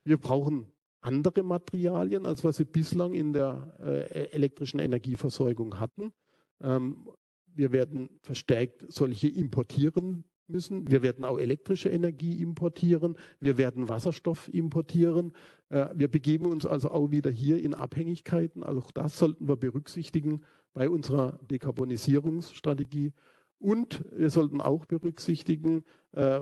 Wir 0.04 0.18
brauchen 0.18 0.66
andere 1.06 1.42
Materialien, 1.42 2.26
als 2.26 2.44
was 2.44 2.56
sie 2.56 2.64
bislang 2.64 3.14
in 3.14 3.32
der 3.32 3.74
äh, 3.80 4.30
elektrischen 4.32 4.80
Energieversorgung 4.80 5.78
hatten. 5.78 6.12
Ähm, 6.60 7.08
wir 7.46 7.72
werden 7.72 8.10
verstärkt 8.22 8.84
solche 8.88 9.28
importieren 9.28 10.24
müssen. 10.48 10.90
Wir 10.90 11.02
werden 11.02 11.24
auch 11.24 11.38
elektrische 11.38 11.88
Energie 11.88 12.40
importieren. 12.40 13.16
Wir 13.40 13.58
werden 13.58 13.88
Wasserstoff 13.88 14.52
importieren. 14.52 15.32
Äh, 15.68 15.88
wir 15.94 16.08
begeben 16.08 16.46
uns 16.46 16.66
also 16.66 16.90
auch 16.90 17.10
wieder 17.10 17.30
hier 17.30 17.62
in 17.62 17.74
Abhängigkeiten. 17.74 18.62
Also 18.62 18.80
auch 18.80 18.90
das 18.90 19.18
sollten 19.18 19.48
wir 19.48 19.56
berücksichtigen 19.56 20.42
bei 20.72 20.88
unserer 20.88 21.38
Dekarbonisierungsstrategie. 21.50 23.12
Und 23.58 24.04
wir 24.12 24.30
sollten 24.30 24.60
auch 24.60 24.84
berücksichtigen 24.84 25.84
äh, 26.12 26.40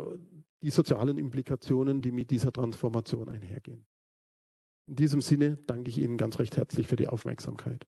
die 0.62 0.70
sozialen 0.70 1.18
Implikationen, 1.18 2.00
die 2.00 2.11
mit 2.11 2.30
dieser 2.30 2.52
Transformation 2.52 3.28
einhergehen. 3.28 3.84
In 4.86 4.96
diesem 4.96 5.20
Sinne 5.20 5.59
danke 5.66 5.90
ich 5.90 5.98
Ihnen 5.98 6.16
ganz 6.16 6.38
recht 6.38 6.57
herzlich 6.57 6.86
für 6.86 6.96
die 6.96 7.09
Aufmerksamkeit. 7.09 7.86